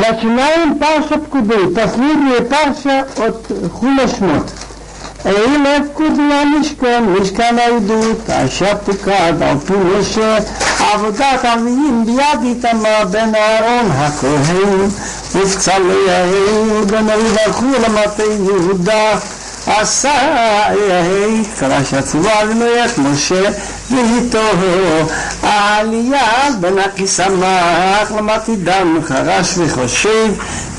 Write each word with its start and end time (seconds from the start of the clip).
Начинаем 0.00 0.78
Парша 0.78 1.18
Пкуды, 1.18 1.68
последняя 1.68 2.40
Парша 2.42 3.06
от 3.18 3.46
Хулашмот. 3.72 4.50
אלה 5.26 5.78
פקודיה 5.92 6.44
משכן, 6.44 7.04
משכן 7.04 7.56
העדות, 7.58 8.30
אשר 8.30 8.76
פוקד 8.84 9.42
על 9.42 9.58
פי 9.66 9.72
משה, 9.74 10.38
עבודת 10.92 11.44
עניים 11.44 12.04
ביד 12.06 12.42
איתמר 12.42 13.04
בן 13.10 13.34
אהרון 13.34 13.90
הכהן, 13.90 14.88
ובצלאל 15.34 16.84
בן 16.86 17.10
אביב 17.10 17.36
הלכו 17.46 17.64
למטה 17.64 18.22
יהודה. 18.22 19.18
עשה 19.67 20.13
יהי 20.89 21.43
פרשת 21.59 22.05
צבוע 22.05 22.31
ומלך 22.49 22.97
משה 22.97 23.49
ואיתו 23.91 24.43
העלייה 25.43 26.49
בין 26.59 26.79
הכיסמך 26.79 28.11
למדתי 28.17 28.55
דם 28.55 28.99
חרש 29.07 29.57
וחושב 29.57 30.27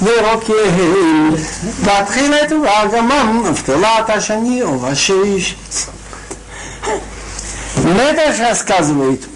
ורוקם. 0.02 0.54
והתחיל 1.80 2.34
את 2.34 2.52
ואגמם 2.52 3.42
ובתולעת 3.45 4.10
השני 4.10 4.62
ובשיש 4.62 5.56
מטר 7.84 8.32
שהסקזווית 8.37 9.26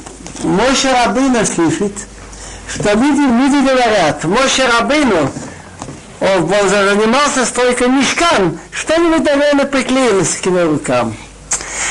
משה 0.45 1.05
רבינו 1.05 1.47
סליפית 1.47 2.05
שתמיד 2.75 3.15
ילמיד 3.15 3.53
את 3.55 3.73
דבריה 3.73 4.13
משה 4.45 4.79
רבינו. 4.79 5.17
Он 6.21 6.69
занимался 6.69 7.45
стройкой 7.45 7.89
мешкан, 7.89 8.59
что-нибудь, 8.73 9.25
наверное, 9.25 9.67
приклеилось 9.67 10.37
к 10.37 10.47
его 10.47 10.65
рукам. 10.65 11.17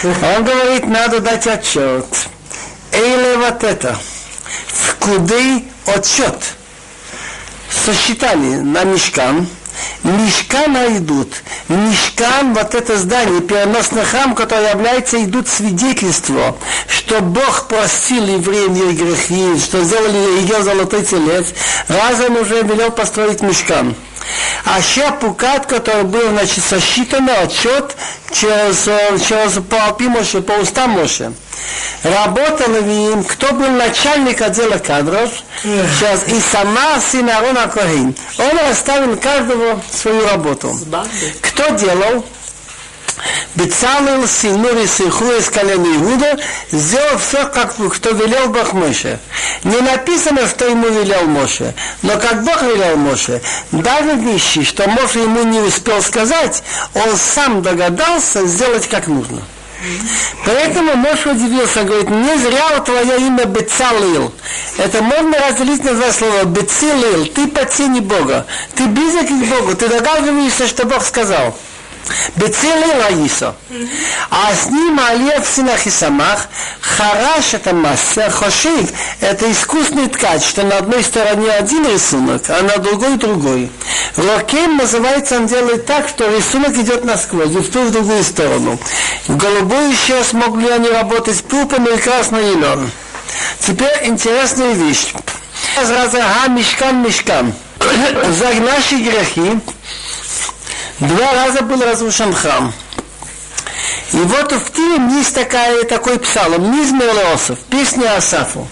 Он 0.03 0.43
говорит, 0.43 0.87
надо 0.87 1.19
дать 1.19 1.47
отчет. 1.47 2.05
Эйле 2.91 3.37
вот 3.37 3.63
это. 3.63 3.97
В 4.67 4.95
куды 4.95 5.63
отчет. 5.85 6.35
Сосчитали 7.69 8.55
на 8.57 8.83
мешкан. 8.83 9.47
Мешкана 10.03 10.97
идут. 10.97 11.33
Мешкан, 11.67 12.53
вот 12.53 12.75
это 12.75 12.97
здание, 12.97 13.41
переносный 13.41 14.05
храм, 14.05 14.33
который 14.33 14.69
является, 14.69 15.21
идут 15.23 15.47
свидетельство, 15.47 16.55
что 16.87 17.21
Бог 17.21 17.67
простил 17.67 18.25
евреям 18.25 18.75
их 18.75 18.97
грехи, 18.97 19.59
что 19.59 19.83
сделали 19.83 20.41
ее 20.41 20.63
золотой 20.63 21.03
телец. 21.03 21.47
Раз 21.87 22.19
он 22.21 22.37
уже 22.37 22.61
велел 22.61 22.91
построить 22.91 23.41
мешкан. 23.41 23.95
А 24.65 24.81
Пукат, 25.19 25.65
который 25.67 26.03
был 26.03 26.29
значит, 26.29 26.63
сосчитан 26.63 27.29
отчет 27.29 27.95
через, 28.31 28.85
через 29.25 29.63
по 29.69 29.85
Алпи 29.85 30.07
Моше, 30.07 30.41
по 30.41 30.53
устам 30.53 30.91
Моше. 30.91 31.33
Работал 32.03 32.75
им, 32.75 33.23
кто 33.23 33.53
был 33.53 33.69
начальник 33.69 34.41
отдела 34.41 34.77
кадров, 34.77 35.31
сейчас 35.63 36.27
и 36.27 36.39
сама 36.39 36.99
сын 36.99 37.29
Арона 37.29 37.67
Коин. 37.67 38.15
Он 38.37 38.59
оставил 38.69 39.17
каждого 39.17 39.81
свою 39.91 40.27
работу. 40.27 40.77
Кто 41.41 41.69
делал? 41.69 42.25
Бецалел 43.55 44.27
Синури 44.27 44.85
Сиху 44.85 45.31
из 45.31 45.49
колена 45.49 45.85
Иуда 45.85 46.37
сделал 46.71 47.17
все, 47.17 47.45
как 47.47 47.75
кто 47.93 48.09
велел 48.11 48.49
Бог 48.49 48.73
Моше. 48.73 49.19
Не 49.63 49.77
написано, 49.77 50.47
что 50.47 50.65
ему 50.65 50.87
велел 50.87 51.25
Моше, 51.25 51.73
но 52.01 52.17
как 52.17 52.43
Бог 52.43 52.61
велел 52.63 52.97
Моше, 52.97 53.41
даже 53.71 54.15
вещи, 54.15 54.63
что 54.63 54.89
Моше 54.89 55.19
ему 55.19 55.43
не 55.43 55.59
успел 55.59 56.01
сказать, 56.01 56.63
он 56.93 57.15
сам 57.15 57.61
догадался 57.61 58.45
сделать 58.45 58.87
как 58.87 59.07
нужно. 59.07 59.41
Поэтому 60.45 60.95
Моше 60.95 61.31
удивился, 61.31 61.83
говорит, 61.83 62.09
не 62.09 62.37
зря 62.37 62.79
твое 62.79 63.17
имя 63.17 63.45
Бецалил. 63.45 64.33
Это 64.77 65.01
можно 65.01 65.37
разделить 65.39 65.83
на 65.83 65.93
два 65.93 66.11
слова. 66.11 66.43
Бецалил, 66.45 67.25
ты 67.27 67.47
по 67.47 67.65
тени 67.65 67.99
Бога. 67.99 68.45
Ты 68.75 68.85
близок 68.87 69.27
к 69.27 69.31
Богу, 69.31 69.75
ты 69.75 69.87
догадываешься, 69.87 70.67
что 70.67 70.85
Бог 70.85 71.03
сказал. 71.05 71.55
בצלם 72.36 72.90
ראיסו. 73.00 73.50
אז 74.30 74.68
ним 74.70 74.98
Алев 74.98 75.46
Синах 75.46 75.86
и 75.86 75.90
Самах, 75.90 76.48
Хараш 76.80 77.54
это 77.54 77.72
мастер, 77.72 78.30
Хошив 78.30 78.90
это 79.20 79.50
искусный 79.50 80.08
ткач, 80.08 80.42
что 80.42 80.62
на 80.62 80.78
одной 80.78 81.02
стороне 81.04 81.50
один 81.52 81.84
рисунок, 81.86 82.42
а 82.48 82.62
на 82.62 82.78
другой 82.78 83.16
другой. 83.16 83.70
Рокем 84.16 84.76
называется, 84.76 85.36
он 85.36 85.46
делает 85.46 85.86
так, 85.86 86.08
что 86.08 86.28
рисунок 86.36 86.76
идет 86.76 87.04
насквозь, 87.04 87.50
и 87.50 87.58
в 87.58 87.70
ту 87.70 87.84
и 87.84 87.88
в 87.88 87.92
другую 87.92 88.24
сторону. 88.24 88.78
В 89.28 89.36
голубую 89.36 89.90
еще 89.90 90.22
смогли 90.24 90.68
они 90.68 90.88
работать 90.88 91.42
пупом 91.44 91.86
и 91.86 91.96
красный 91.98 92.54
лен. 92.54 92.90
Теперь 93.60 93.98
интересная 94.04 94.72
вещь. 94.72 95.12
Разраза, 95.76 96.18
ага, 96.18 96.52
мешкан, 96.52 97.02
мешкан. 97.02 97.52
За 97.80 98.60
наши 98.60 98.96
грехи 98.96 99.58
Два 100.99 101.33
раза 101.33 101.61
был 101.61 101.81
разрушен 101.81 102.33
храм. 102.33 102.73
И 104.13 104.17
вот 104.17 104.51
в 104.51 104.71
Киеве 104.71 105.17
есть 105.17 105.35
такая, 105.35 105.83
такой 105.83 106.19
псалом, 106.19 106.71
Низм 106.71 107.01
Элеосов, 107.01 107.59
песня 107.69 108.15
Асафу. 108.15 108.67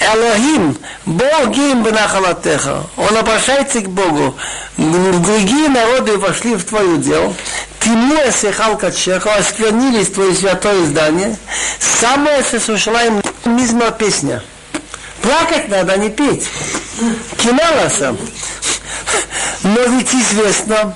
Элохим, 0.00 0.76
Бог 1.06 1.56
им 1.56 1.84
бенахалатеха. 1.84 2.82
Он 2.96 3.16
обращается 3.16 3.80
к 3.80 3.88
Богу. 3.88 4.34
Другие 4.76 5.68
народы 5.68 6.18
вошли 6.18 6.56
в 6.56 6.64
твое 6.64 6.98
дело. 6.98 7.32
Тиму 7.80 8.16
эсехал 8.28 8.76
качеха, 8.76 9.34
осквернились 9.36 10.10
твое 10.10 10.34
святое 10.34 10.84
здание. 10.86 11.36
Самое 11.78 12.42
сосушила 12.42 13.04
им 13.04 13.22
мизма 13.44 13.92
песня. 13.92 14.42
Плакать 15.22 15.68
надо, 15.68 15.92
а 15.92 15.96
не 15.98 16.10
петь. 16.10 16.48
Киналаса. 17.36 18.16
Но 19.62 19.80
ведь 19.80 20.14
известно, 20.14 20.94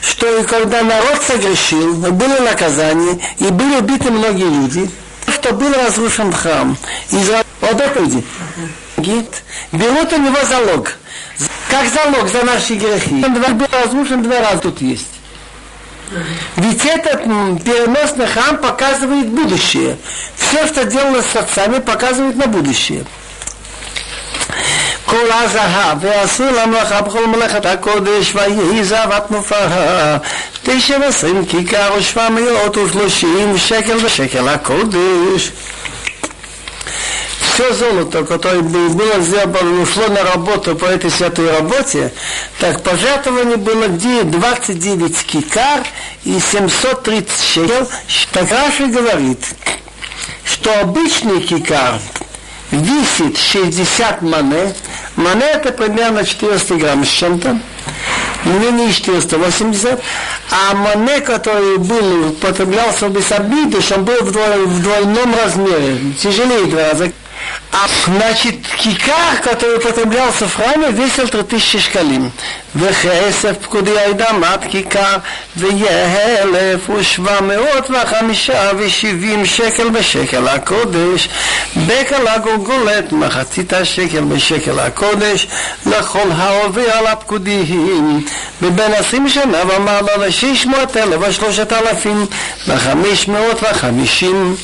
что 0.00 0.38
и 0.38 0.44
когда 0.44 0.82
народ 0.82 1.22
согрешил, 1.22 1.94
было 1.94 2.40
наказание, 2.40 3.18
и 3.38 3.44
были 3.44 3.76
убиты 3.76 4.10
многие 4.10 4.48
люди, 4.48 4.90
что 5.32 5.52
был 5.52 5.72
разрушен 5.72 6.32
храм. 6.32 6.76
Израиль, 7.10 7.44
вот 7.60 7.80
это 7.80 8.04
иди. 8.04 8.24
Берут 9.72 10.12
у 10.12 10.16
него 10.16 10.38
залог. 10.48 10.96
Как 11.68 11.86
залог 11.88 12.28
за 12.28 12.42
наши 12.44 12.74
грехи. 12.74 13.22
Он 13.24 13.58
был 13.58 13.66
разрушен 13.70 14.22
два 14.22 14.40
раза 14.40 14.58
тут 14.58 14.80
есть. 14.80 15.06
Ведь 16.56 16.84
этот 16.84 17.24
переносный 17.64 18.26
храм 18.26 18.58
показывает 18.58 19.28
будущее. 19.28 19.98
Все, 20.36 20.66
что 20.66 20.84
делалось 20.84 21.26
с 21.26 21.36
отцами, 21.36 21.80
показывает 21.80 22.36
на 22.36 22.46
будущее. 22.46 23.04
כל 25.05 25.31
הזהב, 25.31 25.97
ועשו 26.01 26.43
למלאכה 26.43 27.01
בכל 27.01 27.27
מלאכת 27.27 27.65
הקודש, 27.65 28.35
ויהי 28.35 28.83
זהבת 28.83 29.31
מופעה. 29.31 30.17
תשע 30.63 30.97
ועשרים 31.01 31.45
כיכר 31.45 31.93
ושבע 31.97 32.29
מאות 32.29 32.77
ושלושים 32.77 33.57
שקל 33.57 33.97
ושקל 34.05 34.49
הקודש. 34.49 35.51
все 37.53 37.73
золото, 37.73 38.23
которое 38.23 38.61
было 38.61 39.19
сделано, 39.19 39.81
ушло 39.81 40.07
на 40.07 40.23
работу 40.23 40.75
по 40.75 40.85
этой 40.85 41.11
святой 41.11 41.51
работе, 41.51 42.13
так 42.59 42.81
пожертвование 42.81 43.57
было 43.57 43.87
где 43.87 44.23
29 44.23 45.25
кикар 45.25 45.83
и 46.23 46.39
730 46.39 47.43
шекел. 47.43 47.89
Так 48.31 48.49
Раши 48.51 48.87
говорит, 48.87 49.39
что 50.45 50.79
обычный 50.79 51.41
кикар 51.41 51.99
висит 52.70 53.38
60 53.38 54.22
мане, 54.22 54.74
мане 55.16 55.44
это 55.44 55.72
примерно 55.72 56.24
400 56.24 56.74
грамм 56.76 57.04
с 57.04 57.08
чем-то, 57.08 57.58
не 58.44 58.70
не 58.72 58.92
480, 58.92 60.00
а 60.50 60.74
мане, 60.74 61.20
который 61.20 61.78
был, 61.78 62.30
употреблялся 62.30 63.08
без 63.08 63.30
обиды, 63.32 63.78
он 63.94 64.04
был 64.04 64.20
в, 64.20 64.30
в 64.30 64.82
двойном 64.82 65.34
размере, 65.34 65.98
тяжелее 66.18 66.66
два 66.66 66.90
раза. 66.90 67.12
А, 67.72 67.86
значит, 68.06 68.66
кикар, 68.78 69.40
который 69.42 69.76
употреблялся 69.76 70.48
в 70.48 70.54
храме, 70.54 70.90
весил 70.90 71.28
3000 71.28 71.78
шкалим. 71.78 72.32
וכסף 72.75 73.53
פקודי 73.61 73.99
הידמת 73.99 74.59
כיכר, 74.69 75.17
ויהיה 75.57 76.41
אלף 76.41 76.89
ושבע 76.89 77.41
מאות 77.41 77.89
וחמישה 77.89 78.71
ושבעים 78.77 79.45
שקל 79.45 79.89
בשקל 79.89 80.47
הקודש. 80.47 81.29
בקל 81.87 82.27
הגולגולת 82.27 83.11
מחצית 83.11 83.73
השקל 83.73 84.21
בשקל 84.21 84.79
הקודש, 84.79 85.47
לכל 85.85 86.27
העובר 86.37 86.91
על 86.91 87.07
הפקודיים. 87.07 88.25
מבין 88.61 88.93
עשרים 88.93 89.29
שנה 89.29 89.57
ומעלה 89.75 90.17
לשש 90.17 90.65
מאות 90.65 90.97
אלף 90.97 91.19
ושלושת 91.29 91.73
אלפים 91.73 92.25
וחמש 92.67 93.27
מאות 93.27 93.63
וחמישים. 93.63 94.55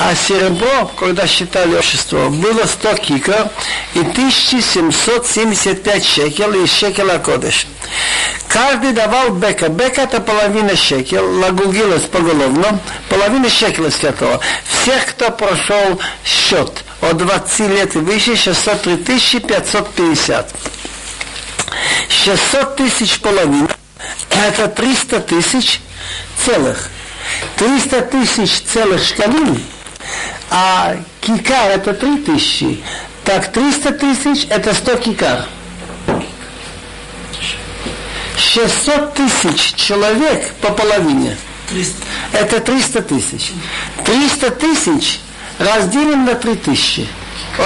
А 0.00 0.14
серебро, 0.14 0.92
когда 0.96 1.26
считали 1.26 1.74
общество, 1.74 2.28
было 2.28 2.62
100 2.82 2.98
киков 2.98 3.48
и 3.94 4.00
1775 4.00 6.04
шекел 6.04 6.52
из 6.54 6.72
шекела 6.72 7.18
кодыш. 7.18 7.51
Каждый 8.47 8.91
давал 8.91 9.29
бека. 9.31 9.69
Бека 9.69 10.01
это 10.01 10.19
половина 10.19 10.75
шекел, 10.75 11.39
лагугилась 11.39 12.03
поголовно, 12.03 12.79
половина 13.09 13.49
шекела 13.49 13.89
святого. 13.89 14.39
Всех, 14.63 15.07
кто 15.07 15.31
прошел 15.31 15.99
счет 16.23 16.83
от 17.01 17.17
20 17.17 17.59
лет 17.69 17.95
и 17.95 17.99
выше, 17.99 18.35
603 18.35 19.39
550. 19.39 20.53
600 22.09 22.75
тысяч 22.75 23.19
половин, 23.19 23.67
это 24.29 24.67
300 24.67 25.19
тысяч 25.21 25.81
целых. 26.45 26.89
300 27.57 28.01
тысяч 28.01 28.61
целых 28.61 29.03
шкалин, 29.03 29.63
а 30.49 30.95
кикар 31.21 31.71
это 31.71 31.93
3 31.93 32.17
тысячи. 32.17 32.83
Так 33.23 33.51
300 33.51 33.91
тысяч 33.93 34.45
это 34.49 34.73
100 34.73 34.95
кикар. 34.97 35.45
600 38.37 39.13
тысяч 39.13 39.75
человек 39.75 40.53
по 40.61 40.71
половине. 40.71 41.37
300. 41.69 41.95
Это 42.33 42.59
300 42.59 43.01
тысяч. 43.01 43.51
300 44.05 44.51
тысяч 44.51 45.19
разделим 45.59 46.25
на 46.25 46.35
3 46.35 46.55
тысячи. 46.55 47.07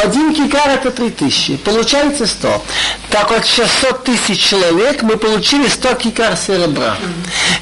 Один 0.03 0.33
кикар 0.33 0.69
это 0.69 0.91
3 0.91 1.09
тысячи. 1.11 1.57
Получается 1.57 2.27
100. 2.27 2.61
Так 3.09 3.31
вот 3.31 3.45
600 3.45 4.03
тысяч 4.03 4.39
человек 4.39 5.01
мы 5.01 5.17
получили 5.17 5.67
100 5.67 5.93
кикар 5.95 6.35
серебра. 6.37 6.97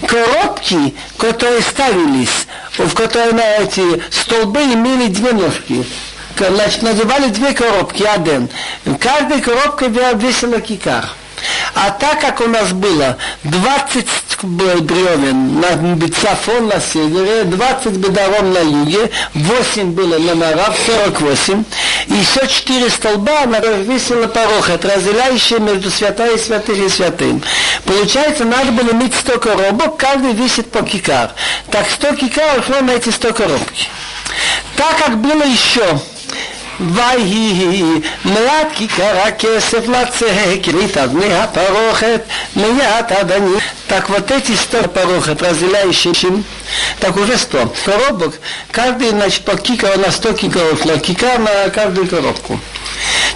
Коробки, 0.08 0.96
которые 1.18 1.62
ставились, 1.62 2.48
в 2.78 2.94
которые 2.94 3.34
на 3.34 3.58
эти 3.58 4.01
столбы 4.12 4.62
имели 4.62 5.08
две 5.08 5.34
ножки. 5.34 5.86
Значит, 6.38 6.81
надевали 6.81 7.30
две 7.30 7.54
коробки, 7.54 8.04
один. 8.04 8.50
Каждая 9.00 9.40
коробка 9.40 9.86
весила 9.86 10.60
кикар. 10.60 11.10
А 11.74 11.92
так 11.92 12.22
как 12.22 12.42
у 12.42 12.48
нас 12.48 12.72
было 12.72 13.18
20 13.44 14.08
бревен 14.44 15.60
на 15.60 15.96
Бицафон 15.96 16.68
на 16.68 16.80
севере, 16.80 17.44
20 17.44 17.88
бедаром 17.94 18.54
на 18.54 18.60
юге, 18.60 19.10
8 19.34 19.92
было 19.92 20.18
на 20.20 20.36
Марав, 20.36 20.78
48, 20.86 21.64
и 22.08 22.14
еще 22.14 22.48
4 22.48 22.90
столба, 22.90 23.46
на 23.46 23.58
которых 23.58 23.88
висела 23.88 24.28
порохот, 24.28 24.86
разделяющие 24.86 25.60
между 25.60 25.90
святая 25.90 26.36
и 26.36 26.40
святых 26.40 26.78
и 26.78 26.90
святым. 26.90 27.42
Получается, 27.86 28.46
надо 28.46 28.72
было 28.72 28.92
иметь 28.92 29.16
100 29.16 29.40
коробок, 29.40 29.98
каждый 29.98 30.34
висит 30.34 30.72
по 30.72 30.82
кикар. 30.82 31.32
Так 31.72 31.90
100 31.90 32.16
кикар 32.16 32.60
ушло 32.60 32.82
на 32.82 32.92
эти 32.92 33.10
100 33.10 33.34
коробки. 33.34 33.88
Так 34.76 34.98
как 34.98 35.18
было 35.18 35.44
еще 35.44 36.00
ויהי 36.81 37.85
מעט 38.25 38.69
כיכר 38.75 39.19
הכסף 39.27 39.89
לצק, 39.89 40.75
ריטב 40.75 41.09
מהפרוכת, 41.12 42.21
מיד 42.57 43.11
הדני. 43.11 43.59
Так 43.89 44.09
вот 44.09 44.31
эти 44.31 44.53
сто 44.55 44.89
порохов, 44.89 45.43
разделяющие, 45.43 46.45
так 47.01 47.17
уже 47.17 47.37
сто. 47.37 47.75
Коробок, 47.85 48.35
каждый, 48.71 49.11
значит, 49.11 49.45
по 49.45 49.57
кикару 49.57 49.99
на 49.99 50.12
сто 50.12 50.33
кикаров, 50.33 50.85
на 50.85 50.97
кикар 50.97 51.41
на 51.41 51.71
каждую 51.71 52.07
коробку. 52.07 52.61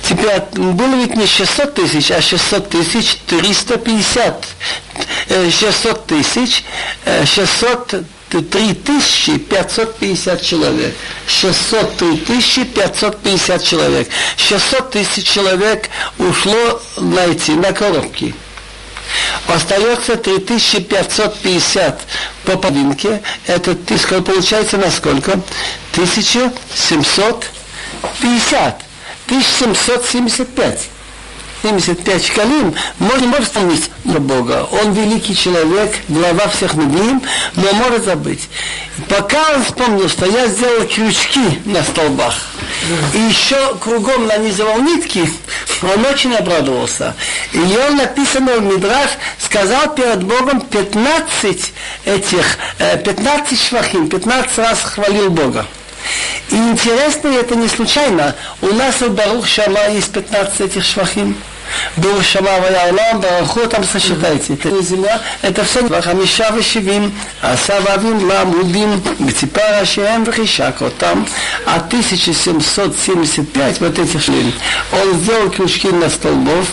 Теперь 0.09 0.41
было 0.53 0.94
ведь 0.94 1.17
не 1.17 1.26
600 1.26 1.75
тысяч, 1.75 2.12
а 2.12 2.23
600 2.23 2.69
тысяч 2.69 3.17
350. 3.26 4.47
600 5.50 6.06
тысяч, 6.06 6.62
600 7.25 8.05
3550 8.30 10.42
человек. 10.42 10.96
603 11.28 12.66
550 12.66 13.64
человек. 13.64 14.08
600 14.38 14.92
тысяч 14.92 15.28
человек 15.28 15.90
ушло 16.18 16.81
на 16.98 17.26
эти, 17.26 17.52
на 17.52 17.74
коробки. 17.74 18.34
Остается 19.48 20.16
3550 20.16 22.00
по 22.46 22.56
половинке. 22.58 23.22
Это 23.48 23.76
получается 24.22 24.78
на 24.78 24.90
сколько? 24.92 25.42
1750. 25.94 28.82
1775. 29.25 30.90
75 31.62 32.26
шкалим, 32.26 32.74
можно, 33.00 33.28
может 33.28 33.48
вспомнить 33.48 33.90
на 34.06 34.20
Бога. 34.20 34.68
Он 34.72 34.94
великий 34.94 35.36
человек, 35.36 35.94
глава 36.08 36.48
всех 36.48 36.74
медлим, 36.76 37.22
но 37.56 37.74
может 37.74 38.06
забыть. 38.06 38.50
Пока 39.08 39.56
он 39.56 39.64
вспомнил, 39.64 40.10
что 40.10 40.26
я 40.26 40.48
сделал 40.48 40.86
крючки 40.88 41.60
на 41.66 41.84
столбах, 41.84 42.34
и 43.14 43.18
еще 43.18 43.76
кругом 43.82 44.28
нанизывал 44.28 44.82
нитки, 44.82 45.30
он 45.82 46.06
очень 46.06 46.34
обрадовался. 46.36 47.16
И 47.54 47.60
он 47.60 47.98
написано 47.98 48.58
в 48.58 48.64
Мидраш, 48.64 49.12
сказал 49.38 49.94
перед 49.96 50.24
Богом 50.24 50.62
15 50.62 51.74
этих, 52.06 52.58
15 53.04 53.52
э, 53.52 53.56
швахим, 53.56 54.10
15 54.10 54.58
раз 54.60 54.82
хвалил 54.84 55.30
Бога. 55.30 55.66
И 56.50 56.56
интересно, 56.56 57.29
это 57.29 57.56
не 57.56 57.69
случайно. 57.69 58.35
У 58.61 58.69
нас 58.69 59.00
в 59.00 59.11
Барух 59.11 59.47
Шама 59.47 59.88
есть 59.88 60.12
15 60.12 60.61
этих 60.61 60.85
швахим. 60.85 61.35
Был 61.97 62.21
Шама 62.23 62.61
Ваялам, 62.61 63.21
Бараху, 63.21 63.67
там 63.69 63.85
сосчитайте. 63.85 64.55
Это 64.55 64.82
земля, 64.82 65.21
это 65.43 65.65
все 65.65 65.81
חמישה 66.03 66.49
ושבעים, 66.56 67.11
עשה 67.43 67.75
ואבים 67.85 68.29
לעמודים, 68.29 69.00
בציפה 69.21 69.61
ראשיהם 69.81 70.23
וחישק 70.26 70.81
אותם, 70.81 71.23
а 71.67 71.76
1775 71.76 73.81
вот 73.81 73.99
этих 73.99 74.23
шлин. 74.23 74.53
Он 74.93 75.15
сделал 75.15 75.50
крючки 75.50 75.88
на 75.88 76.11
столбов 76.11 76.67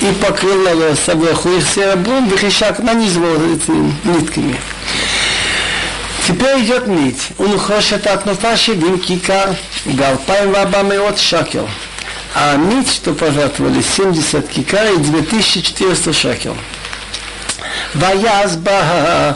и 0.00 0.06
покрыл 0.22 0.66
сверху 0.96 1.50
их 1.50 1.68
серебром, 1.68 2.28
вихишак 2.28 2.78
нанизывал 2.78 3.36
этими 3.54 3.94
нитками. 4.04 4.56
Теперь 6.26 6.64
идет 6.64 6.86
нить. 6.86 7.28
Он 7.38 7.58
хочет 7.58 8.06
от 8.06 8.26
Нуфаши 8.26 8.76
кикар, 8.98 9.56
Галпаем 9.84 10.52
Вабамеот 10.52 11.18
Шакел. 11.18 11.68
А 12.34 12.56
нить, 12.56 12.92
что 12.92 13.12
пожертвовали, 13.12 13.82
70 13.82 14.48
кикар 14.48 14.92
и 14.92 14.96
2400 14.98 16.12
шекел. 16.12 16.56
ויעש 17.94 18.52
בה 18.56 19.32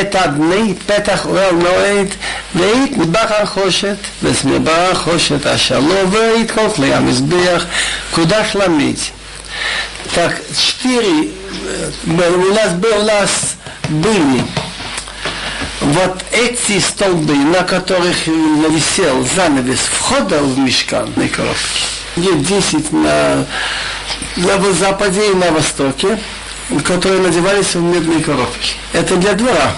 את 0.00 0.16
אבני 0.16 0.74
פתח 0.86 1.26
אוהל 1.26 1.54
מועד, 1.54 2.06
והיית 2.54 2.96
מטבח 2.96 3.30
החושת, 3.30 3.96
וסמבר 4.22 4.90
החושת 4.92 5.46
אשר 5.46 5.78
לא 5.78 5.94
והיית 6.10 6.50
כל 6.50 6.68
כלי 6.76 6.94
המזבח, 6.94 7.64
קודש 8.10 8.56
למית. 8.56 9.10
Так, 10.14 10.40
четыре 10.56 11.30
у 12.06 12.54
нас 12.54 12.72
был 12.72 13.00
у 13.00 13.04
нас 13.04 13.30
были 13.88 14.44
вот 15.81 16.23
эти 16.31 16.79
столбы, 16.79 17.35
на 17.35 17.63
которых 17.63 18.27
висел 18.27 19.25
занавес 19.35 19.79
входа 19.79 20.39
в 20.39 20.57
мешкан 20.57 21.11
на 21.15 21.27
коробке, 21.27 21.81
где 22.15 22.33
10 22.33 22.91
на, 22.91 23.45
на 24.37 24.73
западе 24.73 25.31
и 25.31 25.35
на 25.35 25.51
востоке, 25.51 26.19
которые 26.83 27.21
надевались 27.21 27.75
в 27.75 27.81
медные 27.81 28.21
коробки. 28.21 28.75
Это 28.93 29.17
для 29.17 29.33
двора. 29.33 29.75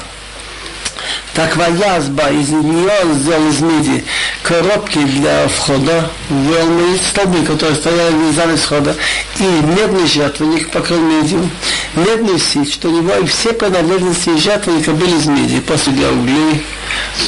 Так 1.37 1.55
Ваязба 1.55 2.31
из 2.31 2.49
нее 2.49 2.91
сделал 3.13 3.47
из 3.47 3.61
меди. 3.61 4.03
Коробки 4.41 4.97
для 4.97 5.47
входа, 5.47 6.09
ввел 6.31 6.65
мы 6.65 6.97
столбы, 6.97 7.45
которые 7.45 7.75
стояли 7.75 8.31
в 8.31 8.33
зале 8.33 8.55
входа, 8.55 8.95
и 9.37 9.43
медный 9.43 10.07
жертвенник 10.07 10.71
покрыл 10.71 10.99
медью, 10.99 11.47
медный 11.95 12.39
сить, 12.39 12.73
что 12.73 12.89
у 12.89 12.91
него 12.91 13.13
и 13.17 13.27
все 13.27 13.53
принадлежности 13.53 14.35
жертвенника 14.35 14.93
были 14.93 15.15
из 15.15 15.27
меди, 15.27 15.59
посуды 15.59 15.97
для 15.97 16.09
углей, 16.09 16.65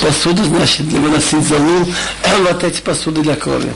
посуду, 0.02 0.44
значит, 0.44 0.90
для 0.90 1.00
выносить 1.00 1.48
залу, 1.48 1.88
вот 2.40 2.64
эти 2.64 2.82
посуды 2.82 3.22
для 3.22 3.36
крови. 3.36 3.74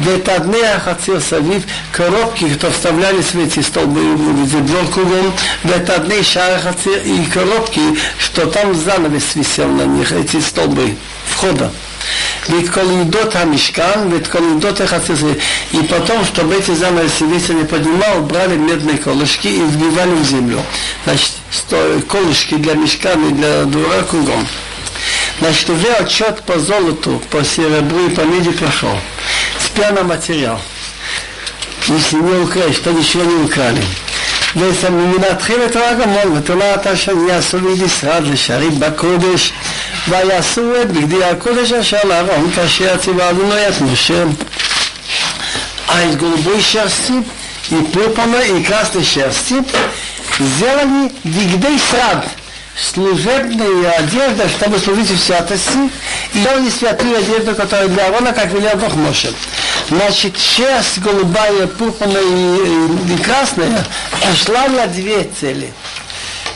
Это 0.00 0.34
одни 0.34 0.60
ахацир 0.62 1.20
савив, 1.20 1.62
коробки, 1.92 2.48
которые 2.48 2.74
вставлялись 2.74 3.34
в 3.34 3.38
эти 3.38 3.60
столбы, 3.60 4.00
в 4.00 4.90
кругом, 4.90 5.32
это 5.62 5.94
одни 5.94 6.22
шарахацир 6.22 7.02
и 7.04 7.24
коробки, 7.26 7.80
что 8.18 8.46
там 8.46 8.74
занавес 8.74 9.36
висел 9.36 9.75
на 9.76 9.82
них 9.82 10.12
эти 10.12 10.40
столбы 10.40 10.96
входа. 11.26 11.70
Ведь 12.48 12.70
колидот 12.70 13.34
Амишкан, 13.34 14.10
ведь 14.10 14.28
колидот 14.28 14.80
Эхацисри. 14.80 15.38
И 15.72 15.78
потом, 15.82 16.24
чтобы 16.24 16.54
эти 16.54 16.72
занавесы 16.72 17.24
ветер 17.24 17.54
не 17.54 17.64
поднимал, 17.64 18.22
брали 18.22 18.56
медные 18.56 18.98
колышки 18.98 19.48
и 19.48 19.60
вбивали 19.60 20.14
в 20.14 20.24
землю. 20.24 20.62
Значит, 21.04 21.32
колышки 22.08 22.54
для 22.54 22.74
мешкана 22.74 23.28
и 23.28 23.32
для 23.32 23.64
двора 23.64 24.02
кругом. 24.02 24.46
Значит, 25.40 25.70
уже 25.70 25.92
отчет 25.92 26.42
по 26.42 26.58
золоту, 26.58 27.20
по 27.30 27.44
серебру 27.44 28.06
и 28.06 28.10
по 28.10 28.20
меди 28.22 28.50
прошел. 28.50 28.96
Спя 29.58 29.90
на 29.90 30.02
материал. 30.04 30.60
Если 31.88 32.16
не 32.16 32.42
украсть, 32.42 32.82
то 32.82 32.92
ничего 32.92 33.24
не 33.24 33.44
украли. 33.44 33.82
ומנתחים 34.55 35.55
את 35.65 35.71
תורה 35.71 35.93
גמול 35.93 36.37
ותולעת 36.37 36.87
אשר 36.87 37.13
יעשו 37.29 37.57
לי 37.57 37.83
משרד 37.85 38.23
לשערים 38.27 38.79
בקודש 38.79 39.53
ויעשו 40.09 40.81
את 40.81 40.91
בגדי 40.91 41.23
הקודש 41.23 41.71
אשר 41.71 41.97
לארון 42.03 42.51
כאשר 42.55 42.97
ציווה 42.97 43.29
אדוני 43.29 43.67
את 43.67 43.81
משה. 43.81 44.23
А 45.87 46.03
из 46.03 46.15
голубой 46.15 46.61
шерсти 46.61 47.21
и 47.69 47.75
пурпурной 47.91 48.59
и 48.59 48.63
красной 48.63 49.03
шерсти 49.03 49.55
сделали 50.39 51.11
вигдей 51.25 51.77
срад, 51.89 52.25
служебная 52.76 53.90
одежда, 53.92 54.48
чтобы 54.48 54.78
служить 54.78 55.10
в 55.10 55.18
святости, 55.18 55.90
и 56.34 56.38
делали 56.38 56.68
святую 56.68 57.16
одежду, 57.18 57.54
которая 57.54 57.88
для 57.88 58.06
Арона, 58.06 58.32
как 58.32 58.52
велел 58.52 58.76
Бог 58.76 58.94
Моше. 58.94 59.32
Значит, 59.88 60.38
шерсть 60.38 60.98
голубая, 60.98 61.66
пурпурная 61.66 62.22
и, 62.22 63.14
и 63.14 63.16
красная 63.18 63.84
шла 64.44 64.68
на 64.68 64.86
две 64.86 65.28
цели. 65.40 65.72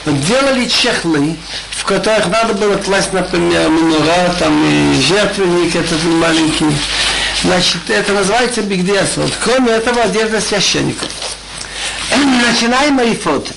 Делали 0.05 0.65
чехлы, 0.67 1.37
в 1.69 1.83
которых 1.85 2.27
надо 2.27 2.53
было 2.55 2.75
класть, 2.77 3.13
например, 3.13 3.69
минора, 3.69 4.33
там 4.39 4.63
и 4.63 5.01
жертвенник 5.01 5.75
этот 5.75 6.03
маленький. 6.03 6.75
Значит, 7.43 7.89
это 7.89 8.13
называется 8.13 8.61
бигдесот. 8.61 9.31
Кроме 9.43 9.71
этого, 9.73 10.03
одежда 10.03 10.41
священника. 10.41 11.05
Начинаем 12.47 12.99
айфот. 12.99 13.51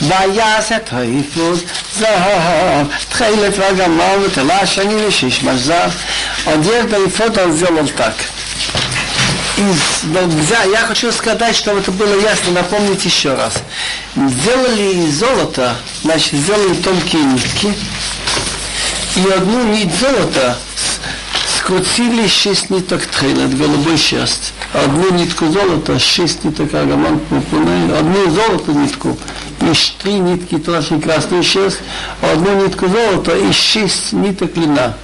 ויעשת 0.00 0.88
היפות 0.92 1.58
זהב, 1.98 2.86
תחילת 3.08 3.54
וגמר 3.58 4.16
ותלה 4.26 4.66
שני 4.66 5.06
ושיש 5.06 5.42
מזר, 5.42 5.88
одежда 6.46 6.98
и 6.98 7.08
фото 7.08 7.44
он 7.44 7.52
сделал 7.52 7.88
так. 7.88 8.14
Из, 9.56 10.70
я 10.72 10.86
хочу 10.86 11.12
сказать, 11.12 11.54
чтобы 11.54 11.80
это 11.80 11.92
было 11.92 12.20
ясно, 12.20 12.52
напомнить 12.52 13.04
еще 13.04 13.34
раз. 13.34 13.54
Сделали 14.16 15.06
из 15.06 15.18
золота, 15.18 15.76
значит, 16.02 16.32
сделали 16.32 16.74
тонкие 16.74 17.22
нитки, 17.22 17.74
и 19.16 19.30
одну 19.36 19.62
нить 19.64 19.92
золота 19.94 20.56
скрутили 21.58 22.26
шесть 22.26 22.70
ниток 22.70 23.06
тхейлет, 23.06 23.56
голубой 23.56 23.98
шерсть. 23.98 24.52
Одну 24.72 25.10
нитку 25.12 25.48
золота, 25.48 25.98
шесть 25.98 26.44
ниток 26.44 26.72
аргамант 26.72 27.22
одну 27.30 28.30
золото 28.30 28.72
нитку, 28.72 29.18
и 29.60 29.72
три 30.02 30.14
нитки 30.14 30.58
тоже 30.58 30.98
красную 31.00 31.42
шерсть, 31.42 31.78
одну 32.20 32.64
нитку 32.64 32.88
золота 32.88 33.36
и 33.36 33.52
шесть 33.52 34.12
ниток 34.12 34.56
льна. 34.56 34.94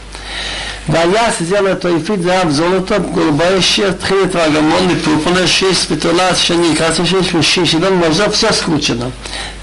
והיה 0.88 1.30
сделал 1.38 1.66
это 1.66 1.88
יפית 1.90 2.22
זהב 2.22 2.50
זולתו 2.50 2.94
голубая 3.14 3.60
шерсть, 3.60 4.00
тхилит 4.00 4.34
вагамон, 4.34 4.90
и 4.90 4.94
пурпурная 4.94 5.46
шесть, 5.46 5.86
петула, 5.88 6.34
шани, 6.34 6.74
красная 6.74 7.06
шесть, 7.06 7.44
шесть, 7.44 7.74
и 7.74 7.78
дом, 7.78 8.02
все 8.32 8.52
скручено. 8.52 9.12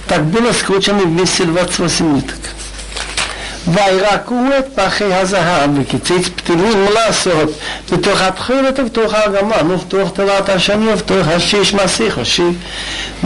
Так 0.07 0.24
было 0.25 0.51
скручено 0.51 1.00
вместе 1.00 1.45
28 1.45 2.15
ниток. 2.15 2.38
וירקו 3.69 4.41
את 4.60 4.65
פחי 4.75 5.13
הזהב 5.13 5.69
וקיציץ 5.79 6.27
פתילים 6.36 6.86
לעשות 6.93 7.50
בתוך 7.91 8.22
התחילת 8.22 8.79
ובתוך 8.79 9.13
הגמל 9.13 9.72
ובתוך 9.74 10.12
תלת 10.13 10.50
השני 10.50 10.93
ובתוך 10.93 11.27
השש 11.27 11.74
מסך 11.74 12.17
השיב 12.17 12.55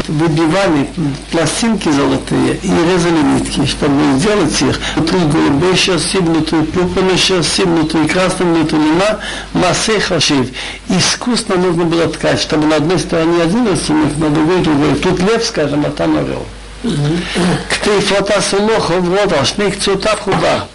выбивали 0.08 0.90
пластинки 1.32 1.90
золотые 1.90 2.56
и 2.56 2.68
резали 2.68 3.22
нитки, 3.22 3.66
чтобы 3.66 4.18
сделать 4.18 4.62
их. 4.62 4.80
Внутри 4.96 5.20
голубой 5.20 5.76
шерсти, 5.76 6.18
внутри 6.18 6.62
пурпурной 6.64 7.18
шерсти, 7.18 7.62
внутри 7.62 8.08
красной, 8.08 8.48
внутри 8.48 8.78
льна, 8.78 9.20
массы 9.54 10.00
хашив. 10.00 10.50
Искусно 10.90 11.56
нужно 11.56 11.86
было 11.86 12.08
ткать, 12.08 12.40
чтобы 12.40 12.68
на 12.68 12.78
одной 12.78 13.00
стороне 13.00 13.44
один 13.44 13.68
рисунок, 13.68 14.18
на 14.18 14.30
другой 14.30 14.62
другой. 14.62 14.96
Тут 14.96 15.20
лев, 15.20 15.44
скажем, 15.44 15.86
а 15.86 15.90
там 15.90 16.18
орел. 16.18 16.46
Ктейфот 16.85 18.31
асулох 18.31 18.91
вот 18.91 19.33
ашми 19.33 19.71
кцутав 19.71 20.21
худа. 20.21 20.69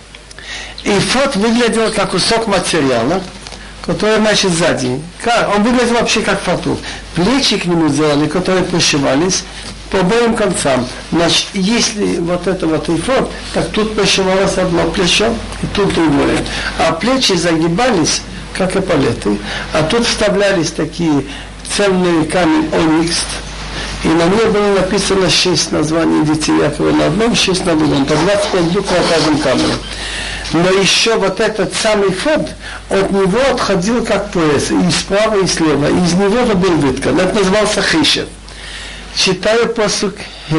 И 0.84 0.98
фот 1.00 1.36
выглядел 1.36 1.92
как 1.92 2.12
кусок 2.12 2.48
материала, 2.48 3.22
который, 3.86 4.18
значит, 4.18 4.52
сзади. 4.52 5.02
Как? 5.24 5.56
Он 5.56 5.64
выглядел 5.64 5.96
вообще 5.96 6.22
как 6.22 6.42
фату. 6.42 6.80
Плечи 7.14 7.58
к 7.58 7.66
нему 7.66 7.90
сделали, 7.90 8.28
которые 8.28 8.64
пришивались 8.64 9.44
по 9.92 10.00
обоим 10.00 10.36
концам. 10.36 10.88
Значит, 11.12 11.48
если 11.54 12.18
вот 12.18 12.48
это 12.48 12.66
вот 12.66 12.90
эйфот, 12.90 13.32
так 13.54 13.70
тут 13.70 13.96
пришивалось 13.96 14.58
одно 14.58 14.90
плечо, 14.90 15.28
и 15.62 15.68
тут 15.76 15.94
другое. 15.94 16.44
А 16.80 16.94
плечи 16.94 17.34
загибались, 17.34 18.24
как 18.58 18.76
эполеты, 18.76 19.38
а 19.74 19.84
тут 19.84 20.08
вставлялись 20.08 20.72
такие 20.72 21.24
цельные 21.76 22.26
камень 22.26 22.70
оникс, 22.74 23.26
и 24.05 24.09
на 24.09 24.25
ней 24.25 24.47
было 24.47 24.75
написано 24.75 25.31
шесть 25.31 25.73
названий 25.73 26.25
детей 26.25 26.57
Якова 26.59 26.91
на 26.91 27.07
одном, 27.07 27.35
шесть 27.35 27.65
на 27.65 27.75
другом. 27.75 28.05
По 28.07 28.15
25 28.15 28.63
букв 28.73 28.91
на 28.91 29.15
каждом 29.15 29.39
камне. 29.39 29.75
Но 30.53 30.71
еще 30.71 31.17
вот 31.17 31.41
этот 31.41 31.75
самый 31.75 32.11
фонд, 32.11 32.55
от 32.91 33.11
него 33.11 33.41
отходил 33.51 34.05
как 34.05 34.31
пояс, 34.31 34.71
и 34.71 34.91
справа, 34.91 35.43
и 35.43 35.47
слева. 35.47 35.87
И 35.89 36.05
из 36.05 36.13
него 36.15 36.55
был 36.55 36.77
выткан. 36.77 37.19
Это 37.19 37.35
назывался 37.35 37.83
хишев. 37.83 38.27
читаю 39.17 39.69
посук 39.69 40.15
ה' 40.53 40.57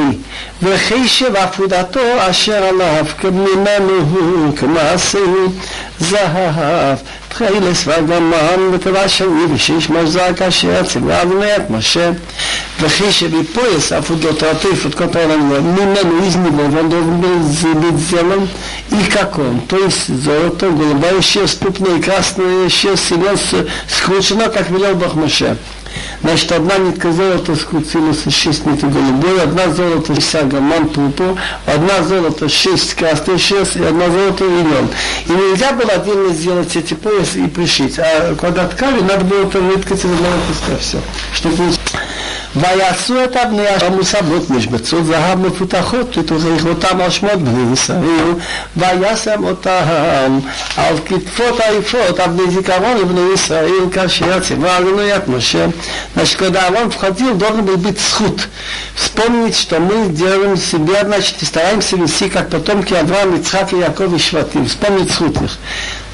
וחישב 0.64 1.36
עפודתו 1.36 2.00
אשר 2.30 2.64
עליו 2.64 3.06
כממנו 3.18 4.00
הוא 4.12 4.58
כמעשהו 4.58 5.54
זהב 6.00 6.98
תחילס 7.30 7.88
וגמן 7.88 8.74
ותורה 8.74 9.10
שני 9.10 9.46
ושיש 9.54 9.90
מזק 9.90 10.42
אשר 10.42 10.84
ציווה 10.84 11.22
אדוני 11.22 11.56
את 11.56 11.70
משה 11.70 12.12
וחישב 12.82 13.34
и 13.34 13.58
пояс 13.58 13.92
עפודות 13.92 14.44
עטוף 14.44 14.86
от 14.86 14.96
которого 14.96 15.62
ממנו 15.62 16.28
из 16.28 16.36
него 16.36 16.64
он 16.64 16.90
должен 16.90 17.22
был 17.22 17.40
быть 17.76 18.00
сделан 18.00 18.50
и 18.92 19.10
как 19.10 19.40
он 19.40 19.62
то 19.62 19.78
есть 19.78 20.08
золото 20.08 20.70
голубая 20.70 21.22
шерсть 21.22 21.60
пупная 21.60 22.02
красная 22.02 22.70
шерсть 22.70 23.14
скручена 23.88 24.50
как 24.50 24.70
велел 24.70 24.96
Бог 24.96 25.16
Моше 25.16 25.58
Значит, 26.23 26.53
одна 26.53 26.77
нитка 26.77 27.13
золота 27.13 27.57
скрутилась 27.57 28.23
шесть 28.29 28.67
ниток 28.67 28.93
голубой, 28.93 29.43
одна 29.43 29.73
золото 29.73 30.15
вся 30.21 30.43
гаман 30.43 30.89
пупу, 30.89 31.39
одна 31.67 32.03
золото 32.03 32.49
шесть 32.49 32.95
красный 32.95 33.39
шерсть 33.39 33.77
и 33.77 33.83
одна 33.83 34.11
золото 34.11 34.45
льон. 34.45 34.89
И 35.27 35.33
нельзя 35.33 35.73
было 35.73 35.93
отдельно 35.93 36.33
сделать 36.35 36.77
эти 36.77 36.93
поясы 36.93 37.45
и 37.45 37.49
пришить. 37.49 37.99
А 37.99 38.35
когда 38.35 38.67
ткали, 38.69 39.01
надо 39.01 39.25
было 39.25 39.47
это 39.47 39.61
выткать 39.61 39.99
из 39.99 40.05
одного 40.05 40.35
куска 40.47 40.77
все. 40.79 40.99
Чтобы 41.35 41.57
ויעשו 42.56 43.24
את 43.24 43.36
אבני 43.36 43.68
המוסבות 43.68 44.50
משבצות 44.50 45.06
זהב 45.06 45.40
מפותחות 45.48 46.18
ותוכיחותם 46.18 47.02
על 47.02 47.10
שמות 47.10 47.38
בני 47.38 47.74
ישראל 47.74 48.32
וישם 48.78 49.44
אותם 49.44 50.40
על 50.78 50.96
כתפות 51.06 51.60
היפות 51.60 52.20
אבני 52.20 52.52
זיכרון 52.52 52.98
לבני 52.98 53.34
ישראל 53.34 53.90
כאשר 53.92 54.40
ציווה 54.40 54.78
עלינו 54.78 55.16
את 55.16 55.28
משה 55.28 55.66
Значит, 56.16 56.38
когда 56.38 56.68
Авраам 56.68 56.92
входил, 56.92 57.36
должен 57.36 57.66
был 57.66 57.78
быть 57.78 58.00
схуд. 58.00 58.48
Вспомнить, 58.96 59.58
что 59.58 59.80
мы 59.80 60.10
делаем 60.10 60.56
себе, 60.56 61.02
значит, 61.04 61.42
и 61.42 61.46
стараемся 61.46 61.98
вести, 61.98 62.30
как 62.30 62.50
потомки 62.50 62.94
Авраама, 62.94 63.38
Ицхак 63.38 63.74
и 63.74 63.78
Яков 63.78 64.14
и 64.14 64.18
Шватим. 64.18 64.66
Вспомнить 64.68 65.12
схуд 65.12 65.42
их. 65.42 65.58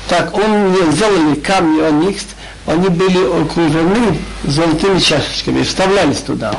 Так, 0.10 0.36
он 0.36 0.76
сделали 0.92 1.36
камни 1.36 1.82
оникс, 1.82 2.26
они 2.67 2.89
были 2.89 3.43
окружены 3.43 4.19
золотыми 4.45 4.99
чашечками, 4.99 5.63
вставлялись 5.63 6.19
туда, 6.19 6.53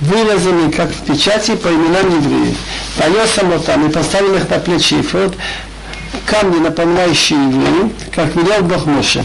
вырезаны, 0.00 0.72
как 0.72 0.90
в 0.90 1.04
печати, 1.04 1.54
по 1.54 1.68
именам 1.68 2.16
евреев. 2.20 2.56
Понес 2.98 3.62
там 3.64 3.86
и 3.86 3.92
поставил 3.92 4.34
их 4.34 4.48
на 4.50 4.58
плечи 4.58 4.94
Ефрод, 4.94 5.34
камни, 6.26 6.58
напоминающие 6.58 7.38
евреев, 7.38 7.92
как 8.12 8.34
велел 8.34 8.62
Бог 8.62 8.86
Моше. 8.86 9.24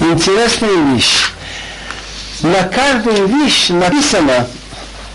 Интересная 0.00 0.94
вещь. 0.94 1.30
На 2.42 2.64
каждую 2.64 3.26
вещь 3.26 3.70
написано, 3.70 4.46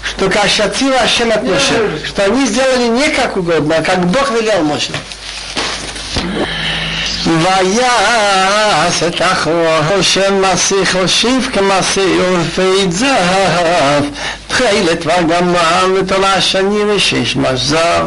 что 0.04 0.30
Кашатила 0.30 0.98
Ашем 0.98 1.32
от 1.32 1.44
Моше, 1.44 2.02
что 2.08 2.26
они 2.26 2.48
сделали 2.48 2.88
не 2.88 3.10
как 3.10 3.38
угодно, 3.38 3.76
а 3.78 3.84
как 3.84 4.08
Бог 4.08 4.32
велел 4.32 4.64
Моше. 4.64 4.92
ויעש 7.27 9.03
את 9.03 9.23
אחרו 9.23 10.03
של 10.03 10.33
מסיך 10.33 10.97
הושיב 10.97 11.49
כמסי 11.53 12.19
עורפי 12.29 12.91
זהב 12.91 14.05
תחילת 14.49 15.07
וגמר 15.07 15.87
ותולה 15.95 16.41
שני 16.41 16.85
ושש 16.85 17.37
מזר 17.37 18.07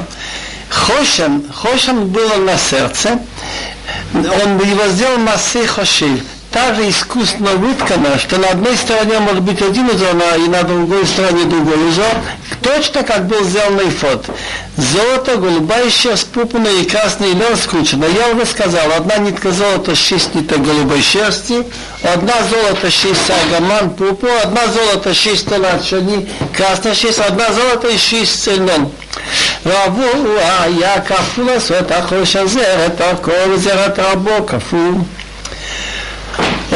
חושן, 0.72 1.40
חושן 1.54 2.12
было 2.12 2.36
на 2.36 2.58
сердце, 2.58 3.20
он 4.14 4.60
его 4.60 4.88
сделал 4.88 5.18
массы 5.18 5.66
хошив, 5.66 6.22
также 6.54 6.90
искусственно 6.90 7.52
выткано, 7.52 8.18
что 8.18 8.38
на 8.38 8.50
одной 8.50 8.76
стороне 8.76 9.20
может 9.20 9.42
быть 9.42 9.62
один 9.62 9.88
узор, 9.90 10.16
и 10.38 10.50
на 10.50 10.64
другой 10.64 11.06
стороне 11.06 11.46
другой 11.46 11.90
узор, 11.90 12.16
точно 12.62 13.04
как 13.04 13.28
был 13.28 13.44
сделан 13.44 13.80
эйфод. 13.82 14.26
Золото, 14.76 15.38
голубая 15.38 15.90
шерсть, 15.90 16.28
пупная 16.32 16.72
и 16.72 16.86
красный 16.86 17.34
лен 17.34 17.56
скручено. 17.56 18.06
Я 18.06 18.34
уже 18.34 18.46
сказал, 18.48 18.92
одна 18.94 19.18
нитка 19.18 19.52
золота, 19.52 19.96
шесть 19.96 20.34
ниток 20.34 20.62
голубой 20.64 21.02
шерсти, 21.02 21.64
одна 22.02 22.34
золото, 22.50 22.90
шесть 22.90 23.22
сагаман, 23.28 23.92
пупу, 23.92 24.28
одна 24.44 24.68
золото, 24.68 25.14
шесть 25.14 25.48
талат 25.48 25.86
шани, 25.86 26.28
красная 26.56 26.96
шесть, 26.96 27.20
одна 27.20 27.54
золото 27.54 27.90
и 27.90 27.98
шесть 27.98 28.44
цельнон. 28.44 28.92
ועבור 29.66 30.38
היה 30.60 31.02
כפול 31.02 31.46
לעשות 31.46 31.92
החוש 31.92 32.36
הזה, 32.36 32.86
את 32.86 33.02
הכל 33.02 33.52
וזרת 33.52 34.00
רבו 34.00 34.46
כפול. 34.48 34.94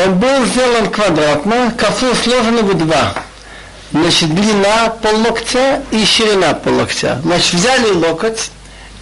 Он 0.06 0.16
был 0.16 0.46
сделан 0.46 0.90
квадратно, 0.90 1.74
кафу 1.78 2.16
сложено 2.16 2.62
в 2.64 2.74
два. 2.74 3.14
Значит, 3.92 4.34
длина 4.34 4.90
поллоктя 5.02 5.82
и 5.92 6.04
ширина 6.06 6.54
поллоктя. 6.54 7.22
Значит, 7.24 7.54
взяли 7.54 7.92
локоть 7.92 8.50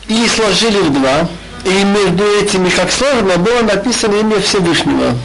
и 0.07 0.27
сложили 0.27 0.79
в 0.79 0.93
два. 0.93 1.27
И 1.63 1.83
между 1.83 2.25
этими, 2.25 2.69
как 2.69 2.91
сложно, 2.91 3.38
было 3.38 3.62
написано 3.62 4.15
имя 4.15 4.41
Всевышнего. 4.41 5.15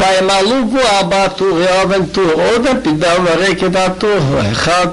וימלאו 0.00 0.64
בו 0.64 0.78
ארבע 0.78 1.28
טורי 1.28 1.82
אבן 1.82 2.06
טור 2.06 2.30
עודם 2.32 2.80
פידה 2.82 3.14
ורקד 3.24 3.76
הטור 3.76 4.18
אחד 4.52 4.86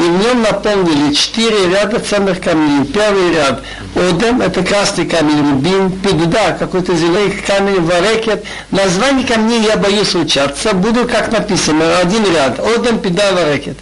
и 0.00 0.02
в 0.02 0.24
нем 0.24 0.42
наполнили 0.42 1.12
четыре 1.12 1.68
ряда 1.68 2.00
ценных 2.00 2.40
камней. 2.40 2.86
Первый 2.86 3.34
ряд 3.34 3.62
Одем, 3.94 4.40
это 4.40 4.62
красный 4.62 5.04
камень, 5.04 5.40
рубин, 5.40 5.90
пидуда, 5.90 6.56
какой-то 6.58 6.94
зеленый 6.94 7.32
камень, 7.32 7.82
варекет. 7.82 8.44
Название 8.70 9.26
камней 9.26 9.60
я 9.62 9.76
боюсь 9.76 10.14
учаться, 10.14 10.72
буду 10.74 11.06
как 11.06 11.32
написано, 11.32 11.98
один 11.98 12.24
ряд. 12.32 12.60
Одем, 12.60 13.00
пида, 13.00 13.32
варекет. 13.32 13.76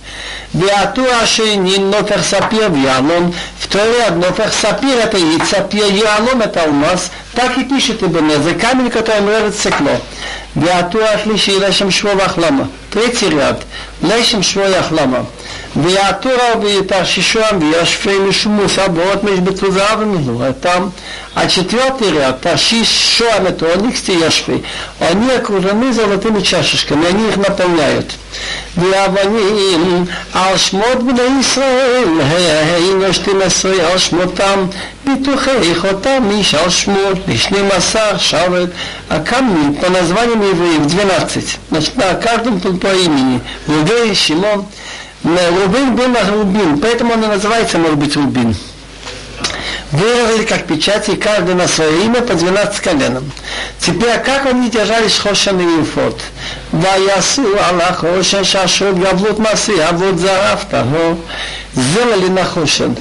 Биату 0.54 1.04
ашейнин, 1.22 1.90
нофер 1.90 2.22
сапир, 2.22 2.70
вианон. 2.70 3.34
Второй 3.60 3.98
ряд, 3.98 4.16
нофер 4.16 4.50
сапир, 4.50 4.98
это 4.98 5.18
яйцапир, 5.18 5.92
вианон, 5.92 6.40
это 6.40 6.62
алмаз. 6.62 7.10
Так 7.34 7.58
и 7.58 7.64
пишет 7.64 8.02
Ибн 8.02 8.42
за 8.42 8.54
камень, 8.54 8.90
который 8.90 9.20
режет 9.20 9.56
стекло. 9.56 10.00
Биату 10.54 11.00
ашлиши, 11.04 11.52
лешем 11.52 11.90
шво 11.90 12.14
вахлама. 12.14 12.68
Третий 12.90 13.28
ряд, 13.28 13.60
лешем 14.00 14.42
шво 14.42 14.64
яхлама. 14.64 15.26
ויעטורה 15.77 16.58
ויתרשישם 16.62 17.60
וישפי 17.62 18.20
משמוס 18.20 18.79
הבאות 18.79 19.24
משבטו 19.24 19.72
זהב 19.72 20.00
ומילוה 20.00 20.51
там. 20.62 20.89
А 21.36 21.48
четвертый 21.48 22.12
ряд, 22.12 22.41
Таршиш, 22.41 22.88
Шоам, 22.88 23.48
это 23.48 23.65
Оникс 23.74 24.08
и 24.08 24.13
Яшфи, 24.13 24.63
они 25.00 25.32
окружены 25.32 25.91
золотыми 25.91 26.41
чашечками, 26.41 27.08
они 27.08 27.29
их 27.29 27.38
наполняют. 27.38 28.13
ואבנים 28.77 30.05
על 30.34 30.58
שמות 30.58 31.03
בני 31.03 31.39
ישראל, 31.39 32.10
היינו 32.22 33.13
12 33.13 33.91
על 33.91 33.98
שמותם, 33.98 34.65
ביטוחי 35.05 35.75
חותם 35.75 36.29
איש 36.32 36.55
על 36.55 36.70
שמות, 36.70 37.17
ב-12 37.27 38.17
шавет, 38.17 38.70
а 39.10 39.20
камни 39.20 39.75
по 39.75 39.89
названиям 39.89 40.41
евреев 40.41 40.88
12. 40.88 41.43
Значит, 41.70 41.96
на 41.96 42.15
каждом 42.15 42.60
по 42.60 42.88
имени. 42.88 43.41
Рувей, 43.67 44.15
Шимон, 44.15 44.65
Рубин 45.37 45.94
был 45.94 46.08
Рубин, 46.30 46.80
поэтому 46.80 47.12
он 47.12 47.25
и 47.25 47.26
называется, 47.26 47.78
может 47.78 47.99
быть, 47.99 48.16
Рубин. 48.16 48.54
Вырезали 49.90 50.44
как 50.44 50.66
печати, 50.66 51.16
каждый 51.16 51.54
на 51.54 51.66
свое 51.66 52.04
имя 52.04 52.20
по 52.20 52.35
12 52.35 52.80
коленам. 52.80 53.30
Теперь, 53.80 54.11
а 54.11 54.18
как 54.18 54.47
они 54.47 54.68
держались 54.68 55.16
Хошен 55.18 55.58
и 55.61 55.78
юфот? 55.80 56.20
Да 56.73 56.97
я 56.97 57.23
Аллах, 57.70 58.00
Хошен, 58.00 58.44
Шашот, 58.44 58.97
Габлот 58.97 59.38
Маси, 59.38 59.78
Аблот 59.78 60.18
Зарафта. 60.18 60.87
Сделали 61.75 62.28
на 62.28 62.44
Хошен, 62.44 62.97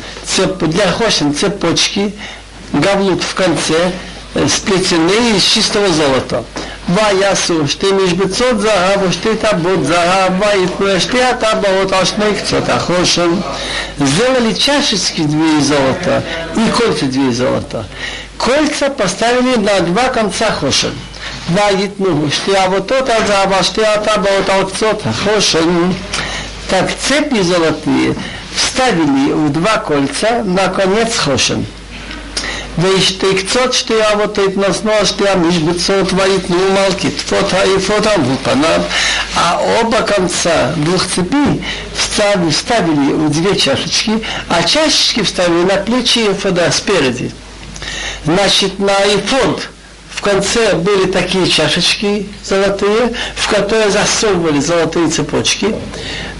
для 0.62 0.92
Хошен 0.92 1.36
цепочки, 1.36 2.14
Габлот 2.72 3.22
в 3.22 3.34
конце, 3.34 3.92
э, 4.36 4.48
сплетены 4.48 5.36
из 5.36 5.44
чистого 5.44 5.90
золота. 5.90 6.44
ויעשו 6.95 7.69
שתי 7.69 7.87
משבצות 7.93 8.61
זהב 8.61 9.03
ושתי 9.09 9.37
טבות 9.37 9.85
זהב 9.85 10.33
ויתנו 10.41 11.01
שתי 11.01 11.23
הטבעות 11.23 11.93
על 11.93 12.05
שני 12.05 12.35
קצות 12.43 12.69
החושן. 12.69 13.31
Сделали 13.99 14.53
чашечки 14.53 15.23
две 15.23 15.59
из 15.59 15.69
золота 15.69 16.23
и 16.57 16.71
кольца 16.71 17.07
две 17.07 17.29
из 17.29 17.39
золота. 17.39 17.85
Кольца 18.37 18.89
поставили 18.91 19.57
на 19.57 19.81
два 19.81 20.09
конца 20.09 20.51
хошен. 20.51 20.95
ויתנו 21.55 22.27
שתי 22.31 22.65
אבותות 22.65 23.09
על 23.09 23.27
זהב 23.27 23.63
שתי 23.63 23.87
הטבעות 23.87 24.49
על 24.49 24.65
קצות 24.65 25.03
החושן. 25.07 25.93
Так 26.71 26.87
цепи 27.07 27.43
золотые 27.43 28.15
вставили 28.57 29.33
в 29.33 29.53
два 29.53 29.77
кольца 29.79 30.43
на 30.45 30.69
конец 30.69 31.19
хошен. 31.19 31.67
וישתי 32.79 33.27
קצות 33.35 33.73
שתי 33.73 33.95
אבות 34.13 34.39
התנוסנו 34.39 34.93
שתי 35.05 35.29
המשבצות 35.29 36.13
ויתנו 36.13 36.57
מלכתפות 36.73 37.53
האפות 37.53 38.07
על 38.07 38.21
פניו, 38.45 38.81
а 39.37 39.59
оба 39.81 40.03
конца 40.03 40.73
двух 40.77 41.07
цепей 41.07 41.63
вставили, 41.97 42.51
вставили 42.51 43.13
в 43.13 43.31
две 43.31 43.57
чашечки, 43.57 44.23
а 44.49 44.63
чашечки 44.63 45.23
вставили 45.23 45.65
на 45.65 45.77
плечи 45.77 46.19
эфода 46.31 46.71
спереди. 46.71 47.31
Значит, 48.25 48.79
на 48.79 48.93
эфод 48.93 49.69
в 50.11 50.21
конце 50.21 50.75
были 50.75 51.11
такие 51.11 51.49
чашечки 51.49 52.29
золотые, 52.45 53.13
в 53.35 53.49
которые 53.49 53.91
засовывали 53.91 54.61
золотые 54.61 55.09
цепочки, 55.09 55.75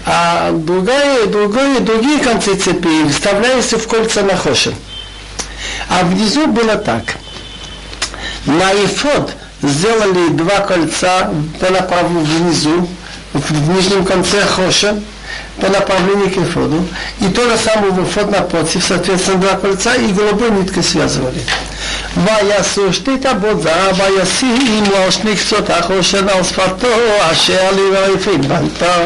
а 0.05 0.53
другие, 0.53 1.27
другие, 1.27 1.81
другие 1.81 2.19
концы 2.19 2.55
цепи 2.55 3.09
вставлялись 3.09 3.73
в 3.73 3.89
кольца 3.89 4.23
на 4.23 4.37
хошин. 4.37 4.75
А 5.90 6.04
внизу 6.04 6.48
было 6.48 6.76
так. 6.76 7.18
На 8.46 8.72
ифод 8.74 9.34
сделали 9.62 10.30
два 10.30 10.60
кольца 10.60 11.32
по 11.60 11.70
направлению 11.70 12.26
внизу, 12.26 12.88
в 13.34 13.70
нижнем 13.70 14.06
конце 14.06 14.46
хоша, 14.46 15.00
по 15.61 15.69
направлению 15.69 16.31
к 16.31 16.39
эфоду. 16.39 16.87
И 17.21 17.29
то 17.29 17.49
же 17.49 17.57
самое 17.57 17.93
в 17.93 18.05
эфод 18.05 18.31
напротив, 18.31 18.85
соответственно, 18.87 19.39
два 19.39 19.55
кольца 19.55 19.95
и 19.95 20.13
голубой 20.13 20.51
ниткой 20.51 20.83
связывали. 20.83 21.43
ויעשו 22.17 22.93
שתי 22.93 23.19
טבות 23.19 23.63
זהב 23.63 24.01
וישימו 24.01 24.97
על 25.05 25.11
שני 25.11 25.37
קצות 25.37 25.71
החושן 25.71 26.29
על 26.29 26.43
שפתו 26.43 26.89
אשר 27.33 27.71
ליברייפית 27.77 28.47
בנתה. 28.47 29.05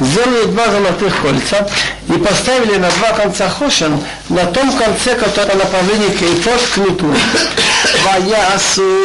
Сделали 0.00 0.46
два 0.46 0.68
золотых 0.70 1.20
кольца 1.20 1.66
и 2.08 2.18
поставили 2.18 2.76
на 2.78 2.90
два 2.90 3.12
конца 3.12 3.48
хошен 3.48 4.00
на 4.30 4.46
том 4.46 4.72
конце, 4.72 5.14
который 5.14 5.54
направление 5.54 6.10
к 6.10 6.22
эйфот 6.22 6.60
к 6.74 6.76
нуту. 6.78 7.14
ויעשו 8.04 9.04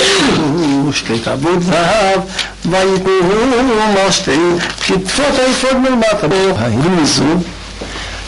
שתי 0.94 1.20
טבות 1.20 1.64
זהב 1.64 2.20
ויתנו 2.66 4.08
משתי 4.08 4.40
כתפות 4.82 5.40
האיפות 5.40 5.74
מלמטה. 5.74 6.28
הרמיזו 6.60 7.24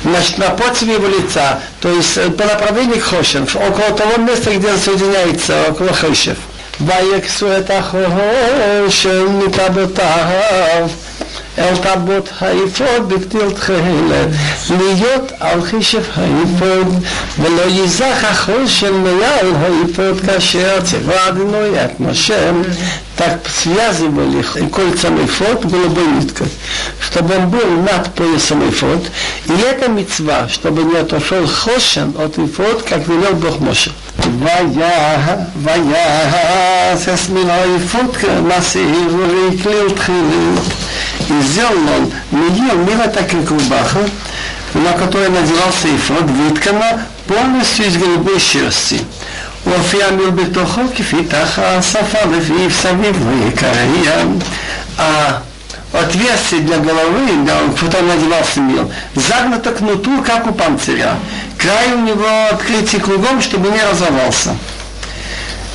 значит, 0.03 0.37
напротив 0.37 0.87
его 0.87 1.07
лица, 1.07 1.59
то 1.81 1.89
есть 1.89 2.15
по 2.37 2.45
направлению 2.45 2.99
к 2.99 3.03
Хошен, 3.03 3.43
около 3.43 3.91
того 3.97 4.17
места, 4.17 4.55
где 4.55 4.71
он 4.71 4.77
соединяется, 4.77 5.65
около 5.69 5.93
Хошев. 5.93 6.37
ויקסו 6.81 7.57
את 7.57 7.71
החושן 7.71 9.25
מטבעותיו 9.27 10.89
אל 11.58 11.76
טבעות 11.76 12.28
האפוד 12.40 13.08
בפתיל 13.08 13.50
תכלת, 13.50 14.28
להיות 14.70 15.32
על 15.40 15.62
חישב 15.62 16.02
האפוד, 16.16 17.04
ולא 17.38 17.62
ייזך 17.62 18.24
החושן 18.24 18.92
מעל 18.92 19.52
האפוד 19.56 20.20
כאשר 20.26 20.80
ציווה 20.84 21.28
אדינוי 21.28 21.84
את. 21.84 21.90
так 23.16 23.40
связывали 23.48 24.42
кольцам 24.68 25.24
эфот 25.24 25.64
голубой 25.64 26.06
ниткой, 26.06 26.48
чтобы 27.00 27.36
он 27.36 27.48
был 27.48 27.66
над 27.82 28.12
поясом 28.14 28.68
эфот. 28.68 29.06
И 29.46 29.52
это 29.52 29.88
мецва, 29.88 30.48
чтобы 30.48 30.82
не 30.82 30.96
отошел 30.96 31.46
хошен 31.46 32.14
от 32.18 32.38
эфот, 32.38 32.82
как 32.82 33.06
велел 33.06 33.34
Бог 33.34 33.60
Моше. 33.60 33.92
И 41.28 41.42
сделал 41.42 41.78
он 41.96 42.12
медил 42.30 42.76
мира 42.84 43.06
так 43.08 43.32
и 43.32 43.36
кубаха, 43.44 44.08
на 44.74 44.92
которой 44.92 45.28
надевался 45.28 45.94
эфот, 45.94 46.22
выткана 46.22 47.06
полностью 47.26 47.86
из 47.86 47.96
голубой 47.96 48.38
шерсти. 48.40 49.00
הופיע 49.63 50.11
מיל 50.11 50.29
בתוכו 50.29 50.81
כפי 50.95 51.23
תחת 51.23 51.63
השפה 51.63 52.19
לפיו 52.31 52.71
סביב 52.71 53.27
ויקריה. 53.27 54.23
Отверстие 55.91 56.61
для 56.61 56.77
головы, 56.77 57.45
да, 57.47 57.63
он 57.63 57.73
потом 57.73 58.07
надевался 58.07 58.59
мил, 58.59 58.91
загнуто 59.15 59.71
к 59.71 59.81
нуту, 59.81 60.21
как 60.21 60.45
у 60.45 60.53
панциря. 60.53 61.17
Край 61.57 61.93
у 61.93 62.01
него 62.01 62.27
открытый 62.51 62.99
кругом, 62.99 63.41
чтобы 63.41 63.69
не 63.69 63.81
разорвался. 63.81 64.55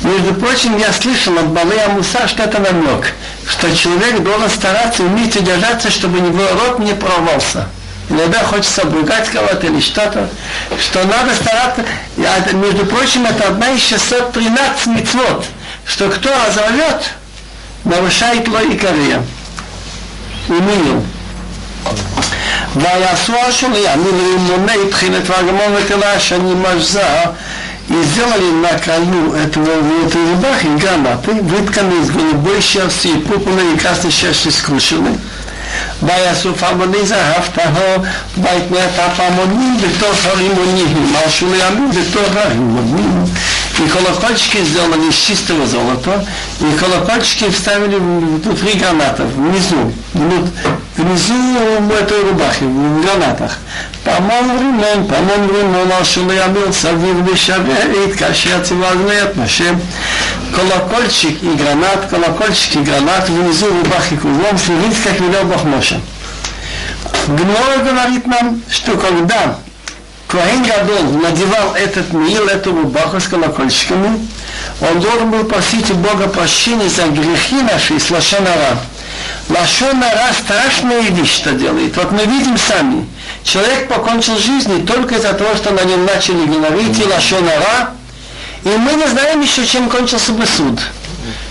Между 0.01 0.33
прочим, 0.35 0.77
я 0.77 0.93
слышал 0.93 1.37
от 1.37 1.47
Балея 1.47 1.89
Муса, 1.89 2.27
что 2.29 2.43
это 2.43 2.59
намек, 2.59 3.13
что 3.45 3.75
человек 3.75 4.19
должен 4.23 4.49
стараться 4.49 5.03
уметь 5.03 5.35
удержаться, 5.35 5.91
чтобы 5.91 6.19
его 6.19 6.43
рот 6.53 6.79
не 6.79 6.93
порвался. 6.93 7.67
Иногда 8.09 8.43
хочется 8.43 8.83
обругать 8.83 9.29
кого-то 9.29 9.65
или 9.65 9.79
что-то, 9.79 10.29
что 10.79 11.03
надо 11.05 11.33
стараться. 11.35 11.83
Я, 12.17 12.37
между 12.53 12.85
прочим, 12.85 13.25
это 13.25 13.47
одна 13.47 13.71
из 13.71 13.81
613 13.81 14.87
мецвод, 14.87 15.45
что 15.85 16.09
кто 16.09 16.29
разорвет, 16.29 17.13
нарушает 17.83 18.47
логикария. 18.47 19.23
ומינהו. 20.49 21.01
ויעשו 22.75 23.33
השני, 23.35 23.87
המילים 23.87 24.37
מונה 24.37 24.73
תחילת 24.91 25.29
והגמור 25.29 25.67
ותלה 25.75 26.19
שאני 26.19 26.53
משזה 26.53 27.03
и 27.87 28.03
сделали 28.03 28.49
на 28.63 28.79
краю 28.79 29.33
этого 29.33 29.79
вот 29.79 30.15
рубахи 30.15 30.65
гранаты, 30.75 31.33
вытканы 31.33 32.01
из 32.01 32.09
голубой 32.09 32.59
шерсти, 32.59 33.15
пурпурной 33.19 33.75
и 33.75 33.77
красной 33.77 34.09
шерсти 34.09 34.49
скручены. 34.49 35.19
ויעשו 36.03 36.55
פעמוני 36.55 37.05
זהב 37.05 37.43
טהור, 37.53 38.05
ויתנו 38.37 38.77
את 38.77 38.99
הפעמונים 38.99 39.77
בתוך 39.77 40.25
הרימונים, 40.25 41.13
על 41.23 41.29
שולי 41.29 41.63
בתוך 41.89 42.35
הרימונים. 42.35 43.23
И 43.80 43.88
колокольчики 43.88 44.58
сделаны 44.62 45.08
из 45.08 45.14
чистого 45.14 45.66
золота, 45.66 46.22
и 46.60 46.78
колокольчики 46.78 47.48
вставили 47.48 47.96
внутри 47.96 48.74
гранатов, 48.74 49.26
внизу, 49.32 49.90
внизу 50.12 51.34
этой 51.98 52.22
рубахи, 52.28 52.64
в 52.64 53.00
гранатах. 53.02 53.56
Помон 54.04 54.58
времен, 54.58 55.06
помон 55.06 55.46
времен, 55.48 55.92
ашуны 55.98 56.38
амил, 56.38 56.74
савив 56.74 57.24
дешаве, 57.24 58.04
и 58.04 58.12
ткашец 58.12 58.70
и 58.70 58.74
вознет 58.74 59.36
нашим. 59.36 59.80
Колокольчик 60.54 61.42
и 61.42 61.50
гранат, 61.54 62.06
колокольчик 62.10 62.76
и 62.76 62.80
гранат, 62.80 63.30
внизу 63.30 63.68
рубахи 63.68 64.16
кругом, 64.16 64.58
служить, 64.58 65.02
как 65.02 65.18
велел 65.20 65.44
Бог 65.44 65.64
Моше. 65.64 65.98
Гнора 67.28 67.78
говорит 67.82 68.26
нам, 68.26 68.60
что 68.70 68.96
когда 68.98 69.56
Коэн 70.30 70.62
Гадол 70.62 71.20
надевал 71.20 71.74
этот 71.74 72.12
мил, 72.12 72.46
эту 72.46 72.70
рубаху 72.70 73.18
с 73.18 73.26
колокольчиками, 73.26 74.28
он 74.80 75.00
должен 75.00 75.28
был 75.28 75.42
просить 75.42 75.90
у 75.90 75.94
Бога 75.94 76.28
прощения 76.28 76.88
за 76.88 77.08
грехи 77.08 77.56
наши 77.56 77.98
с 77.98 78.10
Лашонара. 78.12 78.78
Лашонара 79.48 80.32
страшная 80.32 81.00
вещь, 81.10 81.34
что 81.34 81.50
делает. 81.50 81.96
Вот 81.96 82.12
мы 82.12 82.24
видим 82.26 82.56
сами, 82.56 83.08
человек 83.42 83.88
покончил 83.88 84.38
жизнь 84.38 84.86
только 84.86 85.16
из-за 85.16 85.32
того, 85.32 85.56
что 85.56 85.72
на 85.72 85.82
нем 85.82 86.06
начали 86.06 86.46
говорить 86.46 86.96
и 87.00 87.04
Лашонара, 87.04 87.90
и 88.62 88.68
мы 88.68 88.92
не 88.92 89.08
знаем 89.08 89.40
еще, 89.40 89.66
чем 89.66 89.90
кончился 89.90 90.30
бы 90.30 90.46
суд. 90.46 90.78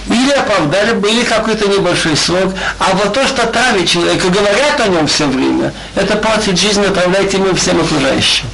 Или 0.07 0.31
оправдали 0.31 0.93
бы, 0.93 1.11
или 1.11 1.23
какой-то 1.23 1.67
небольшой 1.67 2.15
срок. 2.15 2.53
А 2.79 2.93
вот 2.93 3.13
то, 3.13 3.27
что 3.27 3.45
травит 3.45 3.89
человека, 3.89 4.29
говорят 4.29 4.79
о 4.79 4.87
нем 4.87 5.05
все 5.07 5.27
время, 5.27 5.73
это 5.95 6.15
портит 6.15 6.57
жизнь, 6.57 6.83
отравляет 6.85 7.33
ему 7.33 7.53
всем 7.55 7.81
окружающим 7.81 8.45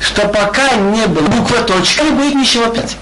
что 0.00 0.28
пока 0.28 0.74
не 0.74 1.06
было 1.06 1.26
буква 1.28 1.58
точка, 1.62 2.04
не 2.04 2.10
будет 2.10 2.34
ничего 2.34 2.66
пять. 2.66 2.96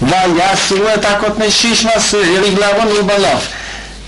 Да, 0.00 0.24
я 0.24 0.56
сила 0.56 0.96
так 0.96 1.22
вот 1.22 1.38
мешишь 1.38 1.82
вас, 1.82 2.12
реглавон 2.12 2.96
рубанов. 2.96 3.42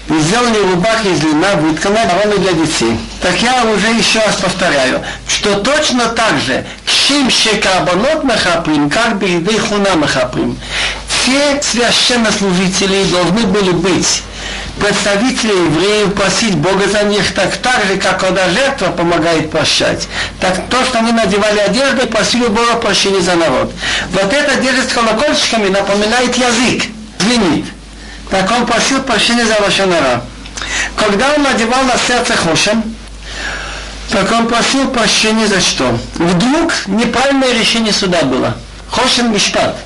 И 0.08 0.18
сделали 0.18 0.58
рубах 0.72 1.04
из 1.06 1.22
льна, 1.22 1.54
вытканная 1.54 2.10
ровно 2.12 2.36
для 2.38 2.52
детей. 2.52 2.98
Так 3.20 3.40
я 3.40 3.64
уже 3.64 3.86
еще 3.88 4.18
раз 4.20 4.36
повторяю, 4.36 5.02
что 5.28 5.60
точно 5.60 6.08
так 6.08 6.38
же, 6.40 6.64
кшим 6.84 7.30
шекабанот 7.30 8.24
махаприм, 8.24 8.90
как 8.90 9.18
бы 9.18 9.26
еды 9.26 9.58
хуна 9.58 9.94
махаприм. 9.94 10.58
Все 11.08 11.62
священнослужители 11.62 13.04
должны 13.04 13.46
были 13.46 13.70
быть 13.70 14.22
представители 14.80 15.52
евреев 15.52 16.14
просить 16.14 16.56
Бога 16.56 16.86
за 16.88 17.02
них 17.04 17.32
так, 17.34 17.56
так 17.56 17.84
же, 17.86 17.96
как 17.96 18.20
когда 18.20 18.48
жертва 18.48 18.88
помогает 18.88 19.50
прощать. 19.50 20.08
Так 20.40 20.68
то, 20.68 20.84
что 20.84 20.98
они 20.98 21.12
надевали 21.12 21.58
одежду, 21.58 22.06
просили 22.06 22.46
Бога 22.46 22.76
прощения 22.76 23.20
за 23.20 23.34
народ. 23.34 23.72
Вот 24.10 24.32
эта 24.32 24.52
одежда 24.52 24.82
с 24.88 24.92
колокольчиками 24.92 25.68
напоминает 25.68 26.36
язык, 26.36 26.84
звенит. 27.18 27.66
Так 28.30 28.50
он 28.50 28.66
просил 28.66 29.02
прощения 29.02 29.44
за 29.44 29.60
Лошонара. 29.60 30.24
Когда 30.96 31.34
он 31.34 31.42
надевал 31.42 31.82
на 31.84 31.98
сердце 31.98 32.34
Хошем, 32.36 32.82
так 34.10 34.30
он 34.32 34.46
просил 34.46 34.88
прощения 34.88 35.46
за 35.46 35.60
что? 35.60 35.98
Вдруг 36.14 36.72
неправильное 36.86 37.52
решение 37.52 37.92
суда 37.92 38.22
было. 38.22 38.56
Хошем 38.90 39.32
Мишпат. 39.32 39.76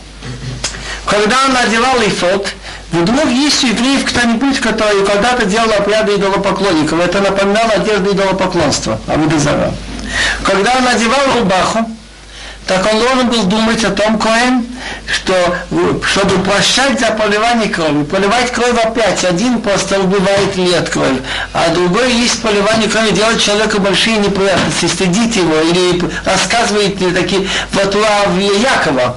Когда 1.06 1.44
он 1.46 1.52
надевал 1.52 1.96
ифот, 2.00 2.48
вдруг 2.92 3.26
есть 3.30 3.64
у 3.64 3.68
евреев 3.68 4.04
кто-нибудь, 4.04 4.60
который 4.60 5.04
когда-то 5.04 5.46
делал 5.46 5.72
обряды 5.72 6.16
идолопоклонников. 6.16 7.00
Это 7.00 7.20
напоминало 7.20 7.72
одежду 7.72 8.12
идолопоклонства, 8.12 9.00
Абудазара. 9.06 9.72
Когда 10.44 10.74
он 10.76 10.84
надевал 10.84 11.38
рубаху, 11.38 11.90
так 12.66 12.84
он 12.92 12.98
должен 12.98 13.28
был 13.28 13.44
думать 13.44 13.84
о 13.84 13.90
том, 13.90 14.18
Коэн, 14.18 14.66
что 15.06 15.34
чтобы 16.04 16.42
прощать 16.42 16.98
за 16.98 17.12
поливание 17.12 17.68
крови, 17.68 18.02
поливать 18.02 18.50
кровь 18.52 18.76
опять, 18.82 19.24
один 19.24 19.60
просто 19.60 20.00
убивает 20.00 20.56
лет 20.56 20.88
кровь, 20.88 21.18
а 21.52 21.68
другой 21.68 22.12
есть 22.12 22.42
поливание 22.42 22.88
крови, 22.88 23.12
делает 23.12 23.40
человеку 23.40 23.80
большие 23.80 24.18
неприятности, 24.18 24.86
стыдит 24.86 25.36
его 25.36 25.60
или 25.60 26.02
рассказывает 26.24 26.98
такие 27.14 27.48
вот 27.72 27.94
Якова. 27.94 29.16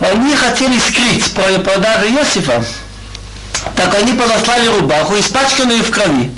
Они 0.00 0.34
хотели 0.34 0.78
скрыть 0.78 1.32
продажу 1.32 2.06
Иосифа, 2.06 2.64
так 3.76 3.94
они 3.94 4.12
подослали 4.12 4.68
рубаху, 4.68 5.18
испачканную 5.18 5.82
в 5.82 5.90
крови. 5.90 6.30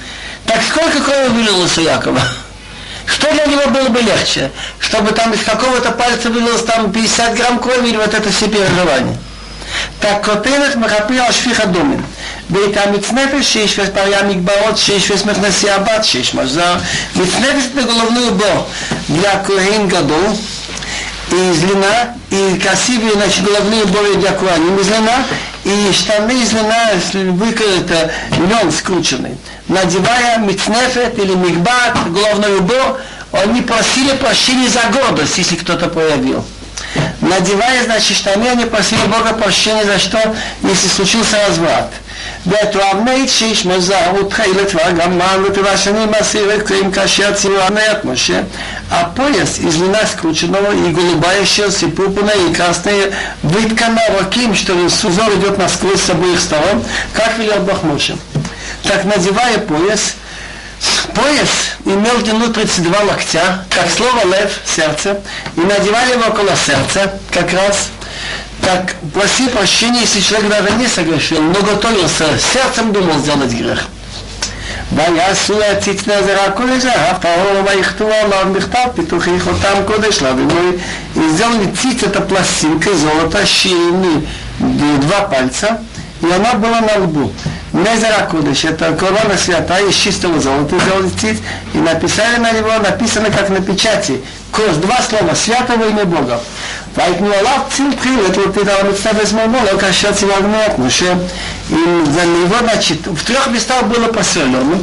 Так 0.47 0.63
сколько 0.63 1.01
крови 1.01 1.29
вылилось 1.29 1.77
у 1.79 1.81
Якова? 1.83 2.21
Что 3.07 3.33
для 3.33 3.47
него 3.47 3.69
было 3.69 3.89
бы 3.89 4.01
легче? 4.01 4.51
Чтобы 4.79 5.13
там 5.13 5.33
из 5.33 5.43
какого-то 5.43 5.91
пальца 5.93 6.29
вылилось 6.31 6.65
там 6.65 6.93
50 6.93 7.35
грамм 7.35 7.59
крови 7.59 7.89
или 7.89 7.97
вот 7.97 8.13
это 8.13 8.31
все 8.31 8.49
переживание? 8.49 9.17
Так 10.01 10.23
котелет 10.23 10.77
махапи 10.77 11.17
ал 11.17 11.33
шфиха 11.33 11.67
думин. 11.67 12.05
Бейт 12.49 12.77
амитснефеш, 12.77 13.47
шиш 13.47 13.77
вес 13.77 13.91
парья 13.91 14.23
мигбарот, 14.23 14.79
шиш 14.79 15.09
вес 15.09 15.25
мехнаси 15.25 15.67
абат, 15.67 16.07
шиш 16.07 16.33
мазар. 16.33 16.81
Митснефеш 17.15 17.73
на 17.75 17.83
головную 17.83 18.33
бо. 18.33 18.69
Для 19.09 19.37
Коэн 19.39 19.89
Гадол, 19.89 20.39
и 21.31 21.35
из 21.35 21.63
и 22.31 22.59
красивые, 22.59 23.13
значит, 23.13 23.45
головные 23.45 23.85
боли 23.87 24.15
для 24.15 24.33
куаним 24.33 24.79
из 24.79 24.89
и 25.65 25.93
штаны 25.93 26.43
из 26.43 26.53
льна 26.53 26.91
выкрыты, 27.33 28.11
лен 28.39 28.71
скрученный. 28.71 29.37
Надевая 29.69 30.39
мицнефет 30.39 31.19
или 31.19 31.35
мигбат, 31.35 32.13
головной 32.13 32.59
убор, 32.59 33.01
они 33.33 33.63
просили 33.63 34.13
прощения 34.17 34.69
за 34.69 34.83
гордость, 34.93 35.39
если 35.39 35.57
кто-то 35.57 35.89
проявил. 35.89 36.45
Надевая, 37.21 37.85
значит, 37.85 38.17
штаны, 38.17 38.47
они 38.49 38.67
просили 38.67 39.05
Бога 39.07 39.33
прощения 39.35 39.85
за 39.85 39.99
что, 39.99 40.37
если 40.63 40.89
случился 40.89 41.37
разврат. 41.49 41.93
ותואמי 42.48 43.28
שיש 43.28 43.66
מזהו 43.66 44.24
תחילת 44.30 44.76
והגמל 44.76 45.46
ותבשני 45.46 46.06
מסיר 46.06 46.52
крым 46.66 46.92
כאשר 46.92 47.34
ציור 47.34 47.62
от 47.92 48.06
Моше, 48.06 48.46
а 48.90 49.12
пояс 49.16 49.60
из 49.60 49.76
льна 49.76 50.06
скрученного 50.06 50.72
и 50.72 50.92
голубая 50.92 51.46
шерсть 51.46 51.84
и 51.84 51.88
пурпурная 51.88 52.50
и 52.50 52.54
красная 52.54 53.12
выткана 53.44 54.02
раким, 54.20 54.56
что 54.56 54.74
узор 54.74 55.34
идет 55.36 55.58
насквозь 55.58 56.02
с 56.02 56.10
обоих 56.10 56.40
сторон, 56.40 56.84
как 57.14 57.38
велел 57.38 57.60
Бог 57.62 57.84
Моше. 57.84 58.18
Так 58.84 59.06
надевая 59.06 59.60
пояс, 59.60 60.16
пояс 61.14 61.50
имел 61.86 62.18
длину 62.22 62.52
32 62.52 63.00
локтя, 63.04 63.66
как 63.70 63.90
слово 63.90 64.26
лев, 64.26 64.60
сердце, 64.66 65.20
и 65.56 65.62
надевали 65.62 66.14
его 66.14 66.28
около 66.28 66.56
сердца, 66.56 67.14
как 67.32 67.52
раз 67.54 67.90
так 68.62 68.96
проси 69.14 69.48
прощения, 69.48 70.02
если 70.02 70.20
человек 70.22 70.50
даже 70.50 70.72
не 70.72 70.88
согрешил, 70.88 71.42
но 71.42 71.62
готовился, 71.62 72.26
сердцем 72.54 72.92
думал 72.94 73.20
сделать 73.20 73.52
грех. 73.52 73.88
ויעשו 74.96 75.64
הציץ 75.64 76.08
נזר 76.08 76.42
הקודש 76.48 76.86
הרב 76.86 77.18
טהור 77.22 77.64
ויכתבו 77.66 78.12
עליו 78.14 78.54
מכתב 78.56 78.88
פיתוחי 78.96 79.40
חותם 79.40 79.82
קודש 79.88 80.22
לבינוי 80.22 80.78
и 81.16 81.30
сделали 81.30 81.68
циц, 81.76 82.04
это 82.04 82.22
пластинка 82.22 82.94
золота, 82.94 83.46
щелины, 83.46 84.26
два 84.60 85.22
пальца, 85.22 85.82
и 86.22 86.26
она 86.26 86.54
была 86.54 86.82
на 86.82 87.04
лбу. 87.04 87.32
Незера 87.74 88.28
Кудыш, 88.30 88.66
это 88.66 88.94
корона 88.94 89.38
святая 89.38 89.88
из 89.88 89.96
чистого 89.96 90.40
золота 90.40 90.78
сделали 90.80 91.10
циц, 91.10 91.38
и 91.74 91.78
написали 91.78 92.38
на 92.38 92.52
него, 92.52 92.72
написано 92.80 93.30
как 93.30 93.50
на 93.50 93.62
печати, 93.62 94.22
кос, 94.52 94.78
два 94.78 95.02
слова, 95.02 95.34
святого 95.34 95.90
имя 95.90 96.06
Бога. 96.06 96.40
ויתנו 96.96 97.34
עליו 97.34 97.60
ציל 97.76 97.94
תחילת 98.00 98.38
ותדע 98.38 98.74
המצטרף 98.80 99.26
זמנו, 99.26 99.58
לא 99.72 99.80
כאשר 99.80 100.14
ציווה 100.14 100.38
от 100.38 100.80
Моше. 100.80 101.16
И 101.70 101.74
за 101.74 102.26
него, 102.26 102.56
значит, 102.60 103.08
в 103.08 103.24
трех 103.24 103.48
местах 103.48 103.84
было 103.84 104.08
посолено 104.08 104.78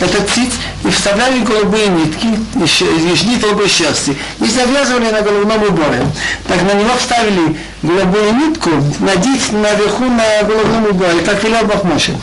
этот 0.00 0.30
циц, 0.30 0.52
и 0.84 0.90
вставляли 0.90 1.40
голубые 1.40 1.88
нитки, 1.88 2.28
из 2.62 3.22
нит 3.24 3.40
голубой 3.40 3.68
шерсти, 3.68 4.16
и 4.40 4.46
завязывали 4.46 5.10
на 5.10 5.22
головном 5.22 5.62
уборе. 5.64 6.06
Так 6.46 6.62
на 6.62 6.74
него 6.74 6.90
вставили 6.96 7.58
голубую 7.82 8.32
нитку, 8.34 8.70
надеть 9.00 9.50
наверху 9.52 10.04
на 10.04 10.46
головном 10.46 10.86
уборе, 10.90 11.20
как 11.22 11.42
велел 11.42 11.64
Бог 11.64 11.82
Моше. 11.82 12.16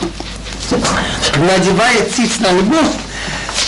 Надевая 1.36 2.06
циц 2.14 2.40
на 2.40 2.48
лбу, 2.58 2.78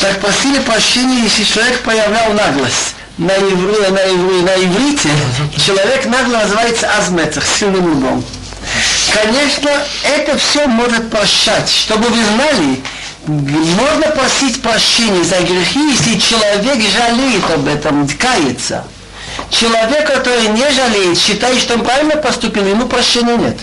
так 0.01 0.19
просили 0.21 0.61
прощения, 0.61 1.25
если 1.25 1.45
человек 1.45 1.81
проявлял 1.81 2.33
наглость 2.33 2.95
на, 3.18 3.32
иври, 3.32 3.92
на, 3.92 4.00
иври, 4.00 4.42
на 4.42 4.56
иврите 4.56 5.10
человек 5.64 6.06
нагло 6.06 6.38
называется 6.38 6.90
азметах, 6.98 7.44
сильным 7.46 7.98
лбом. 7.98 8.24
Конечно, 9.14 9.70
это 10.04 10.38
все 10.38 10.68
может 10.68 11.10
прощать. 11.10 11.70
Чтобы 11.70 12.08
вы 12.10 12.24
знали, 12.24 12.82
можно 13.28 14.08
просить 14.08 14.62
прощения 14.62 15.24
за 15.24 15.40
грехи, 15.42 15.80
если 15.92 16.20
человек 16.20 16.82
жалеет 16.82 17.50
об 17.52 17.68
этом, 17.68 18.08
кается. 18.18 18.86
Человек, 19.50 20.08
который 20.08 20.48
не 20.48 20.70
жалеет, 20.72 21.18
считает, 21.18 21.60
что 21.60 21.76
он 21.76 21.82
правильно 21.82 22.18
поступил, 22.18 22.66
ему 22.66 22.88
прощения 22.88 23.38
нет. 23.38 23.58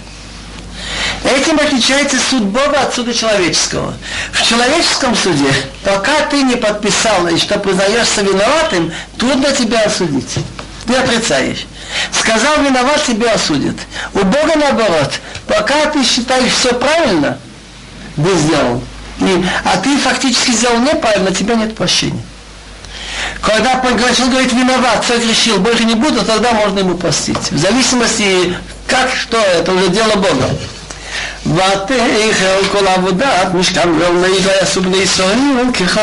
Этим 1.24 1.58
отличается 1.58 2.16
суд 2.18 2.44
Бога 2.44 2.80
от 2.80 2.94
суда 2.94 3.12
человеческого. 3.12 3.92
В 4.32 4.42
человеческом 4.42 5.14
суде, 5.14 5.52
пока 5.84 6.22
ты 6.30 6.42
не 6.42 6.56
подписал 6.56 7.26
и 7.28 7.36
что 7.36 7.58
признаешься 7.58 8.22
виноватым, 8.22 8.90
трудно 9.18 9.52
тебя 9.52 9.82
осудить. 9.82 10.38
Ты 10.86 10.94
отрицаешь. 10.94 11.66
Сказал 12.10 12.62
виноват, 12.62 13.04
тебя 13.06 13.34
осудят. 13.34 13.76
У 14.14 14.20
Бога 14.20 14.52
наоборот. 14.56 15.20
Пока 15.46 15.86
ты 15.86 16.02
считаешь 16.04 16.52
все 16.52 16.72
правильно, 16.74 17.38
ты 18.16 18.36
сделал. 18.36 18.82
И, 19.20 19.44
а 19.64 19.76
ты 19.76 19.98
фактически 19.98 20.52
сделал 20.52 20.78
неправильно, 20.78 21.32
тебя 21.32 21.54
нет 21.54 21.76
прощения. 21.76 22.22
Когда 23.42 23.82
он 23.84 24.30
говорит, 24.30 24.52
виноват, 24.52 25.04
все 25.04 25.18
решил, 25.18 25.58
больше 25.58 25.84
не 25.84 25.94
буду, 25.94 26.24
тогда 26.24 26.52
можно 26.52 26.78
ему 26.78 26.96
простить. 26.96 27.50
В 27.50 27.58
зависимости, 27.58 28.54
как, 28.86 29.10
что, 29.14 29.38
это 29.38 29.72
уже 29.72 29.88
дело 29.88 30.16
Бога. 30.16 30.48
ותחל 31.49 32.67
כל 32.71 32.87
עבודת 32.87 33.53
משכן 33.53 33.89
ועולמי 33.99 34.37
ויעשו 34.43 34.81
בני 34.81 34.97
ישראל 34.97 35.37
ככל 35.73 36.01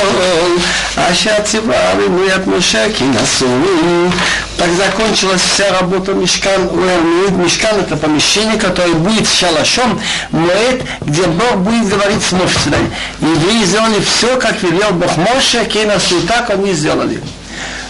אשר 0.96 1.34
ציווה 1.44 1.92
רימוי 1.98 2.34
את 2.34 2.46
משה 2.46 2.86
כי 2.94 3.04
נשאו 3.04 3.46
Так 4.58 4.70
закончилась 4.76 5.40
вся 5.40 5.72
работа 5.80 6.12
Мешкан 6.12 6.68
Уэлмид. 6.68 7.32
Мешкан 7.32 7.80
это 7.80 7.96
помещение, 7.96 8.58
которое 8.58 8.94
будет 8.94 9.26
шалашом, 9.26 10.00
Моэт, 10.30 10.82
где 11.00 11.22
Бог 11.22 11.56
будет 11.56 11.88
говорить 11.88 12.22
с 12.22 12.32
Мошцем. 12.32 12.94
Евреи 13.20 13.64
сделали 13.64 14.00
все, 14.00 14.36
как 14.38 14.62
велел 14.62 14.92
Бог 14.92 15.16
Моше, 15.16 15.64
Кейнасу, 15.64 16.20
так 16.28 16.50
они 16.50 16.74
сделали. 16.74 17.20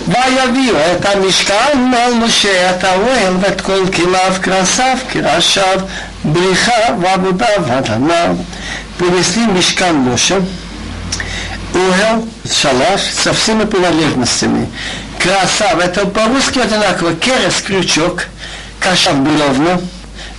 ויביאו 0.08 0.76
את 0.76 1.06
המשכן 1.06 1.94
אל 1.94 2.14
משה 2.14 2.70
את 2.70 2.84
האוהל 2.84 3.34
ואת 3.40 3.60
כל 3.60 3.84
כליו 3.96 4.34
כרסיו 4.42 4.98
כראשיו 5.12 5.80
בריחה 6.24 6.80
ועבודה 7.00 7.46
והדנה 7.66 8.32
принесли 9.02 9.46
мешкан 9.46 9.96
Моше, 9.96 10.40
угол, 11.74 12.28
шалаш 12.50 13.00
со 13.00 13.32
всеми 13.32 13.64
принадлежностями. 13.64 14.68
Красав, 15.18 15.78
это 15.78 16.06
по-русски 16.06 16.58
одинаково, 16.60 17.14
керес, 17.14 17.60
крючок, 17.66 18.26
кашав 18.78 19.20
бревна, 19.20 19.80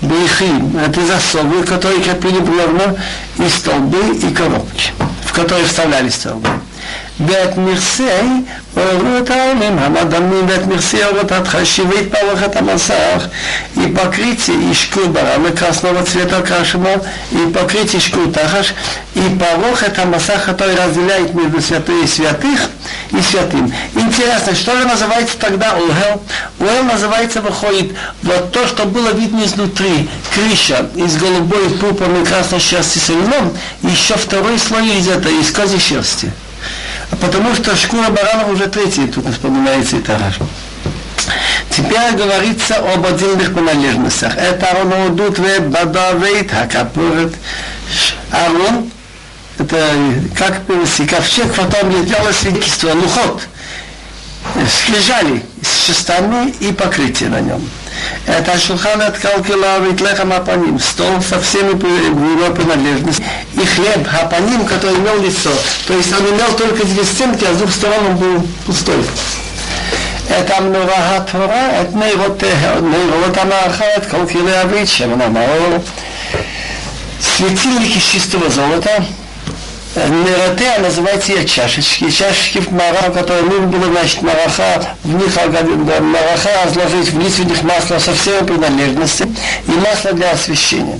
брехи, 0.02 0.52
это 0.86 1.06
засовы, 1.06 1.64
которые 1.64 2.02
крепили 2.02 2.40
бревна, 2.40 2.96
и 3.38 3.50
столбы, 3.50 4.16
и 4.16 4.34
коробки, 4.34 4.92
в 5.26 5.34
которые 5.34 5.66
вставляли 5.66 6.10
столбы. 6.10 6.50
ואת 7.20 7.58
מכסי 7.58 8.08
אורות 8.78 9.30
העולים 9.30 9.80
המדמים 9.80 10.46
ואת 10.48 10.66
מכסי 10.68 11.04
אורות 11.04 11.32
התחשי 11.32 11.82
והתפרח 11.82 12.44
את 12.46 12.56
המסך 12.56 13.28
и 13.76 13.88
покрытие 13.88 14.72
из 14.72 14.88
барана 15.08 15.52
красного 15.52 16.04
цвета 16.04 16.38
окрашено, 16.38 17.02
и 17.32 17.52
покрытие 17.52 18.00
из 18.00 18.34
тахаш, 18.34 18.74
и 19.16 19.22
порог 19.40 19.82
это 19.82 20.06
масах, 20.06 20.46
который 20.46 20.76
разделяет 20.76 21.34
между 21.34 21.62
святых 21.62 22.04
и 22.04 22.08
святых 22.08 22.70
и 23.12 23.22
святым. 23.22 23.74
Интересно, 23.96 24.56
что 24.56 24.78
же 24.78 24.86
называется 24.86 25.38
тогда 25.38 25.76
Улгел? 25.76 26.24
Улгел 26.60 26.84
называется 26.84 27.42
выходит 27.42 27.92
вот 28.22 28.52
то, 28.52 28.68
что 28.68 28.86
было 28.86 29.10
видно 29.10 29.44
изнутри, 29.44 30.10
крыша 30.34 30.90
из 30.96 31.18
голубой, 31.18 31.70
пурпурной, 31.72 32.26
красной 32.26 32.60
шерсти 32.60 33.00
с 33.00 33.10
еще 33.82 34.16
второй 34.16 34.60
слой 34.60 34.98
из 34.98 35.08
этой, 35.08 35.40
из 35.40 35.52
козьей 35.52 35.80
шерсти 35.80 36.32
потому 37.21 37.55
что 37.55 37.77
шкура 37.77 38.09
барана 38.11 38.49
уже 38.49 38.67
третья, 38.67 39.07
тут 39.07 39.27
вспоминается 39.33 40.01
Тараш. 40.01 40.39
Теперь 41.71 42.13
говорится 42.17 42.77
об 42.77 43.07
отдельных 43.07 43.55
принадлежностях. 43.55 44.37
Это 44.37 44.67
Аронодут 44.71 45.39
ве 45.39 45.61
Бадавейт 45.61 46.51
Хакапурет. 46.51 47.35
Арон, 48.31 48.91
это 49.59 49.77
как 50.37 50.63
ковчег, 50.67 51.55
потом 51.55 51.91
летело 51.91 52.33
свидетельство, 52.33 52.93
лухот, 52.93 53.43
скрижали 54.69 55.45
с 55.63 55.87
шестами 55.87 56.51
и 56.61 56.73
покрытие 56.73 57.29
на 57.29 57.41
нем. 57.41 57.69
Это 58.26 58.58
шулхан 58.58 59.02
от 59.02 59.18
калкила 59.18 59.80
лехам 59.80 60.32
апаним, 60.32 60.80
стол 60.80 61.22
со 61.22 61.40
всеми 61.42 61.72
его 61.72 62.54
принадлежностями, 62.54 63.28
и 63.54 63.66
хлеб 63.66 64.08
апаним, 64.22 64.66
который 64.66 64.98
имел 64.98 65.22
лицо. 65.22 65.52
То 65.88 65.94
есть 65.94 66.12
он 66.14 66.26
имел 66.30 66.54
только 66.58 66.86
две 66.86 67.04
стенки, 67.04 67.44
а 67.46 67.54
с 67.54 67.58
двух 67.58 67.72
сторон 67.72 68.06
он 68.08 68.18
был 68.18 68.48
пустой. 68.66 69.04
Это 70.30 70.62
мнора 70.62 71.26
Тора, 71.32 71.72
это 71.82 71.96
нейрот 71.96 73.38
המערכה, 73.38 73.86
את 73.98 74.06
כל 74.06 74.26
כלי 74.32 74.58
הברית, 74.58 74.88
שמן 74.88 75.22
המאור. 75.22 75.84
Светильники 77.38 78.00
чистого 78.00 78.50
золота, 78.50 79.04
Мерате 79.96 80.80
называется 80.80 81.34
я 81.34 81.46
чашечки. 81.46 82.10
Чашечки 82.10 82.60
в 82.60 82.72
мараха, 82.72 83.12
которые 83.12 83.44
нужно 83.44 83.68
было, 83.68 83.92
значит, 83.92 84.22
мараха, 84.24 84.96
в 85.04 85.14
них 85.14 85.36
мараха 85.36 86.50
разложить, 86.66 87.12
влить 87.12 87.38
в 87.38 87.46
них 87.46 87.62
масло 87.62 88.00
со 88.00 88.14
всеми 88.16 88.46
принадлежностями 88.46 89.36
и 89.68 89.72
масло 89.72 90.14
для 90.14 90.32
освещения. 90.32 91.00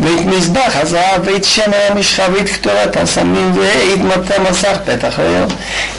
ואת 0.00 0.24
מזבח 0.24 0.72
הזהב 0.74 1.20
ואת 1.24 1.44
שמן 1.44 1.74
המשחה 1.90 2.22
ואת 2.32 2.48
קטורת 2.48 2.96
הסמים 2.96 3.52
ואת 3.54 3.98
מטה 3.98 4.34
מסך 4.50 4.76
פתח 4.84 5.18
היום. 5.18 5.48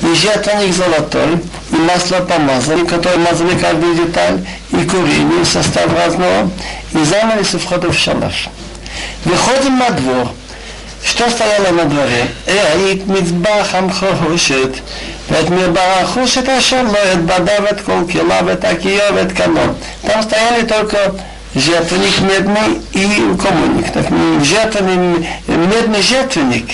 И 0.04 0.16
жертвенник 0.16 0.74
золотой, 0.74 1.42
и 1.72 1.76
масло 1.76 2.20
помазали, 2.20 2.86
которое 2.86 3.18
мазали 3.18 3.58
каждый 3.58 3.96
деталь, 3.96 4.46
и 4.72 4.86
курение, 4.86 5.46
состав 5.46 5.88
разного, 5.98 6.52
и 6.94 7.04
занавес 7.04 7.54
у 7.56 7.60
входа 7.60 7.90
в 7.90 7.98
шалаш. 7.98 8.50
Выходим 9.24 9.80
на 9.80 9.90
двор, 9.92 10.32
что 11.05 11.31
стояло 11.31 11.73
на 11.73 11.85
дворе? 11.85 12.27
Эит 12.47 13.07
мицбахам 13.07 13.91
хохушит, 13.91 14.83
вет 15.29 15.49
мирбарахушит 15.49 16.49
ашалоет 16.49 17.23
бадавет 17.23 17.83
колкилавет 17.83 18.65
акиевет, 18.65 19.33
канон. 19.33 19.77
Там 20.03 20.23
стояли 20.23 20.67
только 20.67 21.15
жертвенник 21.55 22.21
медный 22.21 22.81
и 22.93 23.37
коммунник. 23.43 23.87
Ну, 23.87 23.93
так, 23.95 24.11
медный 25.47 26.03
жертвенник 26.03 26.69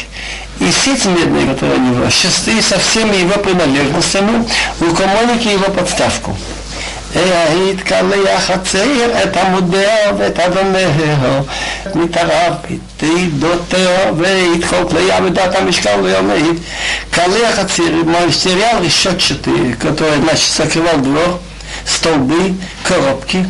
и 0.61 0.71
сеть 0.71 1.05
медная, 1.05 1.55
которая 1.55 1.77
у 1.77 1.81
него, 1.81 2.11
шесты 2.11 2.61
со 2.63 2.79
всеми 2.79 3.17
его 3.17 3.39
принадлежностями, 3.41 4.49
у 4.81 4.95
коммунника 4.95 5.49
его 5.49 5.71
подставку. 5.71 6.37
התקלח 7.16 8.50
הצעיר 8.50 9.24
את 9.24 9.38
עמודהו 9.38 10.18
ואת 10.18 10.40
אדונהו, 10.40 11.44
מתערב 11.96 12.54
בתידותיו 12.98 14.16
וידחוק 14.18 14.94
לעבודת 14.94 15.56
המשכן 15.56 16.04
ליומית. 16.04 16.62
קלח 17.12 17.60
הצעיר, 17.60 18.04
материал 18.06 18.82
решетчатый, 18.82 19.74
который, 19.74 20.18
значит, 20.22 20.52
закрывал 20.58 20.98
двор, 20.98 21.40
столбы, 21.86 22.54
коробки, 22.84 23.46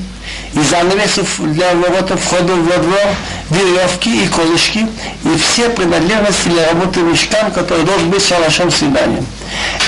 и 0.55 0.59
занавесов 0.59 1.39
для 1.39 1.73
ворота 1.75 2.17
входа 2.17 2.53
во 2.53 2.77
двор, 2.77 3.07
веревки 3.49 4.23
и 4.23 4.27
колышки, 4.27 4.87
и 5.23 5.37
все 5.37 5.69
принадлежности 5.69 6.49
для 6.49 6.67
работы 6.69 6.99
мешкам, 7.01 7.51
который 7.51 7.85
должен 7.85 8.09
быть 8.09 8.25
шалашом 8.25 8.71
свиданием. 8.71 9.25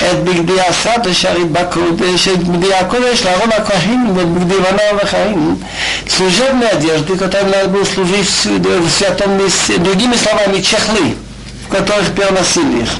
את 0.02 0.24
בגדי 0.24 0.60
הסד 0.60 1.06
אשר 1.10 1.34
בקודש, 1.52 2.28
את 2.28 2.42
בגדי 2.42 2.74
הקודש 2.74 3.22
לארון 3.22 3.52
הכהן 3.56 4.06
ואת 4.14 4.28
בגדי 4.28 4.54
בניו 4.54 4.98
וחיים. 5.02 5.56
Служебные 6.06 6.68
одежды, 6.70 7.16
которые 7.16 7.50
надо 7.56 7.68
было 7.68 7.84
служить 7.84 8.28
в 8.44 8.90
святом 8.90 9.38
месте, 9.42 9.78
другими 9.78 10.14
словами, 10.16 10.60
чехлы, 10.60 11.16
в 11.66 11.72
которых 11.72 12.12
переносили 12.14 12.82
их. 12.82 12.90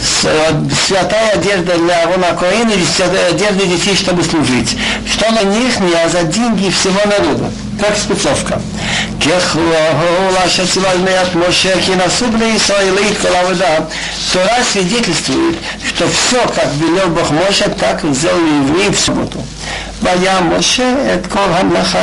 Святая 0.00 1.32
одежда 1.32 1.76
для 1.76 2.02
Арона 2.02 2.34
Коина 2.38 2.70
или 2.70 2.84
святая 2.84 3.30
одежда 3.30 3.66
детей, 3.66 3.94
чтобы 3.96 4.22
служить. 4.22 4.76
Что 5.06 5.30
на 5.30 5.42
них 5.42 5.78
не, 5.80 5.94
а 5.94 6.08
за 6.08 6.24
деньги 6.24 6.70
всего 6.70 7.00
народа 7.04 7.50
Как 7.79 7.97
спецовка. 7.97 8.61
Тора 14.33 14.63
свидетельствует, 14.71 15.57
что 15.87 16.07
все, 16.07 16.41
как 16.47 16.67
велел 16.75 17.07
Бог 17.09 17.31
Моше, 17.31 17.69
так 17.79 18.01
сделали 18.03 18.67
евреи 18.67 18.89
в 18.91 18.99
субботу. 18.99 19.43
והיה 20.01 20.41
משה 20.41 20.93
את 21.13 21.27
כל 21.27 21.39
המלאכה 21.49 21.99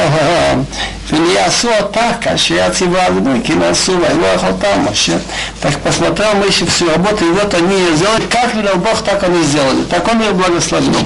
ונעשו 1.11 1.69
אותה 1.81 2.11
כאשר 2.21 2.69
ציווה 2.73 3.07
אדוני 3.07 3.41
כי 3.45 3.55
נעשו 3.55 3.93
ויברך 3.93 4.45
אותה 4.45 4.77
маше. 4.77 5.19
Так 5.63 5.79
посмотрел 5.85 6.35
Моше 6.35 6.67
всю 6.67 6.89
работу, 6.89 7.25
и 7.25 7.31
вот 7.31 7.55
они 7.55 7.77
ее 7.77 7.97
сделали, 7.97 8.23
как 8.23 8.55
велел 8.55 8.77
Бог, 8.77 9.03
так 9.05 9.23
они 9.23 9.43
сделали. 9.45 9.83
Так 9.85 10.09
он 10.09 10.21
ее 10.21 10.33
благословил. 10.33 10.97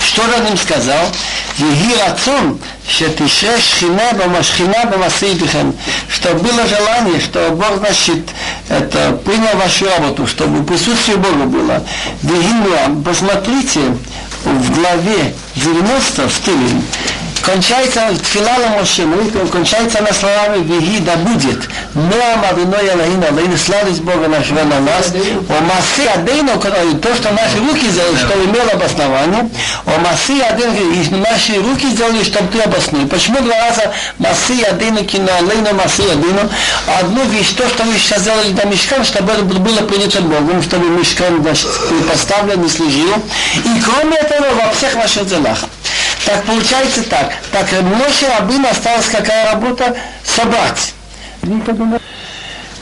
Что 0.00 0.22
он 0.22 0.46
им 0.46 0.56
сказал? 0.56 1.06
Еги 1.58 1.94
рацун, 1.98 2.58
шетише 2.88 3.60
шхина 3.60 4.12
бамашхина 4.14 4.86
бамасейдихем. 4.86 5.74
Что 6.08 6.34
было 6.34 6.66
желание, 6.66 7.20
что 7.20 7.50
Бог, 7.50 7.78
значит, 7.78 8.28
это 8.68 9.12
принял 9.24 9.56
вашу 9.56 9.86
работу, 9.86 10.26
чтобы 10.26 10.64
присутствие 10.64 11.16
Бога 11.16 11.44
было. 11.44 11.84
Вегинуам, 12.22 13.02
посмотрите, 13.02 13.80
в 14.44 14.74
главе 14.74 15.34
90 15.56 16.28
в 16.28 16.38
Тылин, 16.40 16.82
кончается 17.48 18.00
Тфилала 18.22 18.78
Моше, 18.78 19.06
молитва 19.06 19.46
кончается 19.46 20.02
на 20.02 20.12
словами 20.12 20.62
«Веги 20.64 20.98
да 21.00 21.16
будет». 21.16 21.66
Ноам 21.94 22.44
Авиной 22.44 22.90
Аллахин, 22.90 23.24
Аллахин, 23.24 23.58
сладость 23.58 24.02
Бога 24.02 24.28
нашего 24.28 24.62
на 24.64 24.80
нас. 24.80 25.12
О 25.14 25.60
Масы 25.62 26.06
Адейну, 26.14 26.58
то, 26.58 27.14
что 27.14 27.30
наши 27.32 27.58
руки 27.58 27.88
сделали, 27.88 28.16
что 28.16 28.34
имело 28.44 28.70
обоснование. 28.72 29.48
О 29.86 29.98
Масы 30.00 30.38
Адейну, 30.42 30.92
и 30.92 31.10
наши 31.16 31.54
руки 31.60 31.86
сделали, 31.88 32.22
чтобы 32.22 32.52
ты 32.52 32.60
обоснул. 32.60 33.08
Почему 33.08 33.40
два 33.40 33.54
раза 33.68 33.94
Масы 34.18 34.62
Адейну, 34.68 35.04
кино 35.04 35.32
Аллахину, 35.38 35.72
Масы 35.74 36.02
Адейну? 36.02 36.50
Одну 37.00 37.24
вещь, 37.30 37.54
то, 37.56 37.66
что 37.68 37.84
вы 37.84 37.96
сейчас 37.98 38.22
сделали 38.22 38.52
на 38.52 38.64
Мешкан, 38.66 39.04
чтобы 39.04 39.32
это 39.32 39.42
было 39.42 39.80
принято 39.86 40.20
Богом, 40.20 40.62
чтобы 40.62 40.86
Мешкан 40.90 41.42
поставлен 42.10 42.62
и 42.62 42.68
служил. 42.68 43.14
И 43.56 43.80
кроме 43.80 44.16
этого, 44.18 44.48
во 44.54 44.72
всех 44.72 44.94
ваших 44.96 45.26
делах. 45.26 45.58
Так 46.28 46.44
получается 46.44 47.02
так. 47.04 47.32
Так 47.52 47.72
Моше 47.80 48.28
Рабын 48.28 48.66
осталась 48.66 49.06
какая 49.06 49.50
работа? 49.50 49.96
Собрать. 50.22 50.92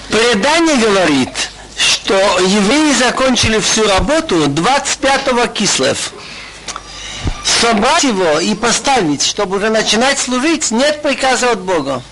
Предание 0.08 0.76
говорит, 0.78 1.30
что 1.78 2.14
евреи 2.40 2.92
закончили 2.94 3.60
всю 3.60 3.86
работу 3.86 4.46
25-го 4.46 5.46
кислев. 5.46 6.12
Собрать 7.60 8.02
его 8.02 8.40
и 8.40 8.52
поставить, 8.56 9.24
чтобы 9.24 9.58
уже 9.58 9.70
начинать 9.70 10.18
служить, 10.18 10.72
нет 10.72 11.00
приказа 11.02 11.52
от 11.52 11.60
Бога. 11.60 12.02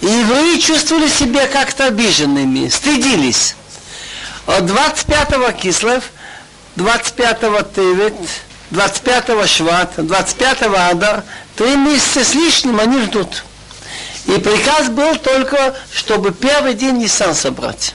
И 0.00 0.06
евреи 0.06 0.60
чувствовали 0.60 1.08
себя 1.08 1.48
как-то 1.48 1.86
обиженными, 1.86 2.68
стыдились. 2.68 3.56
От 4.46 4.62
25-го 4.62 5.50
кислев, 5.50 6.04
25-го 6.76 7.62
тевет, 7.62 8.14
25-го 8.71 9.45
Шват, 9.47 9.97
25-го 9.97 10.75
Адар, 10.75 11.23
три 11.55 11.75
месяца 11.75 12.23
с 12.23 12.33
лишним 12.33 12.79
они 12.79 13.01
ждут. 13.03 13.43
И 14.25 14.37
приказ 14.39 14.89
был 14.89 15.15
только, 15.17 15.75
чтобы 15.91 16.31
первый 16.31 16.73
день 16.73 16.97
Нисан 16.97 17.35
собрать. 17.35 17.93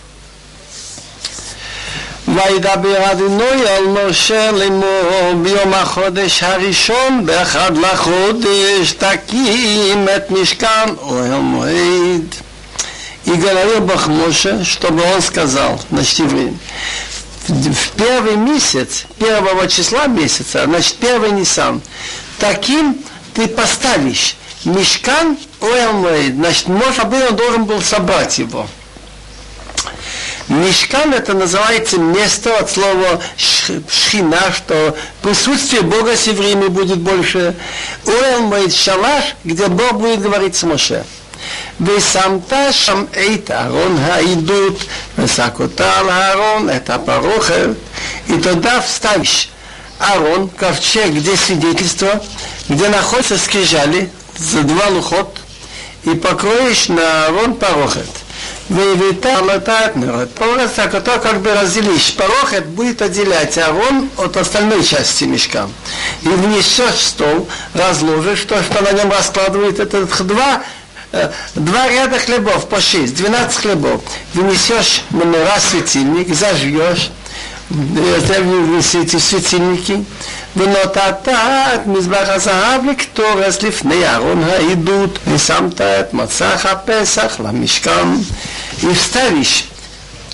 וידבר 2.29 3.13
אדינוי 3.13 3.69
על 3.69 3.85
משה 3.85 4.51
לאמור 4.51 5.33
ביום 5.43 5.75
החודש 5.75 6.43
הראשון 6.43 7.27
באחד 7.27 7.77
לחודש 7.77 8.93
תקים 8.93 10.09
את 10.17 10.31
משכן 10.31 10.95
אוהל 11.03 11.41
מועד. 11.41 12.35
И 13.27 13.31
говорил 13.33 13.81
Бог 13.81 14.07
Моше, 14.07 14.65
чтобы 14.65 15.03
он 15.03 15.21
сказал, 15.21 15.79
значит, 15.91 16.21
евреям, 16.21 16.59
в 17.48 17.92
первый 17.92 18.36
месяц, 18.36 19.06
первого 19.20 19.68
числа 19.68 20.08
месяца, 20.08 20.66
значит, 20.66 20.96
первый 20.96 21.32
Нисан, 21.32 21.82
таким 22.40 22.98
ты 23.34 23.48
поставишь 23.48 24.36
мешкан 24.66 25.38
Оэлмейд, 25.62 26.36
значит, 26.36 26.68
он 26.70 27.36
должен 27.36 27.66
был 27.66 27.82
собрать 27.82 28.38
его. 28.40 28.68
Мешкан 30.50 31.14
это 31.14 31.34
называется 31.34 31.98
место 31.98 32.58
от 32.58 32.70
слова 32.70 33.22
шхина, 33.38 34.52
что 34.54 34.96
присутствие 35.22 35.82
Бога 35.82 36.18
с 36.18 36.28
евреями 36.28 36.68
будет 36.68 37.00
больше. 37.00 37.56
Оэлмейд 38.06 38.74
шалаш, 38.74 39.36
где 39.44 39.68
Бог 39.68 39.94
будет 39.94 40.22
говорить 40.22 40.56
с 40.56 40.64
Моше. 40.64 41.06
«Весамта 41.80 42.72
шам 42.72 43.10
эйта 43.14 43.62
арон 43.66 44.00
хаидут, 44.06 44.80
весакутал 45.18 46.10
арон 46.10 46.70
это 46.70 47.00
парохер, 47.00 47.76
и 48.28 48.34
туда 48.34 48.80
вставишь 48.82 49.50
арон, 50.00 50.50
ковчег, 50.50 51.12
где 51.12 51.36
свидетельство, 51.36 52.24
где 52.70 52.90
находятся 52.90 53.38
скрижали, 53.38 54.10
за 54.38 54.62
два 54.62 54.88
лухот, 54.90 55.40
и 56.04 56.12
покроешь 56.12 56.90
на 56.90 57.26
арон 57.26 57.56
парохет». 57.56 58.10
Вейвитал 58.70 59.46
латает 59.46 59.94
как 61.22 61.42
бы 61.42 61.54
разделишь. 61.54 62.14
Порохет 62.14 62.68
будет 62.68 63.02
отделять 63.02 63.58
арон 63.58 64.10
от 64.18 64.38
остальной 64.38 64.84
части 64.84 65.26
мешка. 65.26 65.68
И 66.22 66.30
внесешь 66.30 66.96
в 66.96 67.02
стол, 67.02 67.48
разложишь 67.74 68.44
то, 68.44 68.62
что 68.64 68.82
на 68.82 68.94
нем 68.94 69.12
раскладывает 69.12 69.80
этот 69.80 70.10
два 70.26 70.64
два 71.55 71.89
ряда 71.89 72.19
хлебов 72.19 72.69
по 72.69 72.81
шесть, 72.81 73.17
двенадцать 73.17 73.61
хлебов. 73.61 74.03
Вынесешь 74.35 75.03
на 75.11 75.61
светильник, 75.61 76.35
зажжешь, 76.35 77.11
эти 77.71 79.19
светильники, 79.19 80.05
ונתת 80.57 81.29
את 81.29 81.87
מזבח 81.87 82.29
הזהב 82.29 82.85
לקטורס 82.91 83.63
לפני 83.63 84.15
ארון 84.15 84.43
העדות, 84.45 85.19
ושמת 85.27 85.81
את 85.81 86.15
מצח 86.15 86.67
הפסח 86.67 87.41
למשכן. 87.41 88.09
И 88.83 88.95
вставишь 88.95 89.65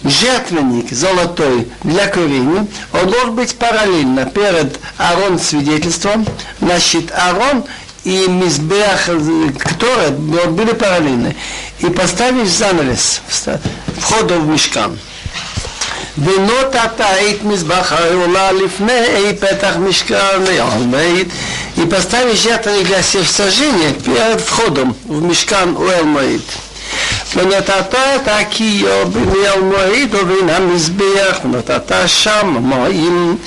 жертвенник 0.05 0.93
золотой 0.93 1.67
для 1.83 2.07
курения, 2.09 2.67
он 2.93 3.11
должен 3.11 3.35
быть 3.35 3.57
параллельно 3.57 4.27
перед 4.27 4.79
Арон 4.99 5.39
свидетельством. 5.39 6.27
Значит, 6.61 7.11
Арон 7.13 7.65
и 8.05 8.29
Мизбех, 8.29 9.09
которые 9.59 10.11
были 10.11 10.73
параллельны, 10.73 11.35
и 11.79 11.87
поставишь 11.87 12.49
занавес 12.49 13.21
входа 13.99 14.39
в 14.39 14.49
мешкан. 14.49 14.99
ונוט 16.19 16.77
אתה 16.85 17.31
את 17.31 17.45
מזבח 17.45 17.93
העולה 17.93 18.53
לפני 18.53 19.37
פתח 19.41 19.75
משכן 19.81 20.17
העלמאית 20.59 21.29
и 21.77 21.87
поставишь 21.87 22.39
жертвенник 22.39 22.87
для 22.87 23.03
всесожжения 23.03 23.93
перед 23.95 24.41
входом 24.41 24.95
в 25.09 25.23
мешкан 25.23 25.77
Уэлмаид. 25.77 26.47
ונתת 27.37 27.95
את 27.95 28.29
הקיו 28.29 29.07
בין 29.13 29.61
מועד 29.63 30.15
ובין 30.15 30.49
המזבח 30.49 31.39
ונתת 31.45 31.93
שם 32.07 32.57
מים 32.71 33.39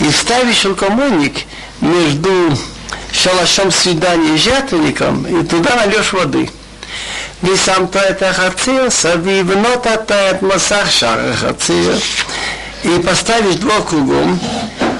и 0.00 0.10
вставишь 0.10 0.64
рукомойник 0.64 1.42
между 1.82 2.52
шалашом 3.12 3.70
свидания 3.70 4.36
с 4.36 4.40
жертвенником, 4.40 5.26
и 5.26 5.44
туда 5.44 5.76
нальешь 5.76 6.12
воды. 6.12 6.50
ושמת 7.42 7.96
את 7.96 8.22
החציר 8.22 8.90
סביב 8.90 9.50
ונותת 9.50 10.12
את 10.12 10.42
מסך 10.42 10.86
שער 10.90 11.30
החציר 11.30 11.98
и 12.84 13.02
поставишь 13.02 13.56
два 13.56 13.80
кругом, 13.82 14.38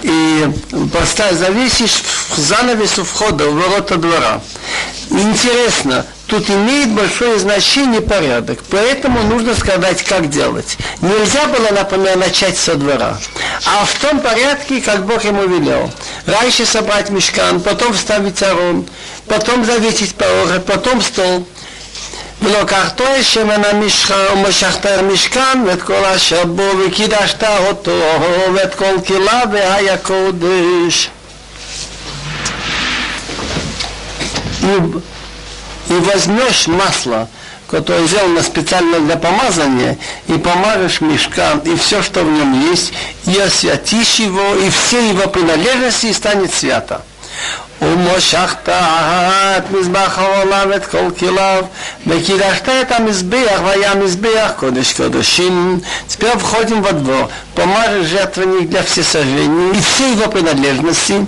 и 0.03 0.45
поставь, 0.93 1.35
завесишь 1.35 2.03
занавес 2.35 2.99
у 2.99 3.03
входа 3.03 3.47
в 3.47 3.55
ворота 3.55 3.97
двора. 3.97 4.41
Интересно, 5.09 6.05
тут 6.27 6.49
имеет 6.49 6.89
большое 6.91 7.39
значение 7.39 8.01
порядок, 8.01 8.59
поэтому 8.69 9.23
нужно 9.23 9.55
сказать, 9.55 10.03
как 10.03 10.29
делать. 10.29 10.77
Нельзя 11.01 11.45
было, 11.47 11.69
например, 11.71 12.17
начать 12.17 12.57
со 12.57 12.75
двора, 12.75 13.17
а 13.65 13.85
в 13.85 13.93
том 13.99 14.19
порядке, 14.19 14.81
как 14.81 15.05
Бог 15.05 15.23
ему 15.23 15.47
велел. 15.47 15.91
Раньше 16.25 16.65
собрать 16.65 17.09
мешкан, 17.09 17.59
потом 17.59 17.93
вставить 17.93 18.41
арон, 18.43 18.85
потом 19.27 19.65
завесить 19.65 20.15
порог, 20.15 20.63
потом 20.65 21.01
стол. 21.01 21.47
ולוקחתו 22.42 23.04
שמן 23.22 23.64
המשחה 23.64 24.26
ומשכת 24.32 24.86
המשכן 24.86 25.64
ואת 25.66 25.82
כל 25.82 26.04
אשר 26.04 26.44
בו 26.44 26.70
וקידשת 26.86 27.44
אותו 27.44 28.00
ואת 28.54 28.74
כל 28.74 28.94
כליו 29.06 29.46
והיה 29.52 29.96
קודש. 29.98 31.10
И 35.88 35.92
возьмешь 35.92 36.66
масло, 36.66 37.28
которое 37.68 38.06
сделано 38.06 38.42
специально 38.42 39.00
для 39.00 39.16
помазания, 39.16 39.98
и 40.26 40.38
помажешь 40.38 41.00
мешкан, 41.00 41.58
и 41.60 41.76
все, 41.76 42.02
что 42.02 42.22
в 42.22 42.30
нем 42.30 42.70
есть, 42.70 42.92
и 43.26 43.38
освятишь 43.38 44.16
его, 44.16 44.54
и 44.54 44.70
все 44.70 45.08
его 45.10 45.28
принадлежности, 45.28 46.06
и 46.06 46.12
станет 46.12 46.52
свято. 46.54 47.02
ומשכת 47.82 48.68
את 48.68 49.70
מזבח 49.70 50.18
העולם 50.18 50.72
את 50.76 50.86
כל 50.86 51.10
כליו, 51.18 51.64
וקידשת 52.06 52.68
את 52.68 52.92
המזבח, 52.92 53.60
והיה 53.64 53.94
מזבח 53.94 54.50
קודש 54.56 54.92
קודשים. 54.92 55.80
Теперь 56.08 56.38
входим 56.38 56.82
во 56.82 56.92
двор, 56.92 57.28
помажешь 57.54 58.06
жертвенник 58.06 58.68
для 58.68 58.82
всесожжения 58.82 59.72
и 59.72 59.80
все 59.80 60.12
его 60.12 60.28
принадлежности, 60.30 61.26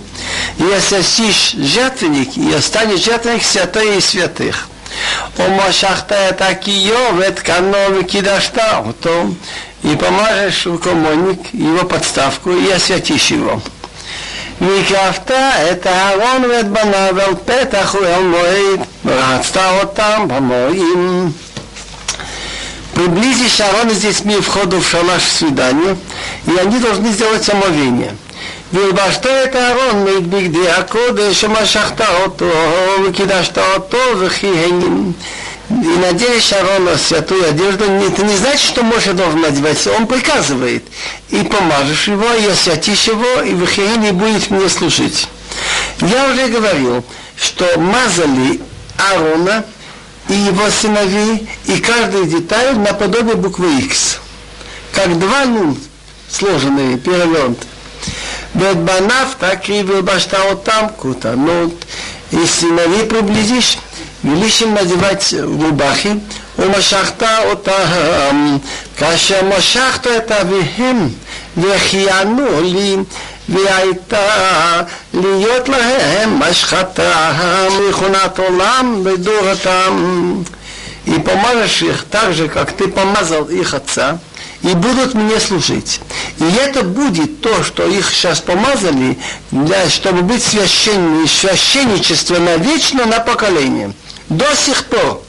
и 0.59 0.73
освятишь 0.73 1.55
жертвенник, 1.59 2.37
и 2.37 2.55
останешь 2.55 3.05
жертвенник 3.05 3.43
святой 3.43 3.99
и 3.99 4.01
святых. 4.01 4.69
ומשכת 5.39 6.13
את 6.13 6.43
הכיור 6.43 7.11
ואת 7.19 7.39
קנו 7.39 7.77
וקידשת 8.01 8.59
אותו, 8.87 9.25
и 9.85 9.95
помажешь 9.97 10.67
рукомойник, 10.67 11.53
его 11.53 11.85
подставку, 11.85 12.51
и 12.51 12.71
освятишь 12.71 13.31
его. 13.31 13.61
והקרבת 14.61 15.31
את 15.73 15.87
אהרון 15.87 16.45
ואת 16.51 16.69
בניו 16.69 17.21
אל 17.21 17.35
פתח 17.45 17.97
ואל 18.03 18.23
מועד, 18.23 18.81
ורצת 19.05 19.61
אותם 19.81 20.25
במועים. 20.29 21.33
Приблизишь 22.97 23.61
Аарон 23.61 23.91
с 23.91 23.99
детьми 23.99 24.41
входу 24.41 24.81
в 24.81 24.89
шалаш 24.89 25.23
свидания, 25.23 25.99
и 26.47 26.57
они 26.59 26.79
должны 26.79 27.13
сделать 27.13 27.47
омовение. 27.51 28.15
וילבשת 28.73 29.27
את 29.27 29.57
אהרון 29.57 30.07
את 30.19 30.27
בגדי 30.27 30.71
הקודש 30.71 31.45
ומשכת 31.45 32.01
אותו 32.01 32.51
וקידשת 33.05 33.59
אותו 33.59 33.99
וכיהנים. 34.19 35.13
и 35.80 35.98
надели 36.00 36.40
Шарона 36.40 36.98
святую 36.98 37.48
одежду, 37.48 37.86
это 37.86 38.24
не 38.24 38.36
значит, 38.36 38.62
что 38.62 38.84
Моше 38.84 39.14
должен 39.14 39.42
надевать, 39.42 39.86
он 39.88 40.06
приказывает. 40.06 40.84
И 41.30 41.44
помажешь 41.44 42.08
его, 42.08 42.32
и 42.34 42.48
освятишь 42.48 43.08
его, 43.08 43.42
и 43.42 43.54
в 43.54 43.66
Хеине 43.66 44.12
будет 44.12 44.50
мне 44.52 44.68
служить. 44.70 45.28
Я 46.02 46.30
уже 46.30 46.48
говорил, 46.48 47.04
что 47.38 47.80
мазали 47.80 48.62
Аарона 48.98 49.66
и 50.28 50.34
его 50.34 50.70
сыновей, 50.70 51.48
и 51.66 51.80
каждую 51.80 52.26
деталь 52.26 52.78
наподобие 52.78 53.36
буквы 53.36 53.80
X. 53.80 54.20
Как 54.92 55.18
два 55.18 55.46
нун, 55.46 55.78
сложенные, 56.30 56.98
перевернуты. 56.98 57.66
Бет 58.54 58.78
банав, 58.78 59.38
так 59.40 59.70
и 59.70 59.82
выбаштал 59.84 60.58
там 60.58 60.90
кута. 60.90 61.34
Ну, 61.36 61.74
и 62.32 62.46
сыновей 62.46 63.06
приблизишь. 63.06 63.78
велишь 64.23 64.63
им 64.63 64.75
надевать 64.75 65.35
рубахи, 65.39 66.15
ומשכת 66.59 67.23
אותם, 67.45 68.57
כאשר 68.97 69.45
משכת 69.59 70.07
את 70.07 70.33
אביהם, 70.33 71.09
והחיינו 71.57 72.61
לי, 72.63 72.97
והייתה 73.49 74.83
להיות 75.15 75.69
להם 75.69 76.41
משחתה 76.41 77.33
מכונת 77.89 78.39
עולם 78.39 79.07
לדורתם. 79.07 80.43
И 81.07 81.21
помажешь 81.21 81.83
их 81.83 82.05
так 82.11 82.35
же, 82.35 82.49
как 82.49 82.73
ты 82.73 82.89
помазал 82.89 83.45
их 83.45 83.75
отца, 83.75 84.19
и 84.63 84.75
будут 84.75 85.15
мне 85.15 85.39
служить. 85.39 86.01
И 86.39 86.45
это 86.45 86.83
будет 86.83 87.41
то, 87.41 87.63
что 87.63 87.87
их 87.87 88.11
сейчас 88.11 88.41
помазали, 88.41 89.17
для, 89.53 89.89
чтобы 89.89 90.23
быть 90.23 90.43
священными, 90.43 91.27
священничество 91.27 92.39
навечно 92.39 93.07
на 93.07 93.21
поколение. 93.21 93.93
До 94.32 94.56
сих 94.56 94.86
пор. 94.86 95.22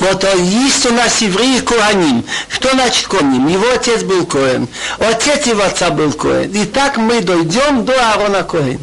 Вот 0.00 0.26
есть 0.36 0.84
у 0.86 0.92
нас 0.92 1.22
евреи 1.22 1.60
Коаним. 1.60 2.24
Что 2.48 2.70
значит 2.70 3.06
Коаним? 3.06 3.46
Его 3.46 3.70
отец 3.70 4.02
был 4.02 4.26
Коэн. 4.26 4.66
Отец 4.98 5.46
его 5.46 5.62
отца 5.62 5.90
был 5.90 6.12
Коэн. 6.12 6.50
И 6.50 6.64
так 6.66 6.96
мы 6.96 7.20
дойдем 7.20 7.84
до 7.84 7.94
Аарона 7.94 8.42
Коэн. 8.42 8.80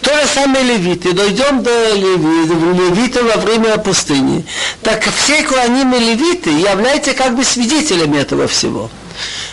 То 0.00 0.14
же 0.14 0.26
самое 0.34 0.64
левиты. 0.64 1.12
Дойдем 1.12 1.62
до 1.62 1.92
левита 1.94 3.22
во 3.22 3.36
время 3.36 3.76
пустыни. 3.76 4.46
Так 4.82 5.06
все 5.14 5.42
кланим 5.42 5.94
и 5.94 5.98
левиты 5.98 6.50
являются 6.50 7.12
как 7.12 7.36
бы 7.36 7.44
свидетелями 7.44 8.16
этого 8.16 8.48
всего 8.48 8.90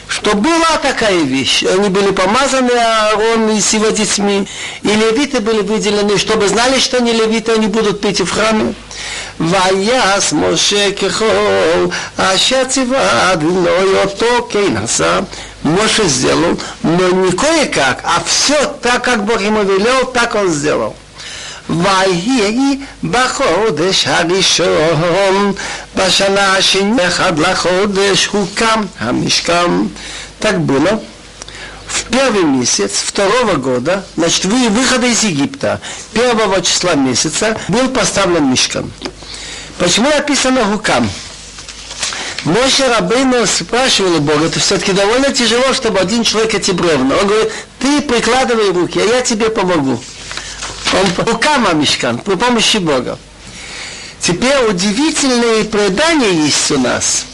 Что 0.07 0.35
была 0.37 0.79
такая 0.83 1.23
вещь. 1.23 1.65
Они 1.65 1.89
были 1.89 2.13
помазаны 2.13 2.73
Аарон 2.73 3.51
и 3.51 3.61
с 3.61 3.73
его 3.73 3.89
детьми. 3.89 4.47
И 4.83 4.89
левиты 4.89 5.41
были 5.41 5.63
выделены, 5.63 6.19
чтобы 6.19 6.49
знали, 6.49 6.79
что 6.79 6.99
они 6.99 7.13
левиты, 7.13 7.53
они 7.53 7.67
будут 7.67 8.01
пить 8.01 8.21
в 8.21 8.31
храме. 8.31 8.75
ויעש 9.41 10.33
משה 10.33 10.93
ככל 10.93 11.87
אשר 12.17 12.65
ציווה 12.65 13.33
אדוני 13.33 13.69
אותו 14.05 14.49
כן 14.51 14.77
עשה 14.77 15.21
Моше 15.65 16.07
сделал, 16.09 16.61
но 16.83 17.09
не 17.09 17.33
кое-как, 17.33 18.03
а 18.05 18.23
все 18.27 18.67
так, 18.83 19.03
как 19.03 19.25
Бог 19.25 19.41
ему 19.41 19.63
велел, 19.63 20.05
так 20.13 20.35
он 20.35 20.51
сделал. 20.51 20.95
ויהי 21.69 22.79
בחודש 23.05 24.07
הראשון, 24.07 25.53
בשנה 25.97 26.57
השני 26.57 27.09
אחד 27.09 27.39
לחודש 27.39 28.27
הוקם 28.27 28.85
המשכן. 29.01 29.71
Так 30.41 30.61
было. 30.61 31.01
В 31.87 32.05
первый 32.11 32.43
месяц 32.43 33.03
второго 33.07 33.55
года, 33.55 34.05
значит, 34.17 34.45
выхода 34.47 35.07
из 35.07 35.23
Египта, 35.23 35.81
первого 36.13 36.61
числа 36.61 36.95
месяца, 36.95 37.57
был 37.69 37.89
поставлен 37.89 38.51
мешкан. 38.51 38.91
Почему 39.79 40.11
написано 40.11 40.65
Гукам? 40.65 41.09
Моше 42.45 42.89
Рабейну 42.89 43.47
спрашивал 43.47 44.17
у 44.17 44.21
Бога, 44.21 44.47
это 44.47 44.61
все-таки 44.61 44.93
довольно 44.93 45.33
тяжело, 45.33 45.73
чтобы 45.73 45.99
один 45.99 46.25
человек 46.25 46.55
эти 46.55 46.73
бревна. 46.73 47.17
Он 47.17 47.27
говорит, 47.27 47.53
ты 47.79 48.03
прикладывай 48.03 48.71
руки, 48.71 49.01
а 49.01 49.05
я 49.05 49.23
тебе 49.23 49.49
помогу. 49.49 50.03
Он 50.94 51.26
рукама 51.26 51.74
мешкан, 51.74 52.18
при 52.18 52.36
помощи 52.36 52.78
Бога. 52.78 53.18
Теперь 54.20 54.66
удивительные 54.66 55.66
предания 55.66 56.46
есть 56.46 56.72
у 56.72 56.80
нас, 56.80 57.26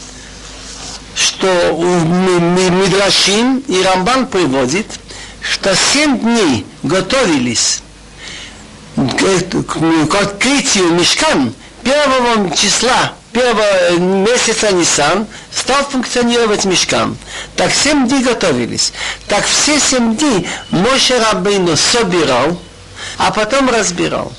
что 1.14 1.72
у 1.74 1.84
Мидрашим 1.84 3.58
и 3.66 3.82
Рамбан 3.82 4.26
приводит, 4.26 4.86
что 5.40 5.74
семь 5.74 6.18
дней 6.18 6.66
готовились 6.82 7.82
к 8.96 10.14
открытию 10.14 10.92
мешкан 10.92 11.52
первого 11.82 12.54
числа 12.56 13.12
первого 13.36 13.98
месяца 13.98 14.72
Нисан 14.72 15.26
стал 15.52 15.84
функционировать 15.84 16.64
мешкан. 16.64 17.18
Так 17.54 17.70
семь 17.70 18.08
дней 18.08 18.22
готовились. 18.22 18.94
Так 19.28 19.44
все 19.44 19.78
семь 19.78 20.16
дней 20.16 20.48
Моше 20.70 21.18
Рабейну 21.18 21.76
собирал, 21.76 22.58
а 23.18 23.30
потом 23.30 23.70
разбирал. 23.70 24.32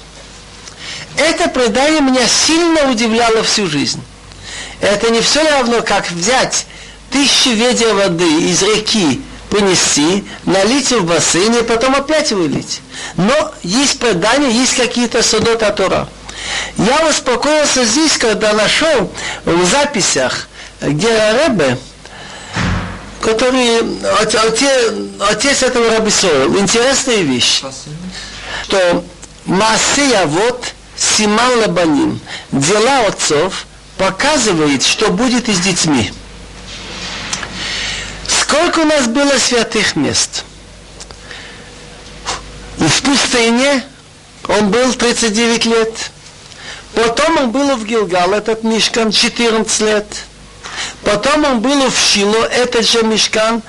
Это 1.17 1.49
предание 1.49 2.01
меня 2.01 2.27
сильно 2.27 2.89
удивляло 2.89 3.43
всю 3.43 3.67
жизнь. 3.67 4.01
Это 4.81 5.09
не 5.09 5.21
все 5.21 5.43
равно, 5.49 5.81
как 5.81 6.11
взять 6.11 6.67
тысячи 7.11 7.49
ведер 7.49 7.93
воды 7.95 8.41
из 8.43 8.61
реки, 8.61 9.21
принести, 9.49 10.25
налить 10.45 10.91
в 10.91 11.05
бассейн 11.05 11.55
и 11.55 11.63
потом 11.63 11.95
опять 11.95 12.31
вылить. 12.31 12.81
Но 13.15 13.53
есть 13.63 13.99
предания, 13.99 14.51
есть 14.51 14.75
какие-то 14.75 15.23
судота 15.23 15.71
Тора. 15.71 16.07
Я 16.77 17.07
успокоился 17.09 17.83
здесь, 17.85 18.17
когда 18.17 18.53
нашел 18.53 19.11
в 19.45 19.65
записях, 19.65 20.47
где 20.81 21.07
Ребе, 21.07 21.77
который 23.21 23.79
отец, 24.21 24.93
отец 25.27 25.63
этого 25.63 25.89
Раби 25.89 26.11
Сойл, 26.11 26.57
интересная 26.59 27.17
вещь, 27.17 27.63
что 28.67 29.05
Масея 29.45 30.25
вот 30.25 30.73
Симан 30.97 31.59
Лабаним, 31.59 32.19
дела 32.51 33.07
отцов, 33.07 33.65
показывает, 33.97 34.83
что 34.83 35.09
будет 35.09 35.47
и 35.47 35.53
с 35.53 35.59
детьми. 35.59 36.11
Сколько 38.27 38.79
у 38.79 38.85
нас 38.85 39.07
было 39.07 39.37
святых 39.37 39.95
мест? 39.95 40.43
В 42.77 43.01
пустыне 43.03 43.83
он 44.49 44.69
был 44.69 44.93
39 44.93 45.65
лет. 45.65 46.11
Потом 46.93 47.37
он 47.37 47.51
был 47.51 47.75
в 47.77 47.85
Гилгал, 47.85 48.33
этот 48.33 48.63
мешкан, 48.63 49.11
14 49.11 49.81
лет. 49.81 50.05
Потом 51.03 51.45
он 51.45 51.61
был 51.61 51.89
в 51.89 51.97
Шило, 51.97 52.43
этот 52.45 52.85
же 52.85 53.03
мешкан, 53.03 53.61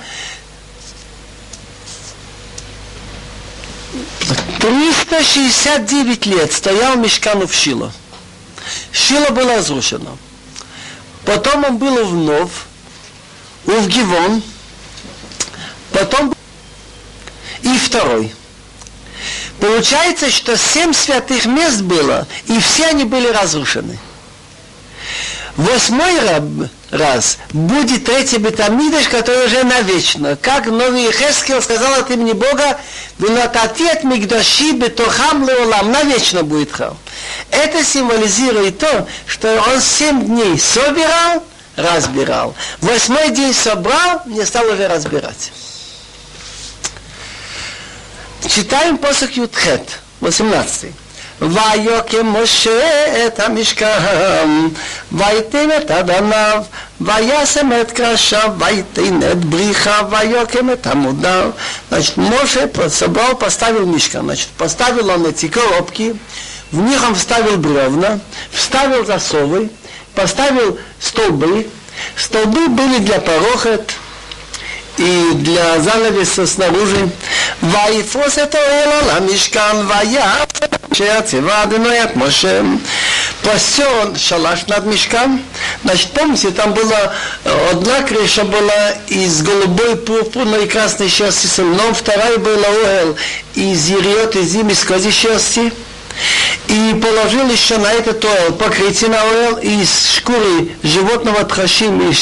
369 4.59 6.25
лет 6.25 6.53
стоял 6.53 6.95
мешкан 6.97 7.47
в 7.47 7.53
Шило. 7.53 7.91
Шило 8.91 9.29
было 9.29 9.55
разрушено. 9.55 10.17
Потом 11.25 11.63
он 11.65 11.77
был 11.77 12.05
в 12.05 12.13
Нов, 12.13 12.49
в 13.65 13.87
Гивон, 13.87 14.41
потом 15.91 16.33
и 17.61 17.77
второй. 17.77 18.33
Получается, 19.59 20.29
что 20.31 20.57
семь 20.57 20.93
святых 20.93 21.45
мест 21.45 21.81
было, 21.81 22.27
и 22.47 22.59
все 22.59 22.87
они 22.87 23.03
были 23.03 23.27
разрушены. 23.27 23.97
Восьмой 25.57 26.19
раз 26.91 27.37
будет 27.51 28.05
третий 28.05 28.37
бетамидыш, 28.37 29.07
который 29.09 29.45
уже 29.45 29.63
навечно. 29.63 30.35
Как 30.35 30.67
новый 30.67 31.11
Хескел 31.11 31.61
сказал 31.61 31.93
от 31.95 32.09
имени 32.11 32.33
Бога, 32.33 32.79
«Винотатет 33.17 34.03
мигдаши 34.03 34.71
бетохам 34.71 35.47
леолам», 35.47 35.91
навечно 35.91 36.43
будет 36.43 36.71
храм. 36.71 36.97
Это 37.51 37.83
символизирует 37.83 38.79
то, 38.79 39.07
что 39.25 39.63
он 39.67 39.81
семь 39.81 40.25
дней 40.25 40.59
собирал, 40.59 41.43
разбирал. 41.75 42.55
Восьмой 42.81 43.29
день 43.31 43.53
собрал, 43.53 44.21
не 44.25 44.45
стал 44.45 44.65
уже 44.67 44.87
разбирать. 44.87 45.51
читаем 48.47 48.97
посох 48.97 49.31
Ютхет, 49.31 49.99
18. 50.21 50.91
ויוקם 51.40 52.26
משה 52.26 53.26
את 53.26 53.40
המשכן, 53.40 54.48
ויתן 55.12 55.68
את 55.76 55.90
אדניו, 55.90 56.62
וישם 57.00 57.70
את 57.80 57.90
קרשיו, 57.90 58.52
ויתן 58.58 59.20
את 59.32 59.44
бриха, 59.44 60.00
ויוקם 60.10 60.70
את 60.70 60.86
עמודיו. 60.86 61.50
Значит, 61.90 62.16
Моше 62.16 62.70
собрал, 62.88 63.36
поставил 63.36 63.86
мешкан. 63.86 64.24
Значит, 64.24 64.48
поставил 64.58 65.10
он 65.10 65.26
эти 65.26 65.48
коробки, 65.48 66.16
в 66.72 66.80
них 66.80 67.02
он 67.06 67.14
вставил 67.14 67.56
бревна, 67.58 68.18
вставил 68.50 69.04
засовы, 69.04 69.70
поставил 70.14 70.78
столбы. 71.00 71.66
Столбы 72.16 72.68
были 72.68 72.98
для 72.98 73.20
порохет, 73.20 73.94
и 74.98 75.30
для 75.34 75.80
занавеса 75.80 76.46
снаружи. 76.46 77.08
ויפרוס 77.62 78.38
את 78.38 78.54
האוהל 78.54 78.88
על 78.88 79.10
המשכן 79.10 79.76
ויעש 79.88 80.46
אשר 80.98 81.20
ציווה 81.20 81.62
אדוני 81.62 82.04
את 82.04 82.16
משה. 82.16 82.60
Простер 83.44 84.16
шалаш 84.16 84.66
над 84.68 84.86
мешком. 84.86 85.42
Значит, 85.84 86.12
помните, 86.12 86.50
там 86.50 86.72
была 86.72 87.12
одна 87.72 88.00
крыша 88.02 88.44
была 88.44 88.92
из 89.08 89.42
голубой, 89.42 89.96
пурпурной 89.96 90.64
и 90.64 90.68
красной 90.68 91.10
шерсти 91.10 91.46
с 91.46 91.58
но 91.58 91.92
вторая 91.92 92.38
была 92.38 92.68
оэл 92.68 93.16
из 93.54 93.86
ериот, 93.88 94.34
из 94.36 94.48
зимы, 94.48 94.72
из 94.72 94.82
кози 94.82 95.10
шерсти 95.10 95.72
и 96.68 97.00
положил 97.02 97.48
еще 97.50 97.76
на 97.78 97.92
этот 97.92 98.24
ойл 98.24 98.52
покрытие 98.54 99.10
на 99.10 99.22
ойл 99.22 99.56
из 99.58 100.16
шкуры 100.16 100.70
животного 100.82 101.44
тхашим 101.44 102.00
и, 102.00 102.14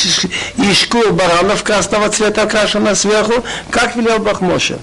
и 0.62 0.74
шкуры 0.74 1.12
баранов 1.12 1.62
красного 1.62 2.08
цвета 2.08 2.42
окрашена 2.42 2.94
сверху, 2.94 3.44
как 3.70 3.94
велел 3.96 4.18
Бахмоша. 4.18 4.78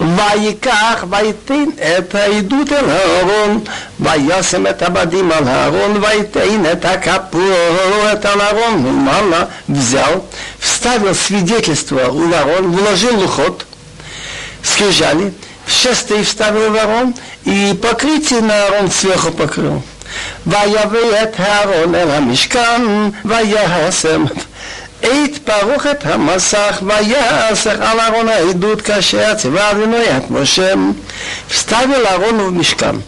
ויקח 0.00 1.04
ויתן 1.10 1.64
את 1.98 2.14
העדות 2.14 2.72
אל 2.72 2.90
הארון 2.90 3.60
וישם 4.00 4.66
את 4.66 4.82
הבדים 4.82 5.32
על 5.32 5.48
הארון 5.48 6.02
ויתן 6.02 6.72
את 6.72 6.84
הכפורת 6.84 8.24
על 8.24 8.40
הארון 8.40 8.86
ומעלה 8.86 9.44
взял, 9.68 10.24
вставил 10.60 11.14
свидетельство 11.14 12.08
у 12.08 12.28
ворон, 12.28 12.70
вложил 12.72 13.18
лухот, 13.18 13.66
скрижали, 14.62 15.32
шестой 15.66 16.22
вставил 16.24 16.72
в 16.72 16.76
арон 16.76 17.14
и 17.44 17.76
покрытие 17.80 18.40
на 18.40 18.66
арон 18.66 18.90
сверху 18.90 19.30
покрыл. 19.30 19.82
ויביא 20.46 21.22
את 21.22 21.40
הארון 21.40 21.94
אל 21.94 22.10
המשכן 22.10 22.82
ויעשם 23.24 24.24
את 25.02 25.38
פרוכת 25.44 26.04
המסך 26.04 26.82
ויעשך 26.82 27.74
על 27.80 28.00
ארון 28.00 28.28
העדות 28.28 28.82
כאשר 28.82 29.34
ציווה 29.34 29.70
אדוני 29.70 30.16
את 30.16 30.30
משה. 30.30 30.74
вставил 31.48 32.04
Аарон 32.06 32.38
в 32.48 32.52
мешкан. 32.52 33.02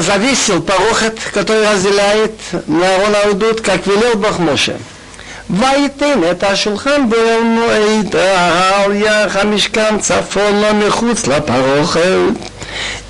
Завесил 0.00 0.62
порохот, 0.62 1.18
который 1.32 1.68
разделяет 1.68 2.32
на 2.66 2.86
Аарон 2.86 3.14
Аудут, 3.24 3.60
как 3.60 3.86
велел 3.86 4.14
Бог 4.14 4.38
Моше. 4.38 4.76
וייתן 5.50 6.20
את 6.30 6.44
השולחן 6.44 7.10
באל 7.10 7.42
מועד 7.42 8.16
על 8.16 8.92
יח 8.96 9.36
המשכן 9.36 9.98
צפון 9.98 10.60
לו 10.60 10.74
מחוץ 10.74 11.26
לפרוכת. 11.26 12.00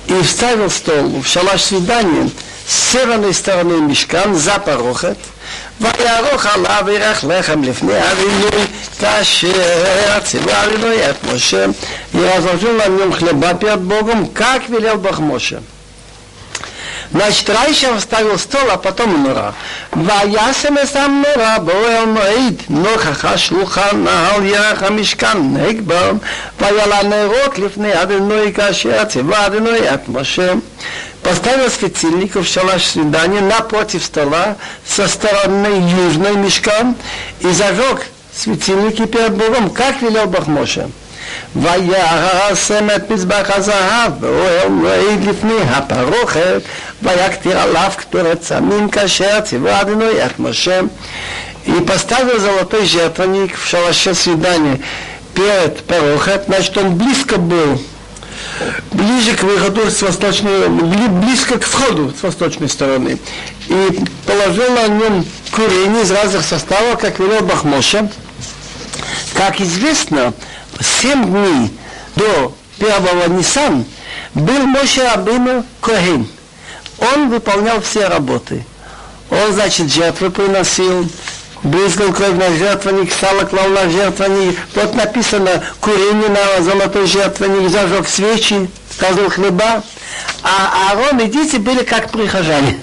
И 0.07 0.21
вставил 0.21 0.69
стол 0.69 1.21
в 1.23 1.27
шалаш 1.27 1.61
свидания 1.61 2.29
с 2.67 2.91
северной 2.91 3.33
стороны 3.33 3.81
мешкан 3.81 4.35
за 4.35 4.59
порохот. 4.59 5.17
ויערוך 5.81 6.45
עליו 6.45 6.85
ירח 6.91 7.23
לחם 7.23 7.63
לפני 7.63 8.11
אבינו 8.11 8.47
כאשר 8.99 10.19
ציווה 10.23 10.65
אבינו 10.65 10.87
את 11.09 11.33
משה. 11.33 11.65
И 12.13 12.17
разложил 12.17 12.73
на 12.77 12.87
нем 12.87 13.11
хлеба 13.11 13.53
перед 13.55 13.81
Богом, 13.81 14.27
как 14.27 14.69
велел 14.69 14.95
Бог 14.97 15.19
Моше. 15.19 15.61
Значит, 17.11 17.49
раньше 17.49 17.97
вставил 17.97 18.37
стол, 18.37 18.69
а 18.71 18.77
потом 18.77 19.23
нора. 19.23 19.51
וישם 19.93 20.77
אסם 20.77 21.21
נורא 21.35 21.57
באוהל 21.57 22.05
מועד, 22.05 22.61
נוכח 22.69 23.25
השולחן 23.25 24.07
על 24.07 24.45
ירח 24.45 24.83
המשכן 24.83 25.37
נגבר, 25.53 26.11
ויעלה 26.59 27.03
נרות 27.03 27.59
לפני 27.59 28.01
אדוני 28.01 28.53
כאשר 28.53 29.05
ציווה 29.05 29.45
אדוני 29.45 29.93
את 29.93 30.09
משה. 30.09 30.53
Поставил 31.23 31.69
светильников 31.69 32.45
в 32.45 32.51
шалаш 32.51 32.85
свидания 32.85 33.41
напротив 33.41 34.03
стола 34.03 34.57
со 34.87 35.07
стороны 35.07 35.83
южной 36.05 36.35
мешкам 36.35 36.95
и 37.39 37.51
зажег 37.51 38.05
светильники 38.35 39.05
перед 39.05 39.35
Богом, 39.35 39.69
как 39.69 40.01
велел 40.01 40.27
Бог 40.27 40.47
Моше. 40.47 40.87
ויעשם 41.55 42.87
את 42.95 43.11
מזבח 43.11 43.49
הזהב 43.49 44.11
ואוהל 44.19 44.69
מועד 44.69 45.23
לפני 45.23 45.61
הפרוכת 45.69 46.61
ויקטיר 47.03 47.59
עליו 47.59 47.91
קטורת 47.95 48.43
סמים 48.43 48.89
כאשר 48.89 49.41
ציווה 49.41 49.81
אדוני 49.81 50.25
את 50.25 50.39
משה 50.39 50.79
и 51.65 51.81
поставил 51.81 52.39
золотой 52.39 52.85
жертвенник 52.85 53.57
в 53.57 53.67
шалаше 53.67 54.13
свидания 54.13 54.79
перед 55.33 55.83
порохот, 55.83 56.43
значит, 56.47 56.77
он 56.77 56.95
близко 56.95 57.37
был, 57.37 57.81
ближе 58.92 59.36
к 59.36 59.42
выходу 59.42 59.90
с 59.90 60.02
восточной, 60.02 60.68
близко 60.68 61.58
к 61.58 61.64
входу 61.64 62.12
с 62.18 62.22
восточной 62.22 62.68
стороны. 62.68 63.18
И 63.68 64.04
положил 64.26 64.70
на 64.72 64.88
нем 64.88 65.24
курение 65.52 66.02
из 66.02 66.10
разных 66.10 66.44
составов, 66.44 66.98
как 66.98 67.18
велел 67.18 67.42
Бахмоша. 67.42 68.10
Как 69.34 69.60
известно, 69.60 70.34
семь 70.80 71.24
дней 71.24 71.70
до 72.16 72.54
первого 72.78 73.28
Нисан 73.28 73.84
был 74.34 74.66
Моше 74.66 75.02
Абину 75.02 75.64
Коhen. 75.80 76.26
Он 76.98 77.30
выполнял 77.30 77.80
все 77.80 78.08
работы. 78.08 78.64
Он, 79.30 79.52
значит, 79.52 79.92
жертвы 79.92 80.30
приносил, 80.30 81.08
брызгал 81.62 82.12
кровь 82.12 82.34
на 82.34 82.54
жертвенник, 82.56 83.12
сало 83.12 83.44
клал 83.44 83.68
на 83.68 83.88
жертвенник. 83.88 84.58
Вот 84.74 84.94
написано 84.94 85.62
курение 85.80 86.28
на 86.28 86.62
золотой 86.62 87.06
жертвенник, 87.06 87.70
зажег 87.70 88.08
свечи, 88.08 88.70
сказал 88.90 89.28
хлеба. 89.28 89.82
А 90.42 90.90
Аарон 90.90 91.20
и 91.20 91.26
дети 91.26 91.56
были 91.56 91.82
как 91.82 92.10
прихожане. 92.10 92.78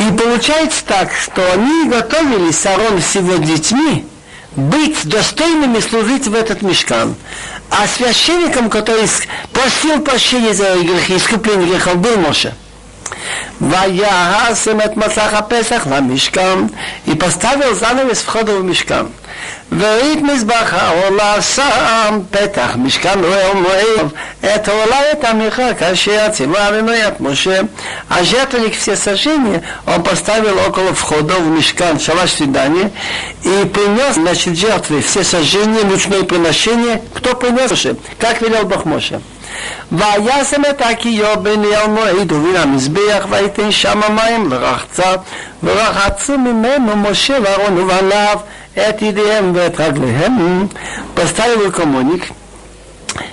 И 0.00 0.10
получается 0.40 0.84
так, 0.86 1.12
что 1.12 1.52
они 1.52 1.90
готовились, 1.90 2.64
Арон 2.64 3.00
с 3.02 3.14
его 3.14 3.36
детьми, 3.36 4.06
быть 4.56 5.06
достойными 5.06 5.80
служить 5.80 6.26
в 6.26 6.34
этот 6.34 6.62
мешкан. 6.62 7.14
А 7.68 7.86
священником, 7.86 8.70
который 8.70 9.06
просил 9.52 10.00
прощения 10.00 10.54
за 10.54 10.76
грехи, 10.76 11.16
искупление 11.16 11.68
грехов, 11.68 11.98
был 11.98 12.16
Моше. 12.16 12.54
Ваяхасим 13.58 14.80
от 14.80 14.96
Масаха 14.96 15.42
Песах 15.42 15.86
на 15.86 16.00
мешкам 16.00 16.70
и 17.06 17.14
поставил 17.14 17.74
занавес 17.74 18.22
входа 18.22 18.56
в 18.56 18.64
мешкам. 18.64 19.12
Веит 19.70 20.20
мизбаха 20.22 20.80
ола 21.06 21.40
сам 21.40 22.24
петах 22.24 22.76
мешкан 22.76 23.22
уэлмуэйв. 23.22 24.12
Это 24.42 24.72
ола 24.72 25.00
это 25.12 25.32
меха 25.32 25.74
кашия 25.74 26.30
цива 26.30 26.72
винуят 26.72 27.20
Моше. 27.20 27.68
А 28.08 28.24
жертвенник 28.24 28.76
все 28.76 28.96
сожжения 28.96 29.62
он 29.86 30.02
поставил 30.02 30.58
около 30.66 30.92
входа 30.94 31.34
в 31.34 31.46
мешкан 31.46 32.00
шалаш 32.00 32.40
и 32.40 32.44
принес, 32.44 34.14
значит, 34.14 34.58
жертвы 34.58 35.02
все 35.02 35.22
сожжения, 35.22 35.84
лучные 35.84 36.24
приношения, 36.24 37.00
кто 37.14 37.34
принес, 37.34 37.70
как 38.18 38.40
велел 38.40 38.64
Бог 38.64 38.84
Моше. 38.84 39.20
וישם 39.91 40.61
את 40.69 40.81
הקיו 40.81 41.35
בין 41.41 41.63
אל 41.63 41.87
מועד 41.87 42.31
ובין 42.31 42.55
המזבח 42.55 43.25
ויתן 43.29 43.71
שם 43.71 44.03
המים 44.03 44.51
לרחצה 44.51 45.15
ורחצו 45.63 46.37
ממנו 46.37 46.95
משה 46.95 47.37
ואהרון 47.43 47.77
ובניו 47.77 48.37
את 48.89 49.01
ידיהם 49.01 49.51
ואת 49.55 49.79
רגליהם 49.79 50.67
поставил 51.15 51.71
комоник 51.71 52.31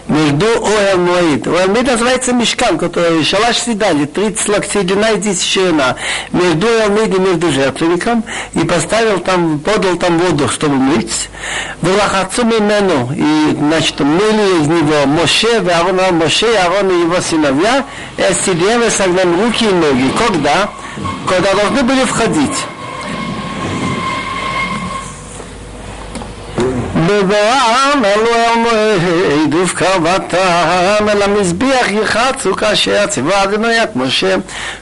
между 0.07 0.45
Оэл 0.45 0.97
Моид. 0.97 1.47
Оэл 1.47 1.69
Моид 1.69 1.87
называется 1.87 2.33
мешкан, 2.33 2.77
который 2.77 3.23
шалаш 3.23 3.57
свидали, 3.57 4.05
30 4.05 4.49
локтей 4.49 4.83
длина 4.83 5.11
и 5.11 5.17
10 5.17 5.43
ширина. 5.43 5.95
Между 6.31 6.67
Оэл 6.67 6.91
Моид 6.91 7.15
и 7.15 7.19
между 7.19 7.51
жертвенником. 7.51 8.23
И 8.53 8.59
поставил 8.59 9.19
там, 9.19 9.59
подал 9.59 9.95
там 9.97 10.17
воду, 10.17 10.47
чтобы 10.49 10.75
мыть. 10.75 11.29
Вылахацу 11.81 12.43
мену. 12.43 13.11
И, 13.15 13.55
значит, 13.55 13.99
мыли 13.99 14.61
из 14.61 14.67
него 14.67 15.05
Моше, 15.05 15.57
Аарон, 15.57 16.17
Моше, 16.17 16.47
Аарон 16.55 16.89
и 16.89 17.01
его 17.01 17.19
сыновья. 17.21 17.85
И 18.17 18.33
сидели 18.33 18.89
с 18.89 18.99
руки 18.99 19.65
и 19.65 19.73
ноги. 19.73 20.11
Когда? 20.17 20.69
Когда 21.27 21.53
должны 21.53 21.83
были 21.83 22.03
входить. 22.03 22.57
בבואם 27.06 28.04
אלו 28.04 28.34
אל 28.34 28.58
מועד 28.58 29.54
ובקרבתם 29.54 31.08
אל 31.08 31.22
המזבח 31.22 31.86
יחצו 31.90 32.56
כאשר 32.56 33.06
ציווה 33.06 33.42
אדוני 33.42 33.82
את 33.82 33.96
משה. 33.96 34.36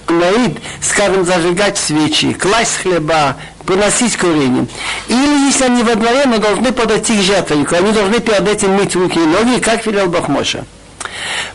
Говорит, 0.09 0.59
скажем, 0.83 1.25
зажигать 1.25 1.79
свечи, 1.79 2.33
класть 2.33 2.79
хлеба, 2.83 3.37
приносить 3.65 4.17
курение. 4.17 4.67
Или 5.09 5.47
если 5.47 5.65
они 5.65 5.83
во 5.85 5.95
дворе, 5.95 6.25
но 6.27 6.39
должны 6.39 6.73
подойти 6.73 7.17
к 7.17 7.23
жертвеннику, 7.23 7.77
они 7.77 7.93
должны 7.93 8.19
перед 8.19 8.49
этим 8.49 8.73
мыть 8.73 8.97
руки 8.97 9.19
и 9.19 9.27
ноги, 9.27 9.61
как 9.61 9.87
велел 9.87 10.09
Бог 10.09 10.29
Моша. 10.29 10.65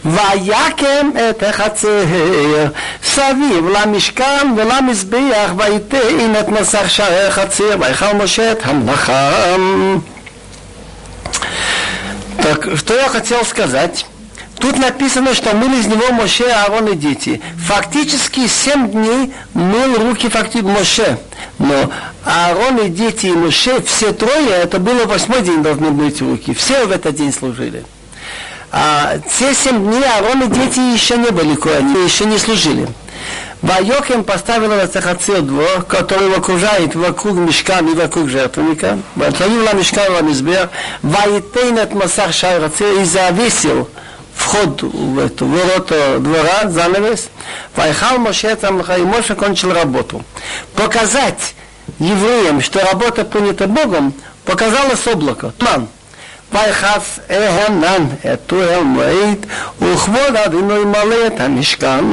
ויקם 0.06 1.10
את 1.30 1.44
החצר 1.44 2.04
סביב 3.04 3.70
למשכן 3.74 4.54
ולמזבח 4.58 5.54
ויתן 5.58 6.36
את 6.40 6.50
מסך 6.50 6.90
שערי 6.90 7.28
החצר 7.28 7.76
ויכל 7.80 8.14
משה 8.14 8.52
את 8.52 8.60
המלאכה. 8.64 9.32
так, 12.43 12.77
что 12.77 12.95
я 12.95 13.09
хотел 13.09 13.45
сказать? 13.45 14.07
Тут 14.61 14.77
написано, 14.79 15.35
что 15.35 15.57
мыл 15.57 15.73
из 15.73 15.87
него 15.87 16.13
Моше, 16.13 16.45
Аарон 16.45 16.89
и 16.89 16.95
дети. 16.95 17.41
Фактически 17.67 18.47
семь 18.47 18.91
дней 18.91 19.33
мыл 19.55 19.97
руки 19.97 20.29
фактически 20.29 20.67
Моше. 20.67 21.19
Но 21.59 21.91
Аарон 22.25 22.79
и 22.79 22.89
дети 22.91 23.27
и 23.27 23.33
Моше, 23.33 23.81
все 23.83 24.13
трое, 24.13 24.51
это 24.51 24.79
было 24.79 25.07
восьмой 25.07 25.41
день 25.41 25.63
должны 25.63 25.91
мыть 25.91 26.21
руки. 26.21 26.53
Все 26.53 26.85
в 26.85 26.91
этот 26.91 27.17
день 27.17 27.33
служили. 27.33 27.85
А 28.71 29.19
те 29.39 29.55
семь 29.55 29.83
дней 29.83 30.05
Аарон 30.05 30.43
и 30.43 30.47
дети 30.49 30.79
еще 30.79 31.17
не 31.17 31.31
были 31.31 31.55
коани, 31.55 32.05
еще 32.05 32.27
не 32.27 32.39
служили. 32.39 32.87
Вайокем 33.63 34.25
поставил 34.25 34.75
Рацахацир 34.75 35.43
двор, 35.43 35.83
который 35.87 36.35
окружает 36.35 36.95
вокруг 36.95 37.37
мешкан 37.37 37.87
и 37.89 37.95
вокруг 37.95 38.31
жертвенника. 38.31 38.99
Ватханил 39.17 39.63
на 39.65 39.75
мешкан 39.75 40.13
Ламизбер, 40.15 40.71
Ваитейн 41.03 41.79
от 41.79 41.93
Масах 41.93 42.33
Шайрацир 42.33 43.01
и 43.01 43.05
завесил 43.05 43.89
вход 44.35 44.83
в 44.83 45.19
эту 45.19 45.47
ворота 45.47 46.19
двора, 46.21 46.71
занавес. 46.71 47.29
Вайхал 47.77 48.19
Моше 48.19 48.57
Тамлаха 48.57 48.97
и 48.97 49.03
Моше 49.03 49.35
кончил 49.35 49.75
работу. 49.75 50.25
Показать 50.75 51.55
евреям, 51.99 52.63
что 52.63 52.81
работа 52.81 53.25
принята 53.27 53.67
Богом, 53.67 54.15
показалось 54.47 55.07
облако, 55.07 55.53
туман. 55.59 55.89
ויחס 56.54 57.20
הענן 57.30 58.06
את 58.34 58.52
אוהל 58.52 58.84
מועד, 58.84 59.46
וכבוד 59.82 60.36
אדינו 60.46 60.76
ימלא 60.76 61.28
את 61.28 61.40
המשכן. 61.40 62.06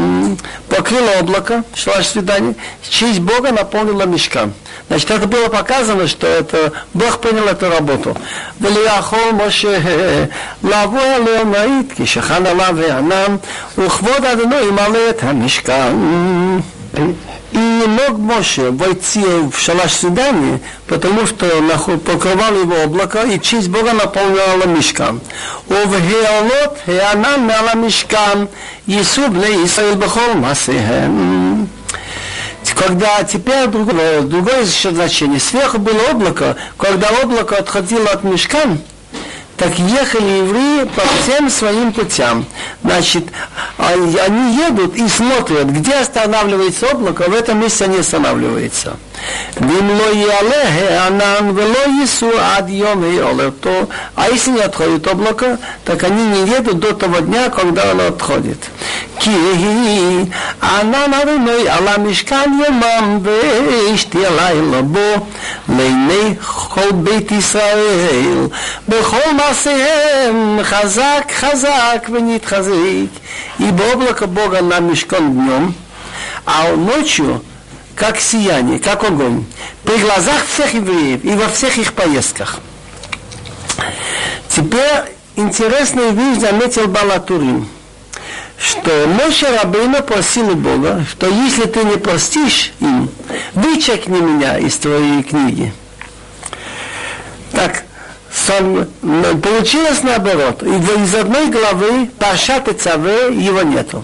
Покрыло 0.70 1.20
облако, 1.20 1.62
шло 1.74 2.02
свидание, 2.02 2.54
честь 2.88 3.20
Бога 3.20 3.52
наполнила 3.52 4.04
мешкан. 4.06 4.52
Значит, 4.88 5.10
это 5.10 5.26
было 5.26 5.48
показано, 5.48 6.08
что 6.08 6.26
это 6.26 6.72
Бог 6.94 7.20
принял 7.20 7.46
эту 7.46 7.68
работу. 7.68 8.16
וליכול 8.60 9.46
משה 9.46 9.78
לבוא 10.64 11.00
אל 11.00 11.36
המועד, 11.40 11.92
כי 11.94 12.06
שכן 12.06 12.46
עליו 12.46 12.76
הענן, 12.80 13.36
וכבוד 13.78 14.24
אדינו 14.24 14.56
ימלא 14.56 15.10
את 15.10 15.22
המשכן. 15.22 15.96
И 17.45 17.45
не 17.77 17.87
мог 17.87 18.19
больше 18.19 18.71
войти 18.71 19.23
в 19.23 19.57
шалаш 19.57 19.93
свидания, 19.93 20.59
потому 20.87 21.25
что 21.25 21.45
покрывал 22.05 22.53
его 22.53 22.83
облако, 22.83 23.23
и 23.23 23.39
честь 23.39 23.69
Бога 23.69 23.93
наполняла 23.93 24.65
мешкан. 24.65 25.21
Овгеолот 25.69 26.79
хеанан 26.85 27.47
мяла 27.47 27.75
мешкан, 27.75 28.49
Иису 28.85 29.27
бле 29.29 29.63
Исраил 29.65 29.95
бахол 29.95 30.33
масехем. 30.35 31.69
Когда 32.75 33.23
теперь 33.23 33.65
другое, 33.67 34.21
другое 34.21 34.63
значение, 34.63 35.39
сверху 35.39 35.79
было 35.79 36.11
облако, 36.11 36.55
когда 36.77 37.07
облако 37.23 37.57
отходило 37.57 38.09
от 38.11 38.23
мешкам 38.23 38.79
так 39.57 39.77
ехали 39.79 40.37
евреи 40.37 40.83
по 40.83 41.01
всем 41.01 41.49
своим 41.49 41.91
путям. 41.91 42.45
Значит, 42.83 43.25
они 43.77 44.55
едут 44.55 44.95
и 44.95 45.07
смотрят, 45.07 45.67
где 45.67 45.95
останавливается 45.95 46.87
облако, 46.93 47.23
в 47.23 47.33
этом 47.33 47.59
месте 47.59 47.85
они 47.85 47.97
останавливаются. 47.97 48.97
А 54.15 54.29
если 54.29 54.51
не 54.51 54.61
отходит 54.61 55.07
облако, 55.07 55.57
так 55.83 56.03
они 56.03 56.23
не 56.27 56.51
едут 56.51 56.79
до 56.79 56.93
того 56.93 57.19
дня, 57.19 57.49
когда 57.49 57.91
оно 57.91 58.07
отходит. 58.07 58.59
כי 59.18 59.30
ענן 60.62 61.14
אדוני 61.22 61.68
על 61.68 61.88
המשכן 61.88 62.50
יומם 62.66 63.18
ואשתי 63.22 64.26
הלילה 64.26 64.82
בו 64.82 65.26
לעיני 65.68 66.34
כל 66.68 66.92
בית 66.92 67.32
ישראל 67.32 68.48
בכל 68.88 69.32
מעשיהם 69.36 70.58
חזק 70.62 71.32
חזק 71.34 72.08
ונתחזק 72.12 72.72
ибо 73.58 73.82
облако 73.92 74.26
Бога 74.26 74.60
на 74.62 74.80
мешком 74.80 75.32
днем 75.34 75.74
а 76.46 76.74
ночью 76.74 77.42
как 77.94 78.18
сияние, 78.18 78.78
как 78.78 79.04
огонь, 79.04 79.44
при 79.84 79.98
глазах 79.98 80.44
всех 80.46 80.74
евреев 80.74 81.24
и 81.24 81.34
во 81.34 81.48
всех 81.48 81.76
их 81.78 81.92
поездках. 81.92 82.58
Теперь 84.48 85.14
интересную 85.36 86.12
вещь 86.12 86.40
заметил 86.40 86.88
Балатурин – 86.88 87.75
что 88.59 89.07
Моше 89.07 89.47
Рабейна 89.55 90.01
просил 90.01 90.55
Бога, 90.55 91.05
что 91.09 91.27
если 91.27 91.65
ты 91.65 91.83
не 91.83 91.97
простишь 91.97 92.71
им, 92.79 93.09
вычекни 93.53 94.19
меня 94.19 94.57
из 94.57 94.77
твоей 94.77 95.23
книги. 95.23 95.73
Так, 97.51 97.83
получилось 99.41 100.03
наоборот. 100.03 100.63
Из 100.63 101.15
одной 101.15 101.47
главы 101.47 102.09
Пашат 102.19 102.67
и 102.67 102.73
Цаве 102.73 103.33
его 103.33 103.61
нету. 103.61 104.03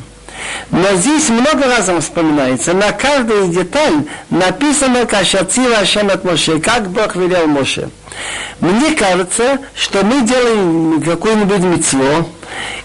Но 0.71 0.95
здесь 0.95 1.29
много 1.29 1.67
раз 1.67 1.89
вспоминается, 2.03 2.73
на 2.73 2.91
каждую 2.91 3.47
деталь 3.47 4.05
написано 4.29 5.05
Кашацива 5.05 5.77
Ашем 5.77 6.09
от 6.09 6.25
Моше, 6.25 6.59
как 6.59 6.89
Бог 6.89 7.15
велел 7.15 7.47
Моше. 7.47 7.89
Мне 8.59 8.91
кажется, 8.91 9.59
что 9.75 10.03
мы 10.03 10.21
делаем 10.21 11.01
какую-нибудь 11.01 11.59
митцву, 11.59 12.27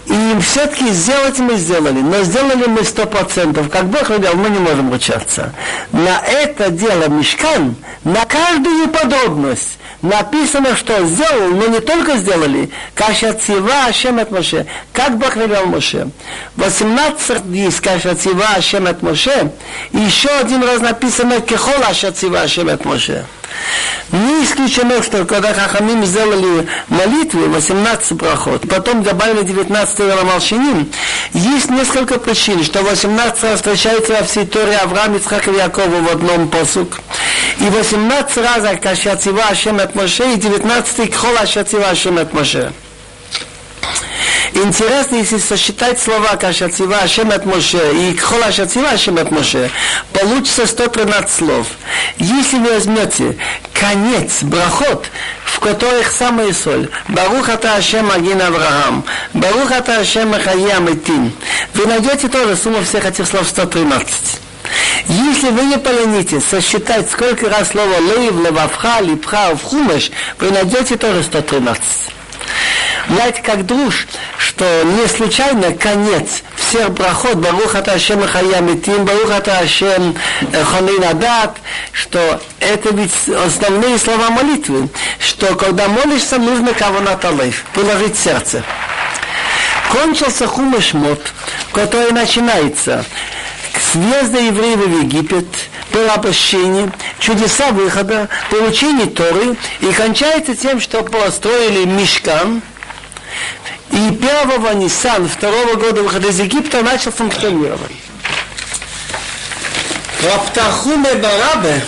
и 0.05 0.39
все-таки 0.41 0.89
сделать 0.89 1.37
мы 1.39 1.55
сделали, 1.55 1.99
но 1.99 2.23
сделали 2.23 2.65
мы 2.67 2.83
сто 2.83 3.05
процентов. 3.05 3.69
Как 3.69 3.85
Бог 3.85 4.09
велел, 4.09 4.35
мы 4.35 4.49
не 4.49 4.59
можем 4.59 4.91
ручаться. 4.91 5.53
На 5.91 6.19
это 6.19 6.69
дело 6.69 7.07
мешкан, 7.09 7.75
на 8.03 8.25
каждую 8.25 8.87
подробность 8.89 9.77
написано, 10.01 10.75
что 10.75 11.05
сделал, 11.05 11.49
но 11.49 11.67
не 11.67 11.79
только 11.79 12.17
сделали, 12.17 12.69
каша 12.95 13.33
цива 13.33 13.85
Ашем 13.87 14.19
от 14.19 14.31
Моше, 14.31 14.65
как 14.93 15.17
Бог 15.17 15.35
велел 15.35 15.65
Моше. 15.65 16.07
18 16.55 17.43
дней 17.43 17.71
каша 17.71 18.15
цива 18.15 18.45
Ашем 18.57 18.87
от 18.87 19.01
Моше, 19.01 19.51
и 19.91 19.97
еще 19.97 20.29
один 20.29 20.63
раз 20.63 20.81
написано 20.81 21.41
кехол 21.41 21.83
Аша 21.87 22.11
цива 22.11 22.41
Ашем 22.41 22.69
от 22.69 22.85
Моше. 22.85 23.25
Не 24.11 24.43
исключено, 24.43 25.03
что 25.03 25.25
когда 25.25 25.53
Хахамим 25.53 26.03
сделали 26.05 26.67
молитвы, 26.87 27.47
18 27.47 28.17
проход, 28.17 28.67
потом 28.67 29.03
добавили 29.03 29.43
19 29.43 29.99
Рамалшиним, 29.99 30.91
есть 31.33 31.69
несколько 31.69 32.19
причин, 32.19 32.63
что 32.63 32.81
18 32.81 33.43
раз 33.43 33.55
встречается 33.55 34.13
во 34.13 34.23
всей 34.23 34.45
Торе 34.45 34.77
Авраам, 34.77 35.15
и 35.15 35.19
Якова 35.19 36.01
в 36.01 36.09
одном 36.09 36.49
посук. 36.49 36.99
И 37.59 37.63
18 37.63 38.37
раз 38.37 38.79
Кашацива 38.81 39.43
Ашем 39.43 39.79
от 39.79 39.93
Моше, 39.93 40.33
и 40.33 40.37
19 40.37 41.11
Кхол 41.13 41.37
Ашацива 41.37 41.89
Ашем 41.89 42.17
от 42.17 42.33
Моше. 42.33 42.71
Интересно, 44.53 45.17
если 45.17 45.37
сосчитать 45.37 45.99
слова 45.99 46.35
Кашацива 46.35 46.97
Ашем 46.97 47.31
от 47.31 47.45
Моше 47.45 47.93
и 47.93 48.13
Кхола 48.13 48.51
Шацива 48.51 48.89
Ашем 48.89 49.17
от 49.17 49.31
Моше, 49.31 49.69
получится 50.11 50.65
113 50.65 51.29
слов. 51.29 51.67
Если 52.17 52.57
вы 52.57 52.73
возьмете 52.73 53.37
конец, 53.73 54.41
брахот, 54.41 55.05
в 55.45 55.59
которых 55.59 56.11
самая 56.11 56.51
соль, 56.53 56.89
Барух 57.07 57.49
ата 57.49 57.75
Ашем 57.75 58.11
Агин 58.11 58.41
Авраам, 58.41 59.05
Барух 59.33 59.71
ата 59.71 59.99
Ашем 59.99 60.29
Махаям 60.29 60.93
Итин, 60.93 61.31
вы 61.73 61.85
найдете 61.85 62.27
тоже 62.27 62.55
сумму 62.55 62.83
всех 62.83 63.05
этих 63.05 63.27
слов 63.27 63.47
113. 63.47 64.39
Если 65.07 65.49
вы 65.49 65.63
не 65.65 65.77
поленитесь 65.77 66.45
сосчитать, 66.45 67.09
сколько 67.09 67.49
раз 67.49 67.69
слово 67.69 67.97
лейв, 67.99 68.33
левавха, 68.33 68.99
липха, 69.01 69.55
в 69.55 69.63
хумеш, 69.63 70.11
вы 70.39 70.51
найдете 70.51 70.97
тоже 70.97 71.23
113. 71.23 71.81
Знаете, 73.07 73.41
как 73.41 73.65
друж, 73.65 74.07
что 74.37 74.83
не 74.83 75.07
случайно 75.07 75.73
конец 75.73 76.43
всех 76.55 76.93
проход 76.93 77.37
Барух 77.37 77.73
Ата 77.73 77.93
Ашем 77.93 78.21
Хаямитим, 78.27 79.05
Барух 79.05 79.31
Ата 79.31 79.57
Ашем 79.59 80.15
что 81.91 82.41
это 82.59 82.93
ведь 82.93 83.13
основные 83.27 83.97
слова 83.97 84.29
молитвы, 84.29 84.89
что 85.19 85.55
когда 85.55 85.87
молишься, 85.87 86.37
нужно 86.37 86.73
кого 86.73 86.99
на 86.99 87.15
талайф, 87.15 87.65
положить 87.73 88.17
сердце. 88.17 88.63
Кончился 89.91 90.45
Хумешмот, 90.45 91.33
который 91.73 92.11
начинается 92.11 93.03
с 93.73 93.95
въезда 93.95 94.39
евреев 94.39 94.79
в 94.79 94.99
Египет, 95.01 95.47
порабощение, 95.91 96.91
чудеса 97.19 97.71
выхода, 97.71 98.29
получение 98.49 99.07
Торы 99.07 99.55
и 99.81 99.91
кончается 99.91 100.55
тем, 100.55 100.79
что 100.79 101.03
построили 101.03 101.85
мешкан, 101.85 102.61
и 103.91 104.11
первого 104.11 104.73
Нисан 104.73 105.27
второго 105.27 105.75
года 105.75 106.03
выхода 106.03 106.27
из 106.27 106.39
Египта 106.39 106.81
начал 106.81 107.11
функционировать. 107.11 107.91
Раптахуме 110.23 111.13
Барабе, 111.15 111.83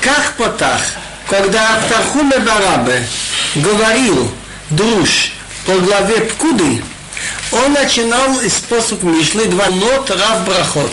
как 0.00 0.34
потах, 0.36 0.80
когда 1.28 1.74
Раптахуме 1.74 2.38
Барабе 2.38 3.06
говорил 3.56 4.30
друж 4.70 5.32
по 5.66 5.72
главе 5.74 6.20
Пкуды, 6.20 6.82
он 7.52 7.72
начинал 7.72 8.38
из 8.40 8.54
способ 8.54 9.02
Мишлы 9.02 9.46
два 9.46 9.66
нот 9.70 10.10
рав 10.10 10.44
брахот. 10.44 10.92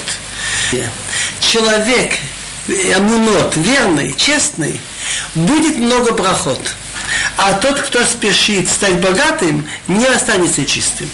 Человек, 1.45 2.13
амунот, 2.95 3.55
верный, 3.57 4.15
честный, 4.17 4.79
будет 5.35 5.77
много 5.77 6.13
брахот. 6.13 6.59
А 7.37 7.53
тот, 7.53 7.79
кто 7.81 8.03
спешит 8.03 8.67
стать 8.67 8.99
богатым, 8.99 9.67
не 9.87 10.05
останется 10.07 10.65
чистым. 10.65 11.07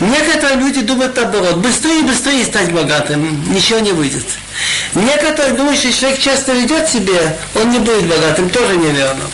Некоторые 0.00 0.58
люди 0.58 0.82
думают 0.82 1.16
наоборот, 1.16 1.56
быстрее 1.56 2.00
и 2.00 2.02
быстрее 2.02 2.44
стать 2.44 2.72
богатым, 2.72 3.52
ничего 3.54 3.78
не 3.78 3.92
выйдет. 3.92 4.26
Некоторые 4.94 5.54
думают, 5.54 5.78
что 5.78 5.92
человек 5.92 6.20
часто 6.20 6.52
ведет 6.52 6.88
себя, 6.88 7.36
он 7.54 7.70
не 7.70 7.78
будет 7.78 8.06
богатым, 8.06 8.50
тоже 8.50 8.76
неверно. 8.76 9.24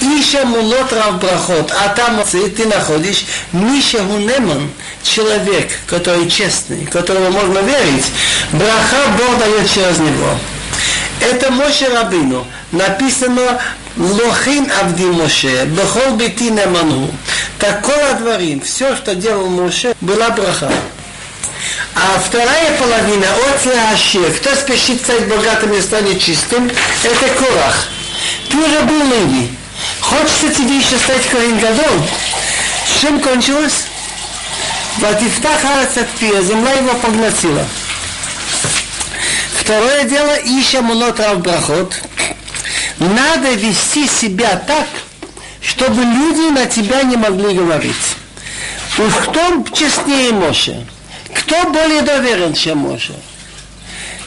Иша 0.00 0.44
мулот 0.44 0.92
рав 0.92 1.20
брахот, 1.20 1.72
а 1.72 1.88
там 1.88 2.22
ты 2.24 2.66
находишь 2.66 3.24
Миша 3.52 4.00
Гунеман, 4.00 4.70
человек, 5.02 5.70
который 5.86 6.28
честный, 6.28 6.86
которому 6.86 7.30
можно 7.30 7.58
верить, 7.60 8.06
браха 8.52 8.96
Бог 9.18 9.38
дает 9.38 9.70
через 9.70 9.98
него. 9.98 10.30
Это 11.20 11.50
Моше 11.52 11.88
Рабину. 11.88 12.46
Написано 12.72 13.60
Лохин 13.96 14.70
Авди 14.80 15.04
Моше, 15.04 15.66
Бехол 15.66 16.16
Бити 16.16 16.44
Неману. 16.44 17.10
Такого 17.58 18.14
дворим, 18.14 18.60
все, 18.60 18.96
что 18.96 19.14
делал 19.14 19.48
Моше, 19.48 19.94
была 20.00 20.30
браха. 20.30 20.72
А 21.94 22.18
вторая 22.18 22.76
половина 22.78 23.26
от 23.52 23.66
Леашир, 23.66 24.32
кто 24.32 24.54
спешит 24.54 25.00
стать 25.02 25.28
богатым 25.28 25.72
и 25.74 25.80
станет 25.80 26.20
чистым, 26.20 26.70
это 27.04 27.28
Корах. 27.34 27.88
Ты 28.48 28.56
уже 28.56 28.80
был 28.82 29.04
Леви. 29.04 29.50
Хочется 30.00 30.48
тебе 30.48 30.78
еще 30.78 30.96
стать 30.96 31.26
Корин 31.30 31.58
Гадол? 31.58 32.08
Чем 33.00 33.20
кончилось? 33.20 33.86
Ватифтах 34.98 35.60
земля 36.42 36.72
его 36.72 36.94
поглотила. 36.94 37.66
Второе 39.54 40.04
дело, 40.04 40.36
ища 40.44 40.82
мунот 40.82 41.20
брахот. 41.38 41.94
Надо 42.98 43.52
вести 43.54 44.06
себя 44.06 44.56
так, 44.66 44.86
чтобы 45.60 46.02
люди 46.02 46.52
на 46.52 46.66
тебя 46.66 47.02
не 47.02 47.16
могли 47.16 47.56
говорить. 47.56 48.16
Уж 48.98 49.12
кто 49.24 49.64
честнее 49.74 50.32
Моше? 50.32 50.86
Кто 51.34 51.70
более 51.70 52.02
доверен, 52.02 52.54
чем 52.54 52.78
Моше? 52.78 53.14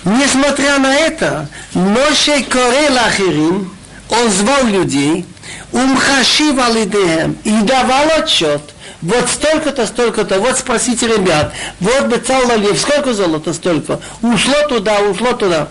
Несмотря 0.04 0.78
на 0.80 0.94
это, 0.94 1.48
Моше 1.74 2.44
Корел 2.44 2.98
Ахирим, 2.98 3.76
он 4.10 4.32
звал 4.32 4.66
людей, 4.66 5.26
умхашив 5.72 6.60
алидеем 6.60 7.38
и 7.44 7.52
давал 7.62 8.10
отчет, 8.18 8.62
вот 9.05 9.29
столько-то, 9.29 9.87
столько-то, 9.87 10.41
вот 10.41 10.59
спросите 10.59 11.07
ребят, 11.07 11.53
вот 11.81 12.07
бы 12.07 12.23
Лев, 12.57 12.79
сколько 12.79 13.15
золота, 13.15 13.53
столько, 13.53 14.01
ушло 14.23 14.69
туда, 14.69 15.01
ушло 15.01 15.33
туда. 15.33 15.69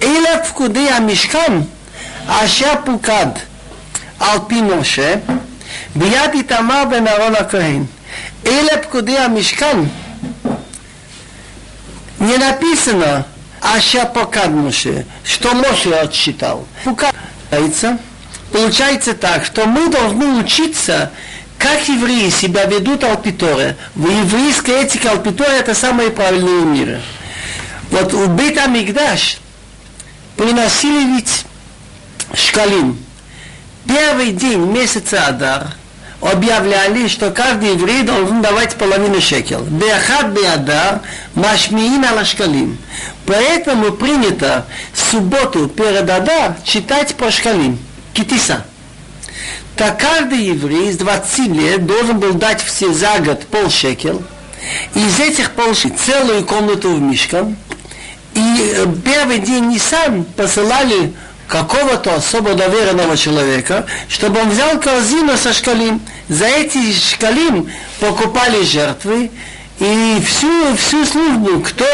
Или 0.00 0.42
в 0.44 0.52
куды 0.52 0.88
амишкам, 0.88 1.68
аша 2.28 2.76
пукад, 2.76 3.38
алпи 4.18 4.62
Моше, 4.62 5.20
ביד 5.94 6.34
איתמר 6.34 6.84
בן 6.90 7.06
אהרון 7.06 7.36
הכהן. 7.36 7.84
אלה 8.46 8.82
פקודי 8.82 9.18
המשכן. 9.18 9.78
Не 12.20 12.36
написано, 12.36 13.26
аша 13.60 14.06
покад 14.06 14.50
Моше, 14.50 15.06
что 15.24 15.54
Моше 15.54 15.92
отсчитал. 15.92 16.66
Пукад. 16.84 17.14
Получается 18.52 19.14
так, 19.14 19.44
что 19.44 19.66
мы 19.66 19.88
должны 19.88 20.38
учиться 20.40 21.10
как 21.57 21.87
евреи 21.87 22.29
себя 22.29 22.65
ведут 22.65 23.03
Алпиторе? 23.03 23.75
В 23.95 24.07
еврейской 24.07 24.83
этике 24.83 25.09
Алпиторе 25.09 25.57
это 25.59 25.73
самые 25.73 26.11
правильные 26.11 26.65
миры. 26.65 27.01
Вот 27.89 28.13
у 28.13 28.27
Бейта 28.27 28.67
Мигдаш 28.67 29.39
приносили 30.35 31.15
ведь 31.15 31.45
шкалим. 32.33 32.97
Первый 33.87 34.31
день 34.31 34.59
месяца 34.59 35.27
Адар 35.27 35.73
объявляли, 36.21 37.07
что 37.07 37.31
каждый 37.31 37.73
еврей 37.73 38.03
должен 38.03 38.41
давать 38.41 38.75
половину 38.75 39.21
шекел. 39.21 39.61
Беахад 39.61 40.27
беадар 40.27 41.01
машмиин 41.35 42.03
ala 42.03 42.25
шкалим. 42.25 42.77
Поэтому 43.25 43.93
принято 43.93 44.65
субботу 44.93 45.67
перед 45.67 46.09
Адар 46.09 46.55
читать 46.63 47.15
по 47.15 47.31
шкалим. 47.31 47.79
Китиса 48.13 48.65
так 49.77 49.99
каждый 49.99 50.39
еврей 50.39 50.91
с 50.91 50.97
20 50.97 51.47
лет 51.49 51.85
должен 51.85 52.19
был 52.19 52.33
дать 52.33 52.61
все 52.63 52.91
за 52.91 53.19
год 53.19 53.45
полшекел. 53.45 54.21
Из 54.95 55.19
этих 55.19 55.51
полшекел 55.51 55.97
целую 55.97 56.45
комнату 56.45 56.93
в 56.93 56.99
Мишкан. 56.99 57.55
И 58.33 58.73
э, 58.75 58.85
первый 59.05 59.39
день 59.39 59.67
Нисан 59.67 60.23
посылали 60.23 61.13
какого-то 61.47 62.15
особо 62.15 62.55
доверенного 62.55 63.15
человека, 63.15 63.85
чтобы 64.09 64.41
он 64.41 64.49
взял 64.49 64.79
корзину 64.79 65.37
со 65.37 65.53
шкалим. 65.53 66.01
За 66.27 66.45
эти 66.45 66.91
шкалим 66.93 67.69
покупали 67.99 68.63
жертвы, 68.63 69.31
и 69.79 70.21
всю, 70.25 70.75
всю 70.75 71.05
службу, 71.05 71.61
кто 71.61 71.85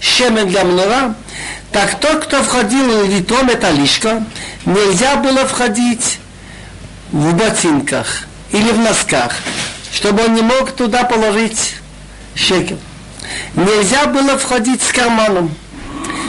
щемен 0.00 0.48
для 0.48 0.64
мнора, 0.64 1.14
так 1.72 1.98
тот, 1.98 2.24
кто 2.24 2.42
входил 2.42 3.04
в 3.04 3.10
лито 3.10 3.42
металлишко, 3.42 4.22
нельзя 4.66 5.16
было 5.16 5.46
входить 5.46 6.18
в 7.12 7.34
ботинках 7.34 8.06
или 8.52 8.70
в 8.70 8.78
носках, 8.78 9.34
чтобы 9.92 10.24
он 10.24 10.34
не 10.34 10.42
мог 10.42 10.72
туда 10.72 11.04
положить 11.04 11.76
шекел. 12.34 12.78
Нельзя 13.54 14.06
было 14.06 14.38
входить 14.38 14.82
с 14.82 14.92
карманом. 14.92 15.54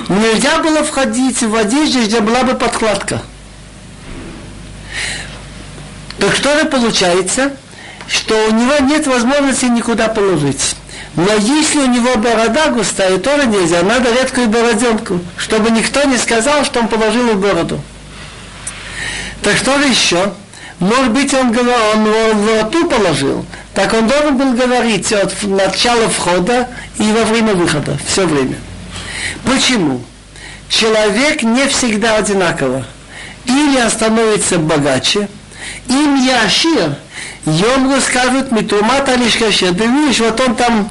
Нельзя 0.10 0.60
было 0.60 0.84
входить 0.84 1.42
в 1.42 1.56
одежде, 1.56 2.06
где 2.06 2.20
была 2.20 2.44
бы 2.44 2.56
подкладка. 2.56 3.22
Так 6.18 6.36
что 6.36 6.60
же 6.60 6.66
получается? 6.66 7.54
Что 8.08 8.36
у 8.48 8.52
него 8.52 8.80
нет 8.80 9.06
возможности 9.06 9.66
никуда 9.66 10.08
положить. 10.08 10.76
Но 11.16 11.34
если 11.36 11.80
у 11.80 11.86
него 11.86 12.16
борода 12.16 12.70
густая, 12.70 13.18
тоже 13.20 13.46
нельзя. 13.46 13.84
Надо 13.84 14.12
редкую 14.12 14.48
бороденку, 14.48 15.20
чтобы 15.38 15.70
никто 15.70 16.04
не 16.04 16.18
сказал, 16.18 16.66
что 16.66 16.80
он 16.80 16.88
положил 16.88 17.34
в 17.34 17.40
бороду. 17.40 17.80
Так 19.44 19.58
что 19.58 19.78
же 19.78 19.88
еще? 19.88 20.34
Может 20.80 21.12
быть, 21.12 21.34
он, 21.34 21.50
он, 21.50 22.08
он 22.08 22.38
в 22.38 22.64
рту 22.64 22.88
положил. 22.88 23.46
Так 23.74 23.94
он 23.94 24.08
должен 24.08 24.38
был 24.38 24.54
говорить 24.54 25.12
от 25.12 25.44
начала 25.44 26.10
входа 26.10 26.70
и 26.98 27.12
во 27.12 27.26
время 27.26 27.54
выхода. 27.54 27.98
Все 28.08 28.26
время. 28.26 28.56
Почему? 29.44 30.02
Человек 30.70 31.44
не 31.44 31.68
всегда 31.68 32.16
одинаково. 32.16 32.86
Или 33.46 33.82
он 33.82 33.90
становится 33.90 34.58
богаче, 34.58 35.28
им 35.88 36.16
яшир, 36.16 36.96
ему 37.46 38.00
скажут, 38.00 38.52
митумат 38.52 39.10
алишкашир. 39.10 39.74
Ты 39.74 39.86
видишь, 39.86 40.20
вот 40.20 40.40
он 40.40 40.56
там 40.56 40.90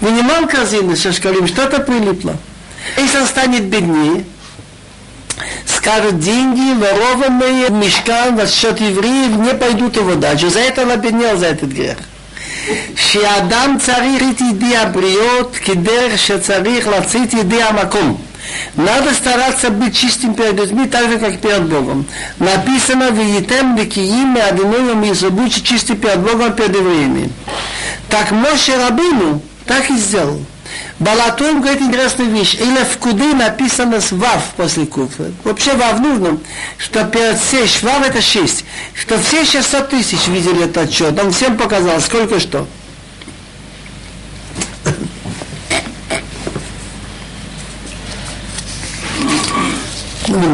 вынимал 0.00 0.46
корзины 0.46 0.96
со 0.96 1.12
шкалим, 1.12 1.46
что-то 1.48 1.80
прилипло. 1.80 2.36
Если 2.96 3.18
он 3.18 3.26
станет 3.26 3.64
беднее, 3.64 4.24
скажут, 5.65 6.19
деньги, 6.19 6.73
ворованные 6.79 7.67
в 7.67 7.71
мешкан 7.71 8.35
в 8.35 8.47
счет 8.47 8.79
евреев, 8.79 9.37
не 9.37 9.53
пойдут 9.53 9.95
его 9.95 10.15
дальше. 10.15 10.49
За 10.49 10.59
это 10.59 10.83
он 10.83 10.91
обеднел, 10.91 11.37
за 11.37 11.47
этот 11.47 11.69
грех. 11.69 11.97
שאדם 12.95 13.75
צריך 13.79 14.23
את 14.31 14.41
ידי 14.41 14.77
הבריות 14.77 15.57
כדרך 15.63 16.19
שצריך 16.19 16.87
לצאת 16.87 17.33
ידי 17.33 17.63
המקום. 17.63 18.17
Надо 18.75 19.13
стараться 19.13 19.69
быть 19.69 19.95
чистым 19.95 20.33
перед 20.33 20.55
людьми, 20.55 20.85
так 20.87 21.09
же, 21.09 21.17
как 21.17 21.39
перед 21.39 21.63
Богом. 21.63 22.05
Написано, 22.39 23.09
«Виетем 23.11 23.77
ликиим 23.77 24.35
и 24.35 24.39
одиноем 24.41 25.01
и 25.01 25.29
будьте 25.29 25.61
чисты 25.61 25.95
перед 25.95 26.19
Богом, 26.19 26.53
перед 26.53 26.75
евреями». 26.75 27.29
Так 28.09 28.31
Моше 28.31 28.75
Рабину 28.75 29.41
так 29.65 29.89
и 29.89 29.95
сделал. 29.95 30.41
Балатуем 30.98 31.60
говорит 31.60 31.82
интересную 31.82 32.30
вещь. 32.30 32.54
Или 32.54 32.84
в 32.84 32.98
куды 32.98 33.34
написано 33.34 34.00
с 34.00 34.10
вав 34.12 34.42
после 34.56 34.86
куфа. 34.86 35.30
Вообще 35.44 35.74
вав 35.74 36.00
нужно, 36.00 36.38
что 36.76 37.04
перед 37.04 37.38
все 37.38 37.66
вав 37.86 38.06
это 38.06 38.20
шесть. 38.20 38.64
Что 38.94 39.18
все 39.18 39.44
600 39.44 39.88
тысяч 39.90 40.26
видели 40.28 40.64
этот 40.64 40.88
отчет. 40.88 41.18
Он 41.18 41.32
всем 41.32 41.56
показал, 41.56 42.00
сколько 42.00 42.40
что. 42.40 42.66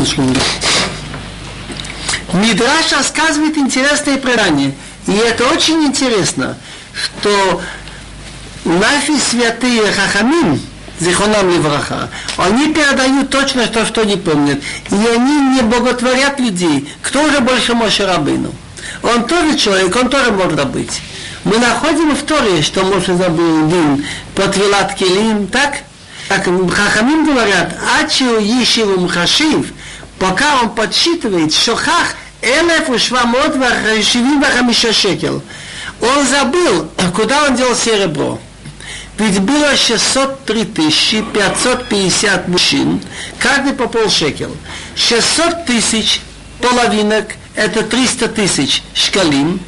Секундочку. 0.04 0.22
Мидраш 2.34 2.92
рассказывает 2.92 3.56
интересное 3.56 4.18
предание. 4.18 4.74
И 5.06 5.12
это 5.12 5.46
очень 5.46 5.84
интересно, 5.84 6.56
что 6.92 7.60
наши 8.64 9.18
святые 9.18 9.92
Хахамим, 9.92 10.60
Зихонам 11.00 11.50
Левраха, 11.50 12.08
они 12.36 12.72
передают 12.72 13.30
точно 13.30 13.66
то, 13.66 13.84
что 13.84 14.02
они 14.02 14.16
помнят. 14.16 14.60
И 14.90 14.94
они 14.94 15.56
не 15.56 15.62
боготворят 15.62 16.38
людей. 16.38 16.88
Кто 17.02 17.28
же 17.30 17.40
больше 17.40 17.74
Моше 17.74 18.06
Рабыну? 18.06 18.52
Он 19.02 19.26
тоже 19.26 19.58
человек, 19.58 19.94
он 19.96 20.08
тоже 20.08 20.30
может 20.30 20.68
быть. 20.68 21.00
Мы 21.44 21.58
находим 21.58 22.14
в 22.14 22.22
Торе, 22.22 22.62
что 22.62 22.84
Моше 22.84 23.16
забыл 23.16 23.68
дин 23.68 24.06
под 24.34 24.56
Вилат 24.56 24.94
Келим, 24.94 25.46
так? 25.48 25.78
Так 26.28 26.44
Хахамим 26.44 27.26
говорят, 27.26 27.76
Ачиу 28.00 28.40
Ешиву 28.40 29.00
Мхашив, 29.00 29.72
пока 30.18 30.62
он 30.62 30.70
подсчитывает, 30.70 31.52
Шохах 31.52 32.14
Элеф 32.40 32.88
Ушвамот 32.88 33.56
Вахашивим 33.56 34.40
Вахамиша 34.40 34.92
Шекел. 34.92 35.42
Он 36.00 36.26
забыл, 36.26 36.88
куда 37.14 37.44
он 37.44 37.56
делал 37.56 37.74
серебро. 37.74 38.40
Ведь 39.16 39.40
было 39.40 39.76
603 39.76 40.64
550 40.64 42.48
мужчин, 42.48 43.00
каждый 43.38 43.72
по 43.72 43.86
полшекел. 43.86 44.56
600 44.96 45.66
тысяч 45.66 46.20
половинок– 46.60 47.28
это 47.54 47.84
300 47.84 48.28
тысяч 48.28 48.82
шкалим. 48.92 49.60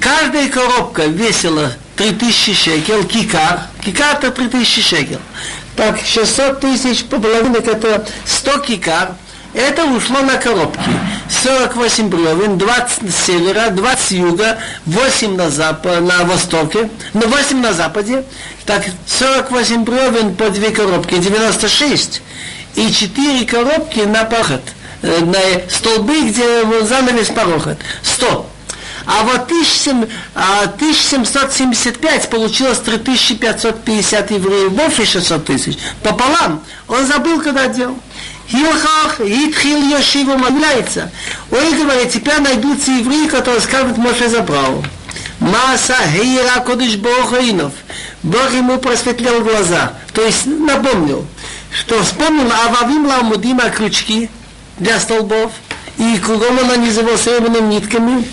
Каждая 0.00 0.48
коробка 0.48 1.04
весила 1.06 1.72
3000 1.96 2.54
шекел, 2.54 3.04
кикар. 3.04 3.60
Кикар– 3.84 4.16
это 4.18 4.32
3000 4.32 4.82
шекел. 4.82 5.20
Так, 5.76 6.00
600 6.04 6.60
тысяч 6.60 7.04
половинок– 7.04 7.66
это 7.68 8.04
100 8.26 8.58
кикар. 8.58 9.14
Это 9.54 9.84
ушло 9.84 10.20
на 10.20 10.36
коробки. 10.36 10.80
48 11.42 12.08
бревен, 12.08 12.56
20 12.56 13.10
с 13.10 13.26
севера, 13.26 13.68
20 13.70 14.00
с 14.00 14.10
юга, 14.12 14.58
8 14.86 15.36
на, 15.36 15.50
запад, 15.50 16.00
на 16.00 16.24
востоке, 16.24 16.88
ну 17.12 17.26
8 17.26 17.60
на 17.60 17.74
западе. 17.74 18.24
Так 18.64 18.86
48 19.06 19.84
бревен 19.84 20.36
по 20.36 20.48
2 20.48 20.70
коробки, 20.70 21.16
96. 21.16 22.22
И 22.76 22.90
4 22.90 23.44
коробки 23.44 24.00
на 24.00 24.24
пахот, 24.24 24.62
э, 25.02 25.20
на 25.20 25.38
столбы, 25.70 26.22
где 26.22 26.64
занавес 26.84 27.28
порохот. 27.28 27.76
100. 28.02 28.46
А 29.04 29.24
вот 29.24 29.50
1775 29.50 32.24
а, 32.24 32.28
получилось 32.28 32.78
3550 32.78 34.30
евреев, 34.30 34.72
больше 34.72 35.04
600 35.04 35.44
тысяч. 35.44 35.76
Пополам. 36.02 36.62
Он 36.88 37.06
забыл, 37.06 37.42
когда 37.42 37.66
делал. 37.66 37.98
Хилхах, 38.52 39.18
Итхил 39.20 39.82
Йошива 39.82 40.36
молляется. 40.36 41.10
Он 41.50 41.74
говорит, 41.74 42.12
теперь 42.12 42.38
найдутся 42.40 42.90
евреи, 42.90 43.26
которые 43.26 43.62
скажут, 43.62 43.96
Моше 43.96 44.28
забрал. 44.28 44.84
Маса 45.40 45.96
Хейра 46.12 46.60
Кодыш 46.60 46.96
Бохаинов. 46.96 47.72
Бог 48.22 48.52
ему 48.52 48.76
просветлил 48.76 49.42
глаза. 49.42 49.94
То 50.12 50.22
есть 50.22 50.44
напомнил, 50.44 51.26
что 51.70 52.02
вспомнил 52.02 52.52
Ававим 52.52 53.06
Ламудима 53.06 53.70
крючки 53.70 54.28
для 54.78 55.00
столбов, 55.00 55.52
и 55.96 56.18
кругом 56.18 56.58
он 56.58 56.68
нанизывал 56.68 57.16
серебряными 57.16 57.74
нитками. 57.74 58.24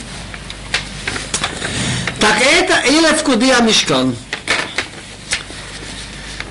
Так 2.20 2.36
это 2.42 2.82
Элев 2.86 3.24
Кудия 3.24 3.62
Мишкан. 3.62 4.14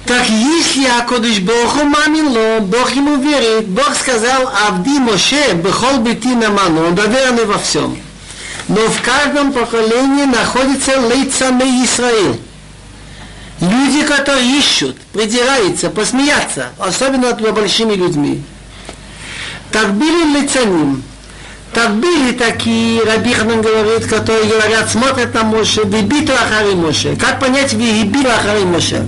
Так 0.09 0.27
если 0.31 0.87
Акодыш 0.87 1.41
Богу 1.41 1.85
мамило, 1.85 2.61
Бог 2.61 2.91
ему 2.93 3.17
верит, 3.17 3.69
Бог 3.69 3.95
сказал, 3.95 4.51
Авди 4.67 4.99
Моше, 4.99 5.53
Бехол 5.53 5.99
Бити 5.99 6.29
Наману, 6.29 6.87
он 6.87 6.95
доверенный 6.95 7.45
во 7.45 7.59
всем. 7.59 7.99
Но 8.69 8.81
в 8.89 9.03
каждом 9.03 9.53
поколении 9.53 10.25
находится 10.25 10.93
лицами 10.97 11.85
Израиль. 11.85 12.41
Люди, 13.61 14.03
которые 14.07 14.59
ищут, 14.59 14.97
придираются, 15.13 15.91
посмеяться, 15.91 16.69
особенно 16.79 17.35
над 17.35 17.53
большими 17.53 17.93
людьми. 17.93 18.43
Так 19.73 19.93
были 19.93 20.41
лицаним. 20.41 21.03
Так 21.75 21.97
были 21.97 22.33
такие, 22.33 23.03
Рабиханан 23.05 23.61
говорит, 23.61 24.07
которые 24.07 24.45
говорят, 24.45 24.91
смотрят 24.91 25.35
на 25.35 25.43
Моше, 25.43 25.83
вибиту 25.85 26.33
ахари 26.33 26.75
Моше. 26.75 27.15
Как 27.17 27.41
понять 27.41 27.75
вибиту 27.75 28.31
ахари 28.31 28.65
Моше? 28.65 29.05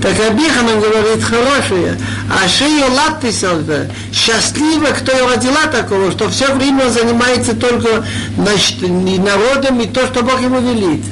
Так 0.00 0.14
Абиханан 0.20 0.80
говорит 0.80 1.24
хорошее, 1.24 1.98
а 2.30 2.48
Шея 2.48 2.88
Латтисалда 2.88 3.90
счастлива, 4.12 4.86
кто 4.92 5.10
ее 5.10 5.26
родила 5.26 5.66
такого, 5.72 6.12
что 6.12 6.28
все 6.28 6.54
время 6.54 6.88
занимается 6.88 7.54
только 7.56 8.04
значит, 8.36 8.80
народом 8.80 9.80
и 9.80 9.86
то, 9.86 10.06
что 10.06 10.22
Бог 10.22 10.40
ему 10.40 10.60
велит. 10.60 11.04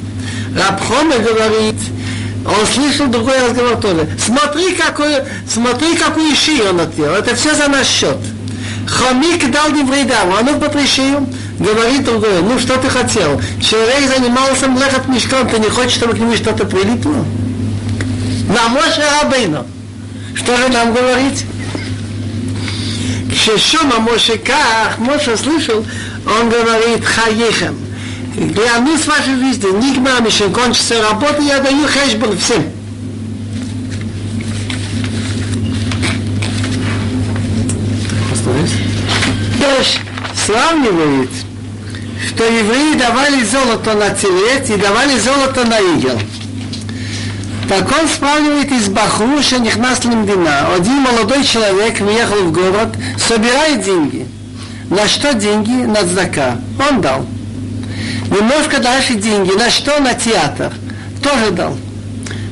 Рабхоме 0.55 1.17
говорит, 1.17 1.75
он 2.45 2.65
слышал 2.65 3.07
другой 3.07 3.37
разговор 3.49 3.75
тоже. 3.75 4.07
Смотри, 4.17 4.73
какой, 4.75 5.15
смотри, 5.51 5.95
какую 5.95 6.33
шию 6.33 6.69
он 6.69 6.79
отъел. 6.79 7.11
Это 7.13 7.35
все 7.35 7.53
за 7.55 7.67
наш 7.67 7.87
счет. 7.87 8.17
Хомик 8.87 9.51
дал 9.51 9.69
невредам, 9.69 10.33
а 10.33 10.43
ну 10.43 10.57
потри 10.59 10.87
шию. 10.87 11.27
Говорит 11.59 12.05
другой, 12.05 12.41
ну 12.41 12.57
что 12.57 12.77
ты 12.77 12.87
хотел? 12.87 13.41
Человек 13.61 14.07
занимался 14.15 14.67
млехот 14.67 15.07
мешком, 15.09 15.49
ты 15.49 15.59
не 15.59 15.69
хочешь, 15.69 15.95
чтобы 15.95 16.13
к 16.13 16.19
нему 16.19 16.35
что-то 16.35 16.65
прилипло? 16.65 17.25
на 18.47 18.69
Моше 18.69 19.03
Рабейну. 19.21 19.65
Что 20.35 20.55
же 20.57 20.69
нам 20.69 20.93
говорить? 20.93 21.45
Шешома 23.33 23.99
Моше 23.99 24.37
Ках, 24.37 24.97
Моше 24.97 25.37
слышал, 25.37 25.85
он 26.25 26.49
говорит 26.49 27.03
Хаехем. 27.05 27.77
Для 28.35 28.79
нас 28.79 29.05
вашей 29.07 29.35
жизни, 29.35 29.67
Нигма 29.81 30.19
Мишин, 30.19 30.53
кончится 30.53 31.01
работа, 31.01 31.41
я 31.41 31.59
даю 31.59 31.87
хэшбон 31.87 32.37
всем. 32.37 32.63
Дождь 39.59 39.99
сравнивает, 40.45 41.29
что 42.29 42.43
евреи 42.45 42.93
давали 42.93 43.43
золото 43.43 43.93
на 43.95 44.11
телец 44.11 44.69
и 44.69 44.75
давали 44.75 45.17
золото 45.17 45.65
на 45.65 45.79
игел. 45.79 46.19
Так 47.67 47.91
он 47.91 48.07
сравнивает 48.07 48.71
из 48.71 48.87
Бахруша 48.87 49.59
Нихнас 49.59 50.05
Лимдина. 50.05 50.73
Один 50.73 51.01
молодой 51.01 51.43
человек 51.43 51.99
въехал 51.99 52.37
в 52.37 52.51
город, 52.53 52.95
собирает 53.17 53.83
деньги. 53.83 54.25
На 54.89 55.05
что 55.07 55.33
деньги? 55.33 55.83
На 55.83 56.03
дзака. 56.03 56.59
Он 56.89 57.01
дал. 57.01 57.25
Немножко 58.29 58.79
дальше 58.79 59.15
деньги. 59.15 59.51
На 59.51 59.69
что? 59.69 59.99
На 59.99 60.13
театр. 60.13 60.71
Тоже 61.21 61.51
дал. 61.51 61.77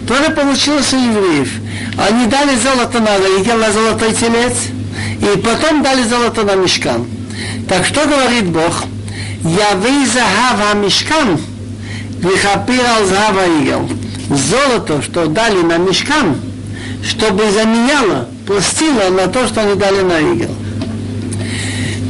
Тоже 0.06 0.32
получилось 0.32 0.92
у 0.92 0.98
евреев. 0.98 1.50
Они 1.98 2.26
дали 2.26 2.56
золото 2.58 3.00
на 3.00 3.16
игел, 3.42 3.58
на 3.58 3.72
золотой 3.72 4.12
телец, 4.12 4.54
и 5.22 5.38
потом 5.38 5.82
дали 5.82 6.04
золото 6.04 6.44
на 6.44 6.56
мешкан. 6.56 7.06
Так 7.70 7.86
что 7.86 8.06
говорит 8.06 8.46
Бог? 8.46 8.84
Я 9.44 9.76
вы 9.76 10.06
захава 10.06 10.74
мешкан, 10.74 11.40
вихапир 12.20 12.84
ал 12.86 13.06
захава 13.06 13.48
игел 13.62 13.90
золото, 14.30 15.02
что 15.02 15.28
дали 15.28 15.62
на 15.62 15.78
мешкам, 15.78 16.40
чтобы 17.04 17.52
заменяло, 17.52 18.28
пластило 18.48 19.10
на 19.10 19.28
то, 19.28 19.48
что 19.48 19.62
они 19.62 19.76
дали 19.76 20.02
на 20.02 20.20
игл. 20.20 20.54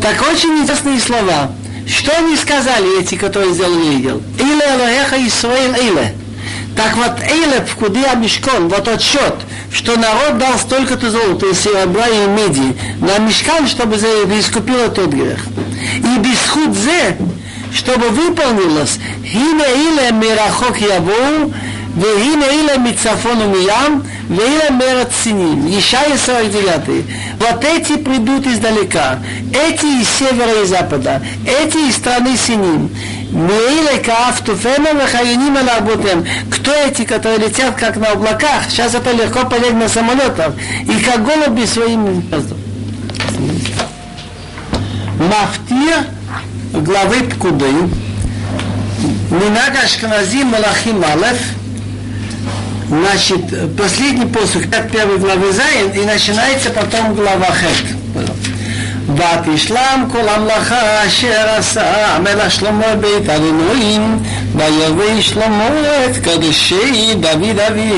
Так 0.02 0.22
очень 0.32 0.58
интересные 0.60 1.00
слова. 1.00 1.52
Что 1.88 2.18
они 2.18 2.36
сказали, 2.36 3.00
эти, 3.00 3.16
которые 3.16 3.54
сделали 3.54 3.96
игл? 3.96 4.22
Иле 4.40 4.76
Элохеха 4.76 5.28
Исраил 5.28 5.74
Иле. 5.74 6.16
Так 6.76 6.98
вот, 6.98 7.22
Эйле 7.22 7.66
в 7.66 7.76
Кудия 7.76 8.16
Мешкон, 8.16 8.68
вот 8.68 8.88
отчет, 8.88 9.36
что 9.72 9.98
народ 9.98 10.38
дал 10.38 10.58
столько-то 10.58 11.10
золота 11.10 11.48
и 11.48 11.54
серебра 11.54 12.08
и 12.08 12.28
меди 12.28 12.76
на 13.00 13.18
мешкан, 13.20 13.68
чтобы 13.68 13.96
искупил 13.96 14.92
тот 14.92 15.08
грех. 15.08 15.40
И 15.98 16.20
без 16.20 16.38
худзе, 16.50 17.18
чтобы 17.74 18.10
выполнилось, 18.10 19.00
Хине 19.24 19.66
Иле 19.74 20.12
Мирахок 20.12 20.78
Яву, 20.82 21.54
והנה 21.97 22.45
אלה 22.47 22.79
מצפון 22.79 23.43
ומים, 23.43 24.01
ואלה 24.31 24.71
מארץ 24.71 25.13
סינים. 25.23 25.67
Ишая 25.67 26.17
49. 26.17 27.05
Вот 27.39 27.65
эти 27.65 27.97
придут 27.97 28.47
издалека, 28.47 29.19
эти 29.53 30.03
из 30.03 30.09
севера 30.09 30.63
и 30.63 30.67
запада, 30.67 31.21
эти 31.45 31.89
из 31.89 31.97
страны 31.97 32.37
Синим. 32.37 32.91
Меиле 33.33 33.99
каафтуфема 34.05 34.95
вахайоним 34.95 35.57
алабутем. 35.57 36.25
Кто 36.51 36.73
эти, 36.73 37.05
которые 37.05 37.49
летят 37.49 37.75
как 37.77 37.97
на 37.97 38.13
облаках? 38.13 38.65
Сейчас 38.69 38.95
это 38.95 39.13
легко 39.13 39.45
понять 39.47 39.75
на 39.75 39.89
самолетах. 39.89 40.53
И 40.83 41.01
как 41.01 41.25
голуби 41.25 41.65
своим 41.67 42.25
Мафтир 45.19 46.05
главы 46.73 47.23
Пкуды. 47.23 47.73
Минаг 49.31 49.85
Ашканазим 49.85 50.49
Малахим 50.49 51.03
Алеф – 51.05 51.61
Значит, 52.89 53.77
последний 53.77 54.27
посох, 54.27 54.69
как 54.71 54.91
первой 54.91 55.19
главы 55.19 55.53
Зайн, 55.53 55.91
и 55.91 56.05
начинается 56.05 56.71
потом 56.71 57.15
глава 57.15 57.47
Хет. 57.47 57.97
ותשלם 59.17 60.07
כל 60.13 60.29
המלאכה 60.29 61.07
אשר 61.07 61.49
עשה 61.57 62.15
המלך 62.15 62.51
שלמה 62.51 62.95
בית 63.01 63.31
אלוהים 63.31 64.19
ויביא 64.57 65.21
שלמה 65.21 65.69
את 66.05 66.25
קודשי 66.25 67.15
דוד 67.21 67.59
אבי 67.69 67.93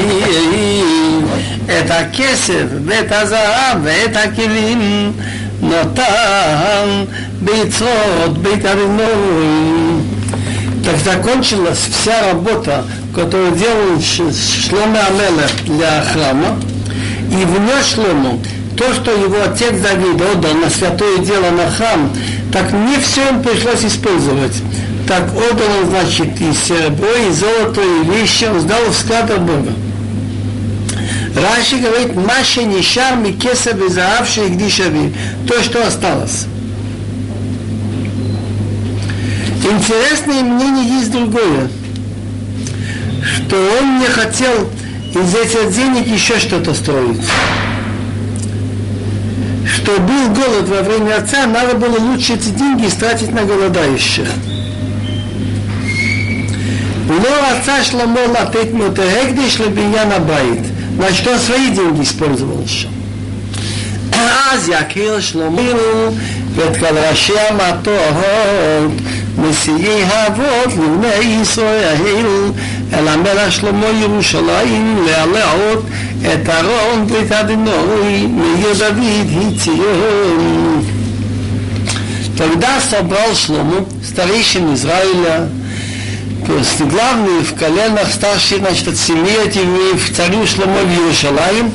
את 1.66 1.90
הכסף 1.90 2.64
ואת 2.84 3.12
הזהב 3.12 3.78
ואת 3.82 4.16
הכלים 4.16 5.12
נתן 5.62 7.04
ביצרות 7.40 8.38
бейт 8.42 8.64
Авиной. 8.64 10.02
Так 10.84 10.96
закончилась 11.04 11.78
вся 11.78 12.30
работа, 12.30 12.84
которую 13.17 13.55
делал 13.55 13.99
Шломе 13.99 14.99
Амелех 14.99 15.65
для 15.65 16.03
храма, 16.03 16.59
и 17.31 17.45
внес 17.45 17.95
Шлому 17.95 18.39
то, 18.77 18.93
что 18.93 19.11
его 19.11 19.37
отец 19.43 19.81
Давид 19.81 20.21
отдал 20.21 20.53
на 20.53 20.69
святое 20.69 21.17
дело 21.17 21.49
на 21.49 21.67
храм, 21.71 22.13
так 22.53 22.71
не 22.71 22.97
все 22.97 23.29
им 23.29 23.41
пришлось 23.41 23.83
использовать. 23.83 24.53
Так 25.07 25.23
отдал 25.33 25.67
он, 25.81 25.89
значит, 25.89 26.39
и 26.39 26.53
серебро, 26.53 27.11
и 27.27 27.31
золото, 27.31 27.81
и 27.81 28.05
вещи, 28.05 28.45
он 28.45 28.59
сдал 28.59 28.83
в 28.87 28.93
склад 28.93 29.27
Бога. 29.41 29.71
Раши 31.35 31.77
говорит, 31.77 32.15
Маша 32.15 32.63
Нишар 32.63 33.15
Микеса 33.15 33.73
Безаавши 33.73 34.45
и 34.45 34.49
Гдишави. 34.49 35.11
То, 35.47 35.63
что 35.63 35.87
осталось. 35.87 36.45
Интересное 39.63 40.43
мнение 40.43 40.99
есть 40.99 41.11
другое, 41.11 41.67
что 43.26 43.56
он 43.80 43.98
не 44.00 44.06
хотел 44.06 44.70
из 45.14 45.34
этих 45.34 45.74
денег 45.74 46.06
еще 46.06 46.38
что-то 46.38 46.74
строить. 46.74 47.22
Что 49.66 49.98
был 50.00 50.28
голод 50.28 50.68
во 50.68 50.82
время 50.82 51.16
отца, 51.16 51.46
надо 51.46 51.74
было 51.74 51.98
лучше 51.98 52.34
эти 52.34 52.48
деньги 52.48 52.88
тратить 52.88 53.32
на 53.32 53.44
голодающих. 53.44 54.28
Но 57.08 57.58
отца 57.58 57.82
Шломо 57.84 58.20
латет 58.28 58.72
мотегдиш 58.72 59.58
лебиньяна 59.58 60.18
байт. 60.18 60.66
Значит, 60.96 61.26
он 61.26 61.38
свои 61.38 61.70
деньги 61.70 62.02
использовал 62.02 62.62
еще. 62.62 62.88
אז 64.52 64.68
יקיר 64.68 65.20
שלמה 65.20 65.62
ואת 66.54 66.76
כל 66.76 66.98
ראשי 66.98 67.32
המטות 67.38 67.92
נשיאי 69.38 70.02
האבות 70.04 70.72
לבני 70.72 71.42
ישראל 71.42 71.96
אל 72.92 73.08
המלך 73.08 73.52
שלמה 73.52 73.86
ירושלים 74.00 75.06
להעלות 75.06 75.84
את 76.20 76.48
ארון 76.48 77.06
ברית 77.06 77.32
אדינוי 77.32 78.26
מעיר 78.26 78.72
דוד 78.78 79.54
הציון. 79.54 80.82
Тогда 82.36 82.80
собрал 82.80 83.34
Шлому, 83.34 83.86
старейшин 84.02 84.72
Израиля, 84.74 85.48
то 86.46 86.56
есть 86.56 86.80
главные 86.80 87.42
в 87.42 87.54
коленах, 87.54 88.10
старшие, 88.12 88.58
значит, 88.58 88.88
от 88.88 88.96
семьи 88.96 89.44
этих 89.44 89.60
евреев, 89.60 90.16
царю 90.16 90.46
Шломо 90.46 90.80
в 90.80 90.90
Иерушалаим, 90.90 91.70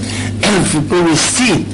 повести 0.90 1.66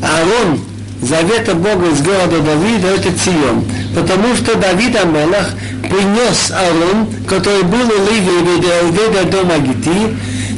Аарон 0.00 0.60
завета 1.02 1.54
Бога 1.54 1.90
из 1.90 2.00
города 2.00 2.40
Давида, 2.40 2.88
это 2.88 3.12
Цион. 3.12 3.64
Потому 3.94 4.34
что 4.36 4.56
Давид 4.56 4.96
Амелах 4.96 5.50
принес 5.92 6.50
Аарон, 6.50 7.08
который 7.26 7.62
был 7.62 7.86
у 7.86 8.10
Ливии 8.10 9.30
дома 9.30 9.58
Гити, 9.58 10.16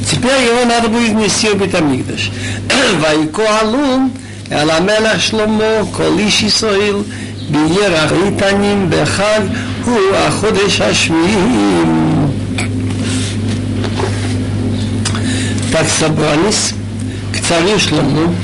теперь 0.09 0.41
его 0.43 0.65
надо 0.65 0.87
будет 0.87 1.13
нести 1.13 1.49
в 1.49 1.55
Бетамикдаш. 1.55 2.31
Вайко 2.99 3.43
Алум, 3.61 4.11
אל 4.51 4.69
המלך 4.69 5.21
שלמה, 5.21 5.81
כל 5.91 6.19
איש 6.19 6.43
ישראל, 6.43 6.95
בירח 7.49 8.11
איתנים 8.25 8.89
בחג, 8.89 9.41
הוא 9.85 10.15
החודש 10.15 10.81
השביעי. 10.81 11.81
Так 15.71 15.87
собрались 15.87 16.73
к 17.31 17.47
царю 17.47 17.79
Шлому, 17.79 18.35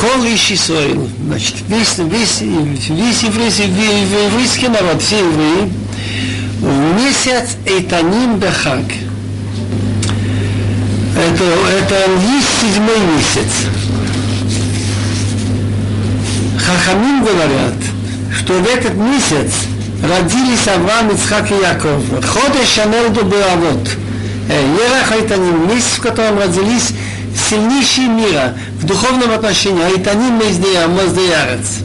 Кол 0.00 0.24
Иш 0.24 0.52
Исраил, 0.52 1.08
значит, 1.26 1.56
весь, 1.66 1.98
весь, 1.98 2.40
весь 2.40 3.22
еврейский, 3.22 3.64
еврейский 3.64 4.68
народ, 4.68 5.02
все 5.02 5.18
евреи, 5.18 5.72
в 6.60 6.94
месяц 6.96 7.56
Эйтаним 7.66 8.38
Бехаг. 8.38 8.84
Это, 11.16 11.44
это 11.44 12.10
есть 12.32 12.48
седьмой 12.60 12.98
месяц. 13.16 13.52
Хахамим 16.64 17.24
говорят, 17.24 17.74
что 18.38 18.52
в 18.52 18.68
этот 18.68 18.94
месяц 18.94 19.52
родились 20.00 20.68
Авраам, 20.68 21.10
Ицхак 21.10 21.50
и 21.50 21.54
Яков. 21.54 22.02
Ходеш 22.24 22.68
Шанелду 22.68 23.24
Беавот. 23.24 23.88
Ерах 24.48 25.10
Айтаним, 25.10 25.68
месяц, 25.68 25.96
в 25.96 26.02
котором 26.02 26.38
родились 26.38 26.92
сильнейшие 27.48 28.08
мира 28.08 28.54
в 28.80 28.84
духовном 28.84 29.32
отношении, 29.32 29.82
айтаним 29.82 30.38
мездея, 30.38 30.86
мездеярец. 30.86 31.80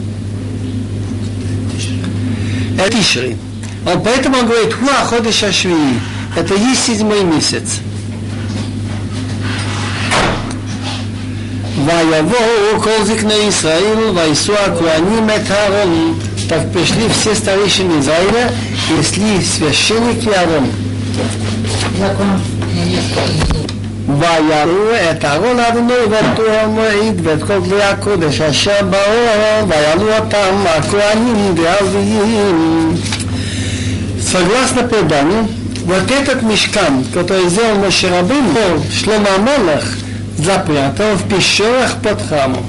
Это 2.78 2.96
Тишри. 2.96 3.36
Он 3.86 4.02
поэтому 4.02 4.38
он 4.38 4.46
говорит, 4.46 4.72
хуа 4.72 5.04
ходыша 5.04 5.52
швии. 5.52 6.00
Это 6.36 6.54
есть 6.54 6.86
седьмой 6.86 7.22
месяц. 7.22 7.80
Ваявоу 11.76 12.80
колзик 12.80 13.22
на 13.24 13.48
Исраил, 13.48 14.12
вайсуа 14.12 14.74
куаним 14.78 15.28
этарон. 15.28 16.16
Так 16.48 16.72
пришли 16.72 17.08
все 17.08 17.34
старейшины 17.34 18.00
Израиля 18.00 18.52
и 18.90 19.02
священники 19.42 20.28
Арон. 20.28 20.68
Закон. 21.98 23.53
ויראו 24.19 25.11
את 25.11 25.25
ארון 25.25 25.59
אדוני 25.59 25.93
ואת 26.09 26.25
תור 26.35 26.45
המועד 26.63 27.21
ואת 27.23 27.43
כל 27.43 27.59
כלי 27.69 27.83
הקודש 27.83 28.41
אשר 28.41 28.81
באור 28.89 29.67
ויעלו 29.67 30.15
אותם 30.15 30.63
הכהנים 30.65 31.55
והלוויים. 31.57 32.97
Согласно 34.31 34.83
преданию, 34.83 35.47
вот 35.85 36.11
этот 36.11 36.43
мешкан, 36.43 37.03
который 37.13 37.49
сделал 37.49 37.77
Моше 37.77 38.09
Рабин, 38.09 38.45
Шлома 38.91 39.29
Амелах, 39.35 39.83
запрятал 40.37 41.15
в 41.15 41.27
пещерах 41.27 41.95
под 42.03 42.21
храмом. 42.21 42.65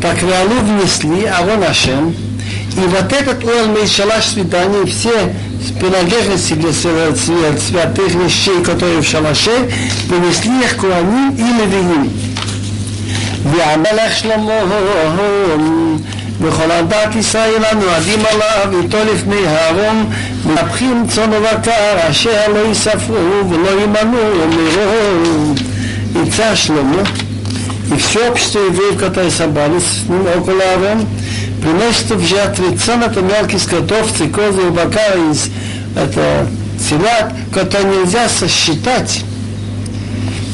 Так 0.00 0.20
Реалу 0.22 0.60
внесли 0.62 1.24
Арон 1.26 1.62
Ашем, 1.62 2.16
и 2.76 2.80
вот 2.80 3.12
этот 3.12 3.44
уэль 3.44 3.86
шалаш 3.86 4.24
свидания, 4.24 4.86
все 4.86 5.32
принадлежности 5.80 6.54
для 6.54 6.72
святых 6.72 8.14
вещей, 8.14 8.62
которые 8.64 9.00
в 9.00 9.06
шалаше, 9.06 9.70
принесли 10.08 10.60
их 10.64 10.76
Куаним 10.76 11.30
и 11.36 11.60
Левиим. 11.60 12.10
והמלך 13.44 14.18
שלמה 14.18 14.60
וכל 16.40 16.70
עדת 16.70 17.16
ישראל 17.16 17.64
הנועדים 17.70 18.20
עליו 18.30 18.80
איתו 18.82 18.98
לפני 19.12 19.46
הארון 19.46 20.10
מנפחים 20.46 21.04
צאן 21.08 21.30
ובקר 21.32 22.10
אשר 22.10 22.52
לא 22.54 22.70
יספרו 22.70 23.50
ולא 23.50 23.82
ימנו 23.82 24.18
מרוב 24.50 25.58
יצא 26.22 26.54
שלמה 26.54 27.02
и 27.90 27.96
все 27.96 28.28
общество 28.28 28.58
евреев, 28.58 28.98
которые 28.98 29.30
собрались 29.30 29.82
с 29.82 30.08
ним 30.08 30.26
около 30.36 30.60
Аарон, 30.60 31.06
приносит 31.63 32.11
в 32.11 32.27
жертвы 32.27 32.77
цен, 32.77 33.03
это 33.03 33.21
мелкие 33.21 33.59
скотовцы, 33.59 34.27
козы 34.27 34.67
и 34.67 34.69
бока 34.69 35.13
из 35.31 35.49
это 35.95 36.45
телят, 36.77 37.33
которые 37.53 37.99
нельзя 37.99 38.27
сосчитать. 38.27 39.23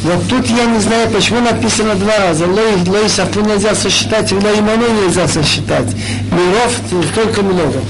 Вот 0.04 0.30
тут 0.30 0.48
я 0.48 0.66
не 0.66 0.80
знаю, 0.80 1.10
почему 1.10 1.42
написано 1.42 1.96
два 1.96 2.18
раза. 2.18 2.46
Лой, 2.46 2.76
лой 2.86 3.10
сафу 3.10 3.42
нельзя 3.42 3.76
сосчитать, 3.76 4.32
лой 4.32 4.60
иману 4.60 4.88
нельзя 5.04 5.28
сосчитать. 5.28 5.88
Миров 6.32 6.80
только 7.16 7.42
много. 7.42 7.82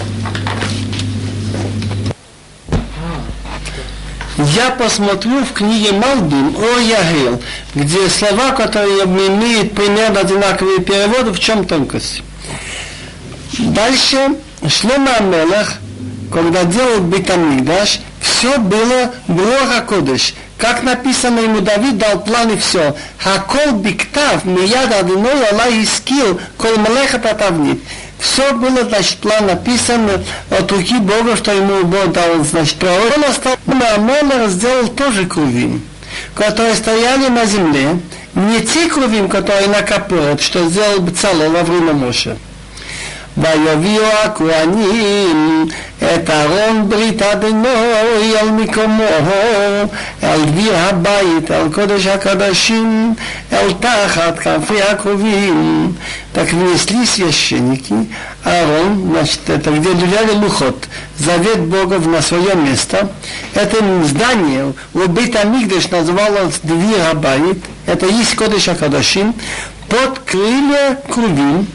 Я 4.56 4.70
посмотрю 4.72 5.44
в 5.44 5.52
книге 5.52 5.92
Малдим 5.92 6.56
о 6.56 6.80
Ягил, 6.80 7.42
где 7.76 8.08
слова, 8.08 8.52
которые 8.52 9.04
имеют 9.04 9.76
примерно 9.76 10.22
одинаковые 10.22 10.80
переводы, 10.80 11.32
в 11.32 11.40
чем 11.40 11.66
тонкость. 11.66 12.24
Дальше 13.58 14.36
Шлома 14.68 15.16
Амелах, 15.16 15.76
когда 16.32 16.64
делал 16.64 17.00
Битамигдаш, 17.00 18.00
все 18.22 18.58
было 18.58 19.12
Бруха 19.28 19.82
Кодыш. 19.88 20.36
Как 20.58 20.84
написано 20.84 21.40
ему, 21.40 21.62
Давид 21.62 21.98
дал 21.98 22.20
план 22.20 22.52
и 22.52 22.58
все. 22.58 22.96
Хакол 23.18 23.80
биктав, 23.80 24.44
мияд 24.44 24.94
адиной 24.94 25.48
Аллах 25.48 25.72
искил, 25.72 26.40
кол 26.58 26.76
малеха 26.78 27.18
татавнит. 27.18 27.82
Все 28.20 28.54
было, 28.54 28.84
значит, 28.84 29.18
план 29.20 29.48
написан 29.48 30.10
от 30.50 30.72
руки 30.72 30.98
Бога, 31.00 31.38
что 31.38 31.54
ему 31.54 31.86
Бог 31.86 32.12
дал, 32.12 32.44
значит, 32.44 32.76
право. 32.76 33.00
Он 33.16 33.24
остался, 33.24 33.58
Амелах 33.96 34.50
сделал 34.50 34.90
тоже 34.90 35.26
кровим, 35.26 35.82
которые 36.36 36.76
стояли 36.76 37.30
на 37.30 37.46
земле, 37.46 37.98
не 38.36 38.60
те 38.60 38.88
кровим, 38.88 39.30
которые 39.30 39.70
накопают, 39.70 40.42
что 40.42 40.68
сделал 40.70 41.00
Бцало 41.00 41.48
во 41.50 41.64
время 41.64 41.94
Моше 41.94 42.38
ויביאו 43.39 44.05
הכהנים 44.25 45.69
את 45.99 46.31
ארון 46.31 46.89
ברית 46.89 47.23
אדוני 47.23 48.37
על 48.41 48.51
מקומו, 48.51 49.05
אל 50.23 50.45
דביר 50.45 50.77
הבית, 50.77 51.51
אל 51.51 51.69
קודש 51.73 52.07
הקדשים, 52.07 53.15
אל 53.53 53.73
тахат 53.81 54.39
кафе 54.39 54.81
акровим. 54.93 55.97
Так 56.35 56.53
внесли 56.53 57.07
священники 57.07 57.95
Аарон, 58.45 59.11
значит, 59.11 59.41
это 59.49 59.71
где 59.71 59.93
лежали 59.93 60.33
лухот, 60.33 60.89
завет 61.17 61.61
Бога 61.61 61.99
на 62.01 62.21
свое 62.21 62.55
место. 62.57 63.09
Это 63.55 63.77
здание, 64.05 64.73
у 64.95 64.99
Бейт 65.09 65.35
называлось 65.93 66.59
Двир 66.63 67.09
Абайт, 67.11 67.59
это 67.87 68.07
есть 68.07 68.35
Кодыш 68.35 68.69
Акадашим, 68.69 69.35
под 69.89 70.19
крылья 70.21 70.99
Крувим, 71.09 71.69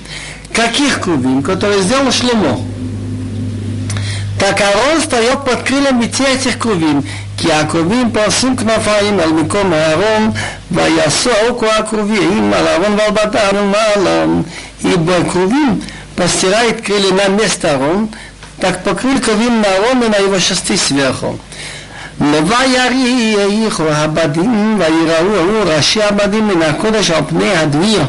Каких 0.53 1.01
крувим? 1.01 1.41
Которые 1.43 1.81
сделал 1.81 2.11
Шлемо. 2.11 2.59
Так 4.39 4.61
Аарон 4.61 5.01
стоял 5.01 5.39
под 5.43 5.63
крыльями 5.63 6.05
этих 6.05 6.57
крувим. 6.57 7.01
כי 7.37 7.53
הקרובים 7.53 8.11
פרסו 8.13 8.47
כנפיים 8.57 9.19
על 9.19 9.31
מקום 9.31 9.73
הארון 9.73 10.31
ויסעו 10.71 11.65
הקרובים 11.77 12.53
על 12.53 12.67
הארון 12.67 12.97
ועל 12.97 13.11
בת 13.11 13.35
הארון 13.35 13.71
מעלם. 13.71 14.41
ибо 14.83 15.23
крувим 15.31 15.81
постирает 16.15 16.81
крылья 16.81 17.13
на 17.13 17.27
место 17.29 17.75
Арон, 17.75 18.09
так 18.59 18.83
покрыл 18.83 19.19
крувим 19.19 19.61
на 19.61 19.75
Арон 19.75 20.03
и 20.03 20.09
на 20.09 20.17
его 20.17 20.39
шесты 20.39 20.77
сверху. 20.77 21.37
ויריחו 22.19 23.83
הבדים 23.89 24.79
ויראו 24.79 25.63
ראשי 25.65 26.03
הבדים 26.03 26.47
מן 26.47 26.61
הקודש 26.61 27.11
על 27.11 27.23
פני 27.29 27.57
הדביר 27.57 28.01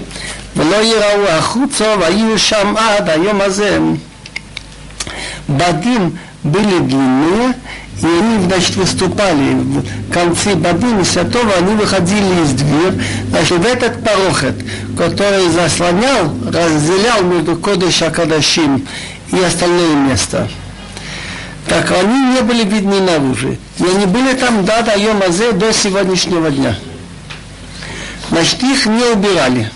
ולא 0.57 0.77
יראו 0.77 1.29
החוצה 1.29 1.95
והיו 2.01 2.39
שם 2.39 2.75
עד 2.77 3.09
היום 3.09 3.41
הזה. 3.41 3.79
Бадим 5.49 6.17
были 6.45 6.79
длинные, 6.79 7.55
и 8.03 8.07
они, 8.07 8.45
значит, 8.45 8.77
выступали 8.77 9.55
в 9.55 10.13
конце 10.13 10.55
Бадим 10.55 11.05
Святого, 11.05 11.53
они 11.59 11.75
выходили 11.75 12.43
из 12.43 12.53
дверь, 12.53 13.03
значит, 13.31 13.59
в 13.59 13.67
этот 13.67 14.03
порохет, 14.03 14.55
который 14.97 15.49
заслонял, 15.51 16.33
разделял 16.47 17.23
между 17.25 17.57
Кодыша 17.57 18.11
Кадашим 18.11 18.87
и 19.33 19.41
остальное 19.41 19.95
место. 19.95 20.49
Так 21.67 21.93
они 21.93 22.35
не 22.35 22.41
были 22.41 22.65
видны 22.65 23.01
наружу. 23.01 23.57
И 23.79 23.85
они 23.85 24.07
были 24.07 24.33
там 24.33 24.65
до 24.65 24.83
Дайом 24.83 25.23
Азе 25.23 25.53
до 25.53 25.73
сегодняшнего 25.73 26.51
дня. 26.51 26.75
Значит, 28.31 28.63
их 28.63 28.87
не 28.87 29.05
убирали 29.05 29.71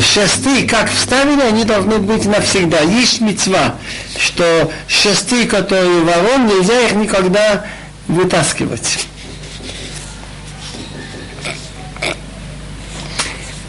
шесты, 0.00 0.66
как 0.66 0.90
вставили, 0.90 1.40
они 1.40 1.64
должны 1.64 1.98
быть 1.98 2.24
навсегда. 2.24 2.80
Есть 2.80 3.20
мецва, 3.20 3.76
что 4.16 4.70
шесты, 4.88 5.46
которые 5.46 6.02
ворон, 6.02 6.46
нельзя 6.46 6.80
их 6.82 6.92
никогда 6.92 7.64
вытаскивать. 8.08 9.06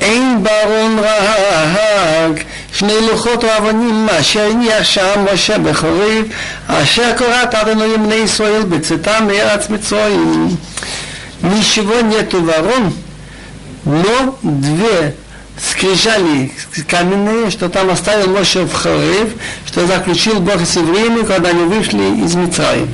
אין 0.03 0.43
ברון 0.43 0.99
רהג 0.99 2.39
שני 2.73 2.93
לוחות 3.11 3.43
האבנים 3.43 4.07
אשר 4.19 4.49
הניח 4.51 4.83
שם 4.83 5.25
משה 5.33 5.57
בחוריב 5.57 6.25
אשר 6.67 7.17
קוראת 7.17 7.55
אדוני 7.55 7.97
בני 7.97 8.15
ישראל 8.15 8.63
בצאתם 8.63 9.27
מארץ 9.27 9.69
מצרים. 9.69 10.57
Ничего 11.43 11.99
нету 11.99 12.41
ворон, 12.41 12.93
но 13.83 14.39
две 14.41 15.13
скрижали 15.57 16.51
каменные, 16.87 17.51
что 17.51 17.69
там 17.69 17.89
оставил 17.89 18.29
Моше 18.29 18.63
в 18.63 18.73
Хорев, 18.73 19.33
что 19.65 19.85
заключил 19.85 20.39
Бог 20.39 20.61
с 20.65 20.75
евреями, 20.75 21.25
когда 21.25 21.49
они 21.49 21.63
вышли 21.63 22.23
из 22.23 22.35
Мицраим. 22.35 22.89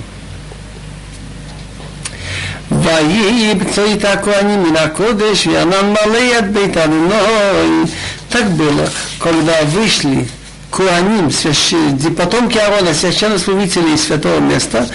ויהי 2.72 3.56
בצוית 3.56 4.06
הכהנים 4.06 4.64
מן 4.64 4.76
הקודש 4.76 5.48
וענן 5.48 5.90
מלא 5.90 6.40
את 6.40 6.52
בית 6.52 6.78
אדוני. 6.78 7.86
Так 8.32 8.46
было, 8.52 8.88
когда 9.20 9.54
вышли 9.64 10.28
Куаним, 10.70 11.32
потомки 12.16 12.60
Аарона, 12.60 12.94
священнослужители 12.94 13.96
из 13.96 14.06
святого 14.06 14.40
места, 14.40 14.88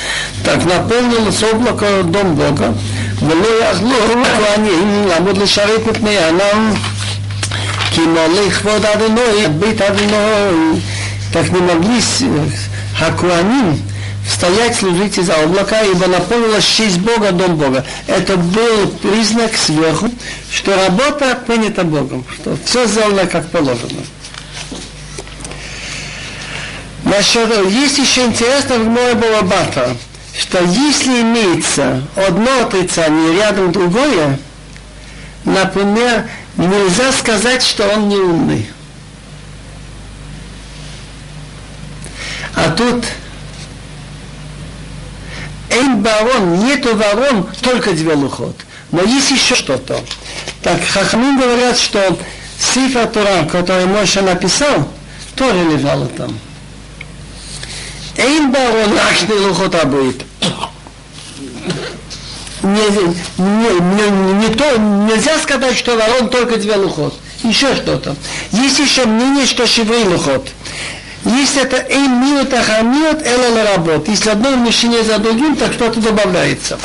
так 0.44 0.64
наполнилось 0.64 1.42
облако 1.42 2.04
дом 2.04 2.36
Бога. 2.36 2.74
ולא 3.20 3.64
יכלו 3.64 4.22
הכהנים 4.22 5.06
לעמוד 5.08 5.38
לשרת 5.38 5.86
מפני 5.86 6.18
ענן 6.18 6.74
כי 7.90 8.00
מעלה 8.00 8.50
כבוד 8.50 8.84
אדוני, 8.84 9.48
בית 9.58 9.80
אדוני, 9.80 10.80
так 11.32 11.50
не 11.50 11.58
могли 11.58 12.00
Хакуаним 12.96 13.82
стоять, 14.30 14.76
служить 14.76 15.18
из 15.18 15.28
облака, 15.30 15.82
ибо 15.82 16.06
наполнилась 16.06 16.64
честь 16.64 16.98
Бога, 16.98 17.32
дом 17.32 17.56
Бога. 17.56 17.84
Это 18.06 18.36
был 18.36 18.88
признак 19.02 19.56
сверху, 19.56 20.08
что 20.50 20.74
работа 20.76 21.38
принята 21.46 21.84
Богом, 21.84 22.24
что 22.34 22.56
все 22.64 22.86
сделано 22.86 23.26
как 23.26 23.48
положено. 23.50 24.00
Насчет, 27.04 27.48
есть 27.70 27.98
еще 27.98 28.24
интересно 28.24 28.76
в 28.76 28.88
Море 28.88 29.14
Балабата, 29.14 29.96
что 30.38 30.62
если 30.64 31.20
имеется 31.20 32.02
одно 32.16 32.62
отрицание 32.62 33.36
рядом 33.36 33.72
другое, 33.72 34.38
например, 35.44 36.28
нельзя 36.57 37.11
сказать, 37.11 37.63
что 37.63 37.87
он 37.87 38.09
не 38.09 38.17
умный. 38.17 38.69
А 42.55 42.71
тут 42.71 43.05
Эйн 45.69 46.01
барон, 46.01 46.65
нету 46.65 46.95
ворон, 46.95 47.47
только 47.61 47.91
две 47.91 48.13
лухот. 48.13 48.55
Но 48.91 49.03
есть 49.03 49.31
еще 49.31 49.55
что-то. 49.55 50.01
Так, 50.63 50.81
Хахмин 50.83 51.39
говорят, 51.39 51.77
что 51.77 52.17
Сифа 52.59 53.05
Тура, 53.05 53.47
который 53.49 53.85
Моше 53.85 54.21
написал, 54.21 54.89
тоже 55.35 55.63
лежала 55.63 56.07
там. 56.07 56.37
Эйн 58.17 58.51
барон, 58.51 58.97
ахни 58.97 59.33
лухот 59.33 59.85
будет 59.85 60.25
не, 62.62 62.88
не, 63.38 63.70
не, 63.80 64.46
не 64.48 64.54
то, 64.54 64.76
нельзя 64.78 65.38
сказать, 65.38 65.76
что 65.76 65.96
ворон 65.96 66.28
только 66.28 66.56
две 66.56 66.76
лухот. 66.76 67.14
Еще 67.42 67.74
что-то. 67.76 68.16
Есть 68.52 68.78
еще 68.78 69.04
мнение, 69.04 69.46
что 69.46 69.66
шеврей 69.66 70.04
лухот. 70.04 70.48
Если 71.24 71.62
это 71.62 71.76
эйм 71.76 72.20
миот 72.20 72.52
ахамиот, 72.52 73.26
эла 73.26 73.64
работ. 73.72 74.08
Если 74.08 74.30
одно 74.30 74.50
умещение 74.50 75.04
за 75.04 75.18
другим, 75.18 75.56
так 75.56 75.72
что-то 75.72 76.00
добавляется. 76.00 76.78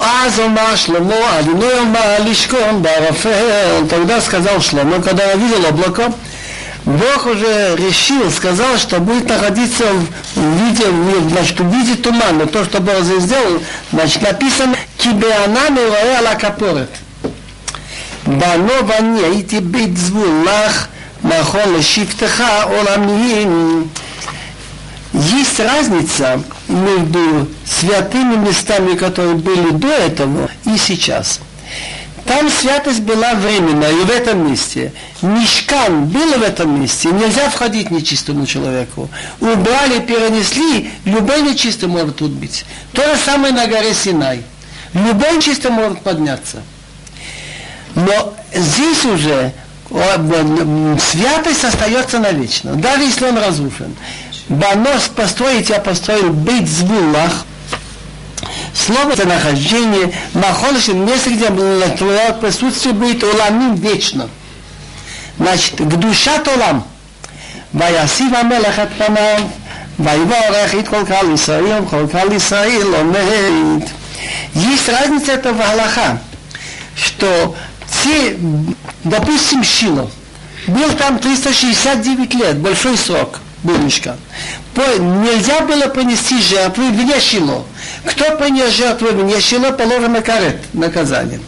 אז 0.00 0.40
אמר 0.40 0.76
שלמה, 0.76 1.38
אדוני 1.38 1.78
אמר 1.80 2.16
לשכון 2.24 2.82
בערפל, 2.82 3.84
тогда 3.88 4.20
сказал 4.20 4.60
Шломо, 4.60 5.02
когда 5.02 5.24
я 5.24 5.34
видел 5.34 5.66
облако, 5.66 6.10
Бог 6.85 7.25
уже 7.25 7.75
решил, 7.77 8.29
сказал, 8.29 8.77
что 8.77 8.99
будет 8.99 9.27
находиться 9.27 9.85
в 10.35 10.39
виде, 10.39 10.85
значит, 11.29 11.59
в 11.59 11.73
виде 11.73 11.95
тумана. 11.95 12.45
То, 12.45 12.63
что 12.63 12.79
Бог 12.79 13.01
здесь 13.01 13.23
сделал, 13.23 13.59
значит, 13.91 14.21
написано 14.21 14.75
«Кибеанами 14.97 15.79
роэла 15.79 16.35
капорет». 16.39 16.91
Дано 18.25 18.83
ване 18.83 19.39
и 19.39 19.43
тебе 19.43 19.87
лах 20.45 20.89
нахон 21.23 21.81
шифтеха 21.81 22.63
оламиим. 22.63 23.89
Есть 25.13 25.59
разница 25.59 26.43
между 26.67 27.47
святыми 27.65 28.35
местами, 28.35 28.95
которые 28.95 29.35
были 29.35 29.71
до 29.71 29.87
этого, 29.87 30.49
и 30.65 30.77
сейчас. 30.77 31.39
Там 32.25 32.49
святость 32.49 33.01
была 33.01 33.35
временная 33.35 33.91
и 33.91 34.03
в 34.03 34.09
этом 34.09 34.49
месте. 34.49 34.93
Мешкан 35.21 36.05
был 36.07 36.39
в 36.39 36.41
этом 36.41 36.81
месте, 36.81 37.09
нельзя 37.09 37.49
входить 37.49 37.91
нечистому 37.91 38.47
человеку. 38.47 39.09
Убрали, 39.39 39.99
перенесли, 39.99 40.89
любой 41.05 41.43
нечистый 41.43 41.87
может 41.87 42.17
тут 42.17 42.31
быть. 42.31 42.65
То 42.93 43.03
же 43.03 43.21
самое 43.23 43.53
на 43.53 43.67
горе 43.67 43.93
Синай. 43.93 44.41
Любой 44.93 45.37
нечистый 45.37 45.69
может 45.69 46.01
подняться. 46.01 46.63
Но 47.93 48.33
здесь 48.53 49.05
уже 49.05 49.53
святость 49.89 51.63
остается 51.63 52.17
навечно, 52.17 52.73
даже 52.73 53.03
если 53.03 53.25
он 53.25 53.37
разрушен. 53.37 53.95
Банос 54.49 55.09
построить, 55.15 55.69
я 55.69 55.79
построил 55.79 56.31
быть 56.31 56.67
звулах, 56.67 57.45
Слово 58.84 59.12
это 59.12 59.26
нахождение, 59.26 60.12
находишься 60.34 60.92
в 60.92 60.96
месте, 60.96 61.30
где 61.30 61.46
твое 61.46 62.32
присутствие 62.40 62.94
будет 62.94 63.22
уламим 63.22 63.74
вечно. 63.74 64.28
Значит, 65.38 65.76
к 65.76 65.96
душа 65.96 66.38
толам. 66.38 66.84
ויסיב 67.74 68.34
המלך 68.34 68.78
את 68.78 68.88
פניו, 68.98 69.42
ויבורך 69.98 70.74
את 70.80 70.88
כל 70.88 71.04
קהל 71.08 71.34
ישראל, 71.34 71.82
כל 71.90 72.06
קהל 72.12 72.32
ישראל 72.32 72.94
עומד. 72.94 73.82
Есть 74.54 74.88
разница 74.88 75.32
этого 75.32 75.54
в 75.54 75.58
Галаха, 75.58 76.18
что 76.94 77.54
те, 78.02 78.36
допустим, 79.04 79.64
Шило, 79.64 80.10
Был 80.66 80.92
там 80.92 81.18
369 81.18 82.34
лет, 82.34 82.58
большой 82.58 82.98
срок 82.98 83.38
был 83.62 83.78
мешкан. 83.78 84.16
Нельзя 84.76 85.60
было 85.60 85.88
принести 85.88 86.40
жертву 86.40 86.84
вне 86.84 87.18
Шило. 87.20 87.64
Кто 88.05 88.37
принес 88.37 88.73
жертву 88.73 89.07
вне 89.09 89.39
Шило, 89.39 89.71
положен 89.71 90.13
на 90.13 90.21
карет, 90.21 90.57
наказание. 90.73 91.39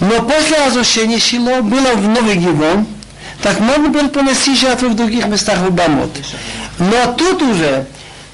Но 0.00 0.22
после 0.22 0.56
разрушения 0.66 1.18
Шило 1.18 1.60
было 1.60 1.92
в 1.94 2.08
Новый 2.08 2.36
Гивон, 2.36 2.86
так 3.42 3.60
можно 3.60 3.88
было 3.88 4.08
принести 4.08 4.54
жертву 4.54 4.88
в 4.88 4.96
других 4.96 5.26
местах 5.26 5.58
в 5.58 5.70
Бамот. 5.70 6.10
Но 6.78 7.12
тут 7.14 7.42
уже 7.42 7.86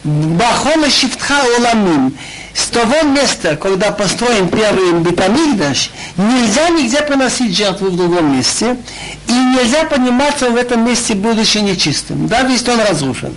Бахола 0.05 0.89
Шифтха 0.91 1.41
Оламим, 1.59 2.17
с 2.55 2.67
того 2.67 3.03
места, 3.03 3.57
когда 3.57 3.93
построен 3.93 4.49
первый 4.49 4.93
Бетамигдаш, 5.01 5.91
нельзя 6.17 6.69
нигде 6.69 7.01
приносить 7.03 7.57
жертву 7.57 7.89
в 7.89 7.97
другом 7.97 8.37
месте, 8.37 8.77
и 9.27 9.33
нельзя 9.33 9.85
подниматься 9.85 10.51
в 10.51 10.57
этом 10.57 10.85
месте, 10.87 11.15
будучи 11.15 11.59
нечистым, 11.59 12.27
даже 12.29 12.53
если 12.53 12.71
он 12.73 12.81
разрушен. 12.81 13.35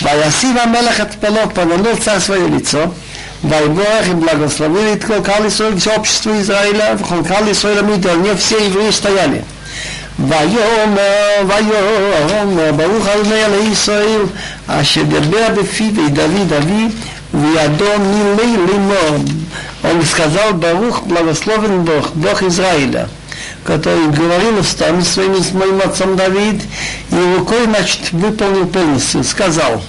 Ваясива 0.00 0.66
Мелах 0.66 1.00
от 1.00 1.12
Пелок 1.20 1.54
повернул 1.54 1.96
царь 1.96 2.20
свое 2.20 2.48
лицо, 2.48 2.92
Вайборах 3.42 4.08
и 4.08 4.14
благословил 4.14 4.94
и 4.94 4.98
Кал 4.98 5.46
Исраиль, 5.46 5.78
все 5.78 5.96
общество 5.96 6.40
Израиля, 6.40 6.98
Кал 7.28 7.50
Исраиля 7.50 7.82
Мидер, 7.82 8.16
не 8.16 8.34
все 8.34 8.64
евреи 8.64 8.90
стояли. 8.90 9.44
ויאמר, 10.18 11.42
ויאמר, 11.46 12.72
ברוך 12.72 13.06
ה' 13.06 13.48
לישראל, 13.48 14.22
אשר 14.66 15.02
דבר 15.02 15.60
בפיו 15.62 16.08
דוד 16.12 16.52
אבי, 16.52 16.88
וידו 17.34 17.84
מילי 17.98 18.56
לימור. 18.66 19.24
Он 19.84 20.04
сказал, 20.04 20.52
Барух, 20.52 21.02
благословен 21.02 21.82
Бог, 21.82 22.12
Бог 22.14 22.42
Израиля, 22.44 23.08
который 23.66 24.08
говорил 24.08 24.58
устами 24.58 25.02
своими 25.02 25.40
с 25.40 25.52
моим 25.52 25.80
отцом 25.80 26.16
Давид, 26.16 26.62
и 27.10 27.36
рукой, 27.36 27.64
значит, 27.64 28.12
выполнил 28.12 28.66
полностью, 28.66 29.24
сказал, 29.24 29.82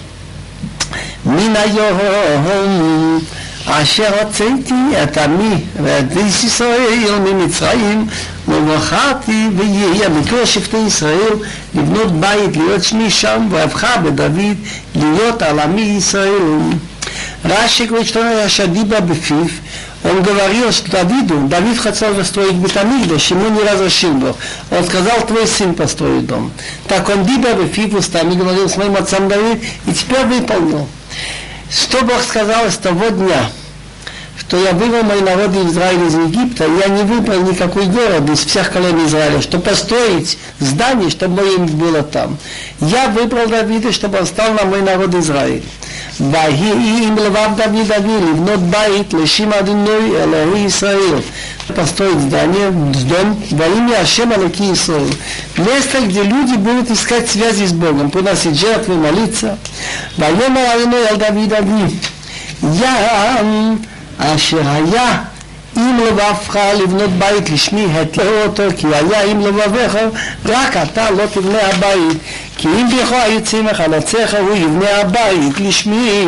Мина 1.23 1.65
Йохом, 1.65 3.23
אשר 3.65 4.09
הוצאתי 4.21 5.03
את 5.03 5.17
עמי 5.17 5.55
ואת 5.83 6.13
בית 6.13 6.43
ישראל 6.43 7.19
ממצרים 7.19 8.07
ובחרתי 8.47 9.47
ויהיה 9.57 10.09
מכל 10.09 10.45
שבטי 10.45 10.77
ישראל 10.77 11.33
לבנות 11.75 12.11
בית 12.11 12.57
להיות 12.57 12.83
שמי 12.83 13.09
שם 13.09 13.47
והפכה 13.49 13.97
בדוד 13.97 14.55
להיות 14.95 15.41
על 15.41 15.59
עמי 15.59 15.81
ישראל. 15.81 16.59
רש"י 17.45 17.87
говорит, 17.87 18.07
что 18.07 18.21
Шадиба 18.47 19.01
Бефив, 19.01 19.51
он 20.10 20.22
говорил 20.22 20.72
что 20.72 20.90
Давиду, 20.90 21.48
Давид 21.48 21.78
хотел 21.78 22.14
построить 22.14 22.54
Бетамигдаш, 22.54 23.30
ему 23.30 23.48
не 23.48 23.62
разрешил 23.62 24.14
Бог. 24.14 24.36
Он 24.70 24.84
сказал, 24.84 25.26
твой 25.26 25.46
сын 25.46 25.74
построит 25.74 26.26
дом. 26.26 26.50
Так 26.86 27.08
он 27.08 27.24
Диба 27.26 27.52
Бефив 27.54 27.94
устами 27.94 28.34
говорил 28.34 28.68
с 28.68 28.76
моим 28.76 28.96
отцом 28.96 29.28
Давид, 29.28 29.62
и 29.86 29.92
теперь 29.92 30.24
выполнил. 30.24 30.88
Что 31.70 32.02
Бог 32.02 32.22
сказал 32.22 32.70
с 32.70 32.76
того 32.76 33.08
дня, 33.08 33.50
что 34.38 34.56
я 34.56 34.72
вывел 34.72 35.02
мой 35.02 35.20
народ 35.20 35.50
Израиля 35.70 36.06
из 36.06 36.14
Египта, 36.14 36.64
я 36.64 36.88
не 36.88 37.02
выбрал 37.02 37.42
никакой 37.42 37.84
город 37.86 38.30
из 38.30 38.46
всех 38.46 38.72
колен 38.72 39.06
Израиля, 39.06 39.42
чтобы 39.42 39.64
построить 39.64 40.38
здание, 40.58 41.10
чтобы 41.10 41.42
мое 41.42 41.58
было 41.58 42.02
там. 42.02 42.38
Я 42.80 43.08
выбрал 43.08 43.46
Давида, 43.46 43.92
чтобы 43.92 44.18
он 44.18 44.26
стал 44.26 44.54
на 44.54 44.64
мой 44.64 44.80
народ 44.80 45.14
Израиль. 45.14 45.62
ויהי 46.19 47.07
עם 47.07 47.15
לבב 47.17 47.49
דוד 47.55 47.91
אבי 47.91 48.31
לבנות 48.31 48.59
בית 48.59 49.13
לשם 49.13 49.53
אדוני 49.53 50.11
אלוהי 50.23 50.65
ישראל. 50.65 51.19
построить 51.75 52.19
здание, 52.19 52.71
дом 52.71 53.41
во 53.51 53.67
имя 53.67 54.01
Ашема 54.01 54.35
Лаки 54.37 54.73
Исраил. 54.73 55.09
Место, 55.57 56.01
где 56.01 56.23
люди 56.23 56.55
будут 56.55 56.91
искать 56.91 57.29
связи 57.29 57.65
с 57.65 57.71
Богом, 57.71 58.11
приносить 58.11 58.59
жертвы, 58.59 58.95
молиться. 58.95 59.57
ויאמר 60.17 60.75
אדוני 60.75 60.95
אל 61.09 61.15
דוד 61.15 61.53
אבי, 61.53 61.95
ים 62.63 63.77
אשר 64.17 64.61
היה 64.69 65.23
אם 65.77 65.99
לבבך 66.07 66.57
לבנות 66.83 67.09
בית 67.09 67.49
לשמי, 67.49 67.85
התלהו 67.93 68.43
אותו, 68.45 68.63
כי 68.77 68.87
היה 68.87 69.23
אם 69.23 69.41
לבביך, 69.41 69.97
רק 70.45 70.77
אתה 70.77 71.09
לא 71.11 71.25
תבנה 71.33 71.59
הבית, 71.61 72.17
כי 72.57 72.67
אם 72.67 72.87
בכו 72.89 73.15
היוצאים 73.15 73.65
מחלציך, 73.65 74.35
הוא 74.39 74.55
יבנה 74.55 74.89
הבית 75.01 75.59
לשמי. 75.59 76.27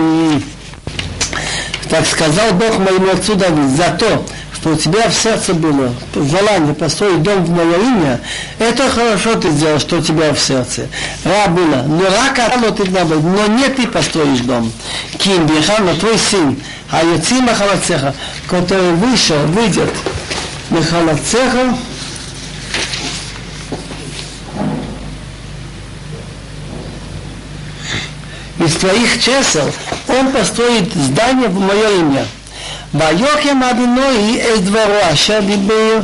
Так 1.89 2.05
сказал 2.07 2.53
Бог 2.53 2.80
моему 2.80 3.11
отцу 3.11 3.35
Давид, 3.35 3.69
за 3.77 3.91
то, 3.91 4.26
что 4.53 4.72
у 4.72 4.76
тебя 4.76 5.07
в 5.07 5.13
сердце 5.13 5.53
было 5.53 5.93
желание 6.15 6.73
построить 6.73 7.22
дом 7.22 7.45
в 7.45 7.51
мое 7.51 7.77
имя, 7.77 8.19
это 8.57 8.89
хорошо 8.89 9.35
ты 9.35 9.51
сделал, 9.51 9.80
что 9.80 9.97
у 9.97 10.01
тебя 10.01 10.34
в 10.34 10.39
сердце. 10.39 10.88
Ра 11.23 11.47
было, 11.47 11.84
но 11.84 12.05
рака 12.05 12.51
ты 12.76 12.89
но 12.89 13.47
не 13.47 13.69
ты 13.69 13.85
построишь 13.88 14.39
дом. 14.39 14.72
Ким 15.19 15.45
Бихан, 15.45 15.85
но 15.85 15.93
твой 15.93 16.17
сын, 16.17 16.59
היוצאים 16.91 17.45
מחלציך, 17.45 18.05
כותב 18.47 18.95
вышел, 18.99 19.45
выйдет 19.45 19.89
מחלציך, 20.72 21.53
из 28.59 28.73
твоих 28.76 29.23
чесел 29.23 29.72
он 30.07 30.31
построит 30.31 30.93
здание 30.93 31.49
в 31.49 31.59
мое 31.59 31.89
имя. 31.99 32.26
ויוקם 32.93 33.63
אדינוי 33.63 34.41
את 34.41 34.63
דברו 34.63 35.13
אשר 35.13 35.39
דיבר 35.39 35.99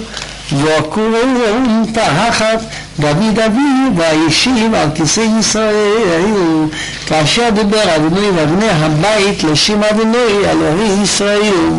ועקורם 0.52 1.84
תחת 1.94 2.62
דוד 3.01 3.39
אבי 3.47 3.97
והישיב 3.97 4.75
על 4.75 4.89
כיסא 4.95 5.21
ישראל 5.41 6.67
כאשר 7.07 7.49
דיבר 7.51 7.97
אדוני 7.97 8.31
ואבני 8.31 8.69
הבית 8.71 9.45
לשם 9.45 9.83
אדוני 9.83 10.51
אלוהי 10.51 11.03
ישראל. 11.03 11.71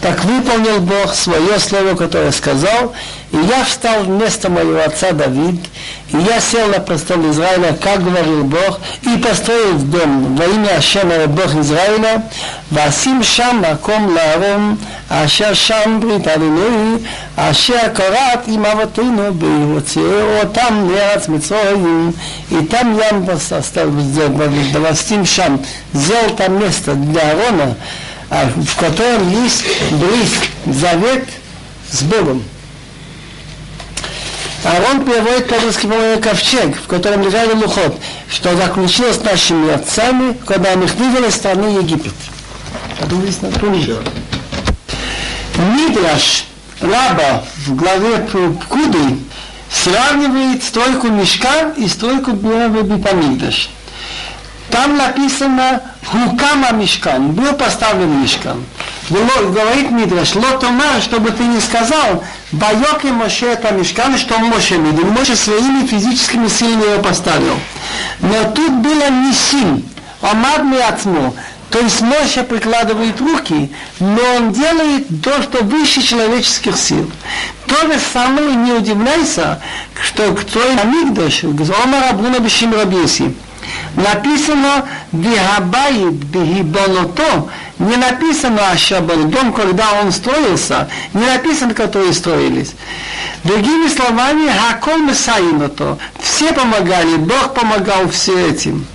תקבו 0.00 0.32
פה 0.46 0.58
נלבוך 0.58 1.14
סבויוס 1.14 1.68
סלובו 1.68 1.84
לא 1.90 1.96
כתורס 1.96 2.40
כזו 2.40 2.68
И 3.30 3.36
я 3.36 3.62
встал 3.64 4.04
вместо 4.04 4.48
моего 4.48 4.80
отца 4.82 5.12
Давид, 5.12 5.60
и 6.12 6.16
я 6.16 6.40
сел 6.40 6.66
на 6.68 6.80
престол 6.80 7.30
Израиля, 7.30 7.76
как 7.78 8.02
говорил 8.02 8.44
Бог, 8.44 8.80
и 9.02 9.18
построил 9.18 9.74
дом 9.78 10.34
во 10.34 10.46
имя 10.46 10.78
Ашема 10.78 11.26
Бог 11.26 11.54
Израиля, 11.56 12.24
Васим 12.70 13.22
Шам 13.22 13.58
Маком 13.58 14.14
Лааром, 14.14 14.78
Ашер 15.10 15.54
Шам 15.54 16.00
Брит 16.00 16.26
Алилуи, 16.26 17.06
Ашер 17.36 17.90
Корат 17.90 18.48
им 18.48 18.64
Аватыну, 18.64 19.30
Бейвоцео, 19.32 20.48
там 20.54 20.88
Лерец 20.88 21.28
Мицроим, 21.28 22.14
и 22.48 22.64
там 22.64 22.96
я 22.96 23.10
поставил 23.26 23.92
Васим 24.80 25.26
Шам, 25.26 25.62
сделал 25.92 26.30
там 26.30 26.58
место 26.58 26.94
для 26.94 27.32
Арона, 27.32 27.76
а 28.30 28.48
в 28.56 28.76
котором 28.80 29.30
есть 29.44 29.64
близ 29.90 30.32
завет 30.64 31.28
с 31.90 32.02
Богом. 32.04 32.42
Аарон 34.64 35.04
переводит 35.04 35.48
по-русски, 35.48 35.86
по 35.86 36.20
ковчег, 36.20 36.76
в 36.76 36.86
котором 36.88 37.22
лежали 37.22 37.52
лухот, 37.52 38.00
что 38.30 38.56
заключилось 38.56 39.16
с 39.16 39.22
нашими 39.22 39.72
отцами, 39.72 40.36
когда 40.46 40.74
мы 40.74 40.86
их 40.86 40.94
вывели 40.94 41.30
страны 41.30 41.78
Египет. 41.78 42.14
Подумайте 42.98 43.38
на 43.42 43.50
Мидраш 45.58 46.44
Раба 46.80 47.44
в 47.66 47.74
главе 47.74 48.18
Пкуды 48.18 49.18
сравнивает 49.70 50.62
стройку 50.62 51.08
мешка 51.08 51.72
и 51.76 51.88
стройку 51.88 52.32
Белого 52.32 52.82
Бипамидаш. 52.82 53.70
Там 54.70 54.96
написано 54.96 55.82
Хукама 56.04 56.72
Мишкан, 56.72 57.32
был 57.32 57.52
поставлен 57.54 58.22
Мишкан. 58.22 58.62
Говорит 59.10 59.90
Мидраш, 59.90 60.34
лотома, 60.34 61.00
чтобы 61.02 61.30
ты 61.30 61.44
не 61.44 61.60
сказал, 61.60 62.22
Байоки 62.52 63.08
Моше 63.08 63.46
это 63.46 63.74
Мишкан, 63.74 64.16
что 64.16 64.38
Моше 64.38 64.78
Мидраш. 64.78 65.10
Моше 65.10 65.36
своими 65.36 65.86
физическими 65.86 66.48
силами 66.48 66.92
его 66.92 67.02
поставил. 67.02 67.58
Но 68.20 68.50
тут 68.52 68.72
было 68.72 69.10
не 69.10 69.32
сим, 69.34 69.84
Омад 70.22 70.64
Миацмо. 70.64 71.34
То 71.70 71.80
есть 71.80 72.00
Моше 72.00 72.44
прикладывает 72.44 73.20
руки, 73.20 73.70
но 74.00 74.20
он 74.36 74.52
делает 74.52 75.06
то, 75.22 75.42
что 75.42 75.62
выше 75.62 76.00
человеческих 76.00 76.78
сил. 76.78 77.10
То 77.66 77.74
же 77.86 78.00
самое 78.14 78.54
не 78.54 78.72
удивляйся, 78.72 79.60
что 80.02 80.32
кто 80.32 80.60
Амигдаш, 80.62 81.44
Омар 81.44 82.04
Абуна 82.08 82.38
Бешим 82.38 82.72
Рабиси, 82.72 83.34
написано 83.98 84.86
«Вихабаит 85.12 86.12
бихибоното», 86.12 87.48
не 87.78 87.96
написано 87.96 88.70
«Ашабал», 88.70 89.24
дом, 89.24 89.52
когда 89.52 90.00
он 90.02 90.12
строился, 90.12 90.88
не 91.14 91.24
написано, 91.24 91.74
которые 91.74 92.12
строились. 92.12 92.72
Другими 93.44 93.88
словами, 93.88 94.50
«Хакол 94.50 94.98
Месаиното», 94.98 95.98
все 96.20 96.52
помогали, 96.52 97.16
Бог 97.16 97.54
помогал 97.54 98.08
все 98.08 98.50
этим. 98.50 98.86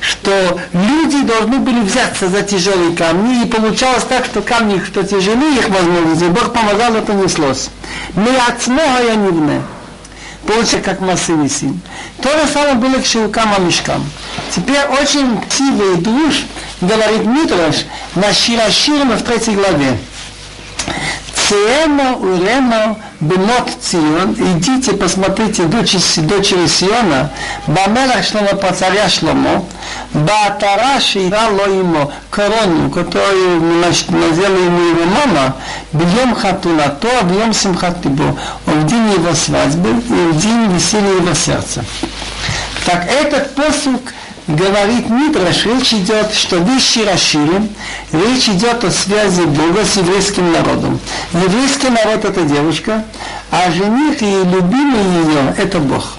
Что 0.00 0.58
люди 0.72 1.26
должны 1.26 1.58
были 1.58 1.80
взяться 1.80 2.28
за 2.28 2.42
тяжелые 2.42 2.96
камни, 2.96 3.42
и 3.42 3.46
получалось 3.46 4.04
так, 4.08 4.24
что 4.24 4.40
камни, 4.40 4.82
что 4.82 5.02
тяжелее 5.02 5.58
их 5.58 5.68
возможности, 5.68 6.24
Бог 6.24 6.54
помогал, 6.54 6.94
это 6.94 7.12
неслось. 7.12 7.68
Мы 8.14 8.34
от 8.34 8.66
я 8.66 9.14
не 9.14 9.30
получается 10.48 10.78
как 10.78 11.00
Масынисим. 11.00 11.80
То 12.22 12.30
же 12.30 12.50
самое 12.50 12.74
было 12.74 13.00
к 13.00 13.06
Шелкам 13.06 13.54
Амишкам. 13.54 14.02
Теперь 14.50 14.82
очень 15.00 15.40
красивый 15.42 15.96
душ 15.96 16.46
говорит 16.80 17.24
Митраш 17.26 17.84
на 18.14 18.32
Шираширма 18.32 19.16
в 19.16 19.22
третьей 19.22 19.56
главе. 19.56 19.98
Циэма 21.34 22.16
урема 22.16 22.96
бемот 23.20 23.70
Цион, 23.82 24.34
идите 24.34 24.92
посмотрите 24.92 25.64
дочери, 25.64 26.20
дочери 26.20 26.66
Сиона, 26.66 27.30
Бамелах 27.66 28.24
Шломо 28.24 28.54
по 28.56 28.72
царя 28.72 29.08
Шломо, 29.08 29.64
Баатара 30.12 31.00
Шейрало 31.00 31.66
ему 31.66 32.12
корону, 32.30 32.90
которую 32.90 33.60
надела 33.80 34.56
ему 34.56 34.80
его 34.80 35.04
мама, 35.04 35.56
бьем 35.92 36.34
хатуна, 36.34 36.88
то 36.88 37.08
бьем 37.24 37.52
симхатибо, 37.52 38.36
в 38.66 38.86
день 38.86 39.12
его 39.12 39.34
свадьбы 39.34 39.90
и 39.90 40.32
в 40.32 40.40
день 40.40 40.72
веселья 40.72 41.14
его 41.14 41.34
сердца. 41.34 41.84
Так 42.86 43.06
этот 43.10 43.54
посук 43.54 44.00
говорит 44.48 45.10
Мидраш, 45.10 45.66
речь 45.66 45.92
идет, 45.92 46.32
что 46.32 46.56
вещи 46.56 47.00
расширим, 47.00 47.68
речь 48.12 48.48
идет 48.48 48.82
о 48.82 48.90
связи 48.90 49.42
Бога 49.42 49.84
с 49.84 49.96
еврейским 49.96 50.50
народом. 50.52 50.98
Еврейский 51.32 51.90
народ 51.90 52.24
это 52.24 52.42
девушка, 52.42 53.04
а 53.50 53.70
жених 53.70 54.22
и 54.22 54.44
любимый 54.44 55.04
ее 55.22 55.54
это 55.56 55.78
Бог. 55.78 56.14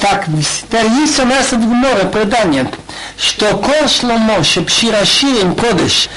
Так, 0.00 0.26
теперь 0.26 0.86
есть 0.86 1.18
у 1.20 1.24
нас 1.24 1.52
в 1.52 1.60
Гморе 1.60 2.06
предание, 2.12 2.68
что 3.16 3.56
Кол 3.56 3.86
Шломо, 3.86 4.42
Шепшираширим 4.42 5.54
Кодыш, 5.54 6.08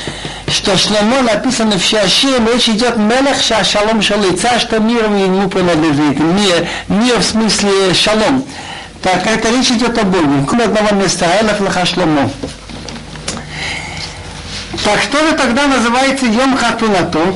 что 0.48 0.76
Шломо 0.78 1.22
написано 1.22 1.78
в 1.78 1.84
Шиаширим, 1.84 2.48
речь 2.48 2.70
идет 2.70 2.98
Мелех 2.98 3.42
Шашалом 3.42 4.02
Шалица, 4.02 4.60
что 4.60 4.80
мир 4.80 5.04
ему 5.04 5.50
принадлежит. 5.50 6.18
Мир, 6.18 6.68
мир 6.88 7.20
в 7.20 7.24
смысле 7.24 7.94
шалом. 7.94 8.44
Так, 9.04 9.28
это 9.28 9.50
речь 9.50 9.70
идет 9.70 9.98
о 9.98 10.04
Боге. 10.06 10.46
Кроме 10.48 10.64
одного 10.64 10.96
места, 10.96 11.26
Элеф 11.42 11.60
Лахашломо. 11.60 12.32
Так 14.84 15.02
что 15.02 15.28
же 15.28 15.36
тогда 15.36 15.68
называется 15.68 16.26
Йом 16.26 16.56
Хатунато? 16.56 17.36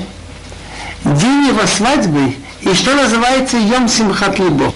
День 1.04 1.48
его 1.48 1.68
свадьбы. 1.68 2.36
И 2.62 2.74
что 2.74 2.94
называется 2.96 3.58
Йом 3.58 3.90
Симхат 3.90 4.40
Либо? 4.40 4.74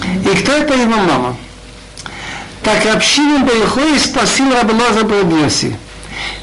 И 0.00 0.36
кто 0.36 0.52
это 0.52 0.74
его 0.74 0.96
мама? 0.96 1.36
Так 2.62 2.84
Рабшинин 2.84 3.44
Бейхой 3.44 3.98
спросил 3.98 4.52
Рабелоза 4.52 5.04
Брабьоси. 5.04 5.76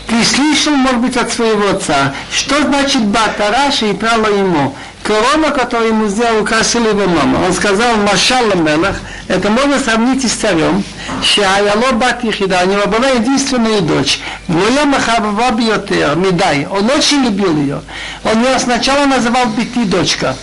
Ты 0.08 0.24
слышал, 0.26 0.74
может 0.74 1.00
быть, 1.00 1.16
от 1.16 1.32
своего 1.32 1.70
отца, 1.70 2.14
что 2.34 2.62
значит 2.64 3.06
Батараши 3.06 3.92
и 3.92 3.94
прало 3.94 4.28
ему? 4.28 4.76
Корона, 5.10 5.50
которую 5.50 5.90
ему 5.90 6.08
сделал, 6.08 6.44
украсила 6.44 6.90
его 6.90 7.08
мама. 7.08 7.44
Он 7.44 7.52
сказал, 7.52 7.96
Машалла 7.96 8.54
Мелах, 8.54 8.98
это 9.28 9.50
можно 9.50 9.80
сравнить 9.80 10.24
и 10.24 10.28
с 10.28 10.34
царем, 10.34 10.84
Шаяло 11.24 11.94
Бат 11.94 12.24
Ехида, 12.24 12.60
у 12.64 12.68
него 12.68 12.86
была 12.86 13.08
единственная 13.08 13.82
дочь, 13.82 14.20
Моя 14.48 14.86
Махабава 14.86 15.50
Биотер, 15.50 16.16
Медай, 16.16 16.68
он 16.70 16.88
очень 16.92 17.24
любил 17.24 17.58
ее. 17.58 17.82
Он 18.24 18.46
ее 18.46 18.60
сначала 18.60 19.08
называл 19.08 19.48
Бити 19.48 19.86
дочка, 19.86 20.36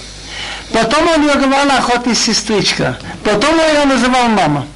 потом 0.72 1.10
он 1.14 1.22
ее 1.22 1.34
говорил 1.34 1.70
охота 1.70 2.12
сестричка, 2.12 2.98
потом 3.22 3.54
он 3.54 3.68
ее 3.72 3.84
называл 3.84 4.26
мама. 4.26 4.66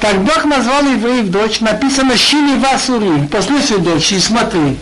Так 0.00 0.16
Бог 0.22 0.44
назвал 0.44 0.82
евреев 0.82 1.28
дочь, 1.30 1.58
написано 1.58 2.16
Шини 2.16 2.56
Васури, 2.60 3.26
послушай 3.26 3.78
дочь 3.78 4.12
и 4.12 4.20
смотри. 4.20 4.78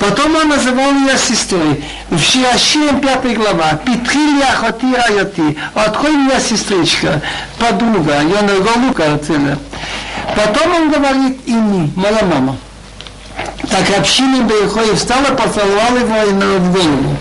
Потом 0.00 0.34
он 0.34 0.48
называл 0.48 0.92
ее 0.94 1.16
сестрой. 1.18 1.84
В 2.08 2.18
Шиашием 2.18 3.00
пятая 3.00 3.34
глава. 3.34 3.74
Петрили 3.84 4.40
охоти 4.42 4.94
райоти. 4.94 5.58
Открой 5.74 6.16
меня 6.16 6.40
сестричка, 6.40 7.20
подруга, 7.58 8.14
я 8.22 8.40
на 8.40 8.54
голука 8.60 9.18
цена. 9.18 9.58
Потом 10.34 10.74
он 10.74 10.90
говорит 10.90 11.46
ими, 11.46 11.92
моя 11.96 12.24
мама. 12.24 12.56
Так 13.68 13.98
община 13.98 14.42
Бейхой 14.42 14.96
встала, 14.96 15.34
поцеловала 15.34 15.98
его 15.98 16.58
в 16.58 16.72
голову. 16.72 17.16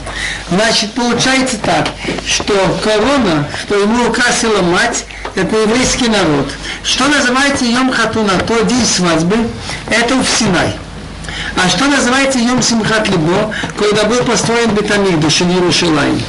Значит, 0.50 0.94
получается 0.94 1.58
так, 1.58 1.90
что 2.26 2.54
корона, 2.82 3.46
что 3.62 3.76
ему 3.76 4.08
украсила 4.08 4.62
мать, 4.62 5.06
это 5.36 5.56
еврейский 5.58 6.08
народ. 6.08 6.48
Что 6.84 7.08
называется 7.08 7.66
Йом 7.66 7.92
Хатуна, 7.92 8.40
то 8.48 8.62
день 8.62 8.86
свадьбы, 8.86 9.36
это 9.90 10.16
в 10.16 10.26
Синай. 10.26 10.76
А 11.61 11.68
что 11.68 11.88
называется 11.88 12.40
Йом 12.40 12.61
Симхат 12.61 13.10
Либо, 13.10 13.53
когда 13.77 14.06
был 14.06 14.23
построен 14.23 14.72
Бетамикдуш 14.72 15.41
в 15.41 15.49
Иерушалайме? 15.49 16.23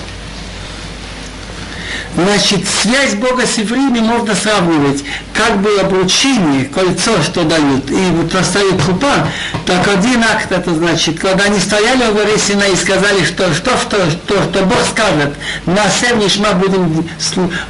Значит, 2.17 2.67
связь 2.69 3.15
Бога 3.15 3.47
с 3.47 3.57
евреями 3.57 4.01
можно 4.01 4.35
сравнивать, 4.35 5.05
как 5.33 5.61
было 5.61 5.83
обручение, 5.83 6.65
кольцо, 6.65 7.23
что 7.23 7.45
дают, 7.45 7.89
и 7.91 8.11
вот 8.11 8.33
поставят 8.33 8.83
хупа, 8.83 9.29
так 9.65 9.87
один 9.87 10.23
акт 10.25 10.51
это 10.51 10.75
значит, 10.75 11.21
когда 11.21 11.45
они 11.45 11.61
стояли 11.61 12.11
в 12.11 12.15
горе 12.15 12.37
Сина 12.37 12.65
и 12.65 12.75
сказали, 12.75 13.25
что 13.25 13.55
что, 13.55 13.77
что, 13.79 14.11
что, 14.11 14.43
что 14.43 14.65
Бог 14.65 14.79
скажет, 14.91 15.35
на 15.67 15.89
Севнишма 15.89 16.53
будем, 16.53 17.09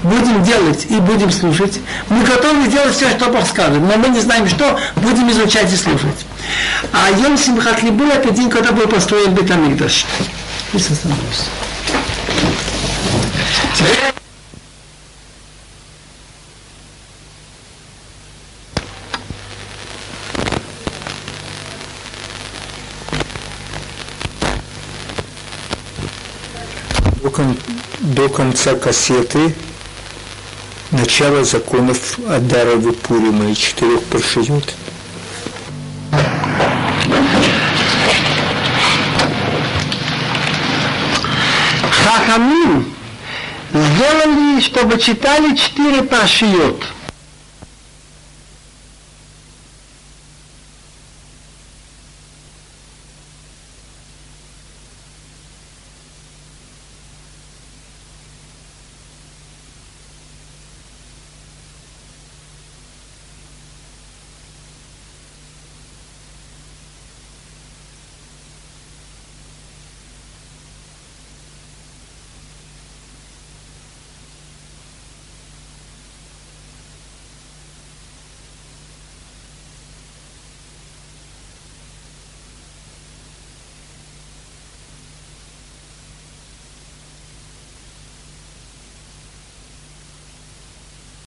будем 0.03 0.43
делать 0.43 0.87
и 0.89 0.97
будем 0.97 1.31
слушать. 1.31 1.79
Мы 2.09 2.25
готовы 2.25 2.67
сделать 2.67 2.97
все, 2.97 3.11
что 3.11 3.27
Бог 3.27 3.47
скажет, 3.47 3.81
но 3.81 3.97
мы 3.99 4.09
не 4.09 4.21
знаем 4.21 4.49
что, 4.49 4.79
будем 4.97 5.31
изучать 5.31 5.71
и 5.71 5.77
слушать. 5.77 6.27
А 6.93 7.11
Йом 7.11 7.37
Симхат 7.37 7.83
Либу 7.83 8.05
это 8.05 8.31
день, 8.31 8.49
когда 8.49 8.73
был 8.73 8.87
построен 8.87 9.35
Бетамикдаш. 9.35 10.07
Пусть 10.73 10.91
остановимся. 10.91 11.45
до, 27.23 27.31
кон, 27.31 27.57
до 28.01 28.20
конца 28.31 28.75
кассеты 28.75 29.55
начало 30.91 31.45
законов 31.45 32.19
Адара 32.29 32.77
Пурима 32.77 33.51
и 33.51 33.55
четырех 33.55 34.03
паршиют. 34.05 34.75
Хахамим 42.05 42.93
сделали, 43.71 44.61
чтобы 44.61 44.99
читали 44.99 45.55
четыре 45.57 46.03
паршиот– 46.03 46.85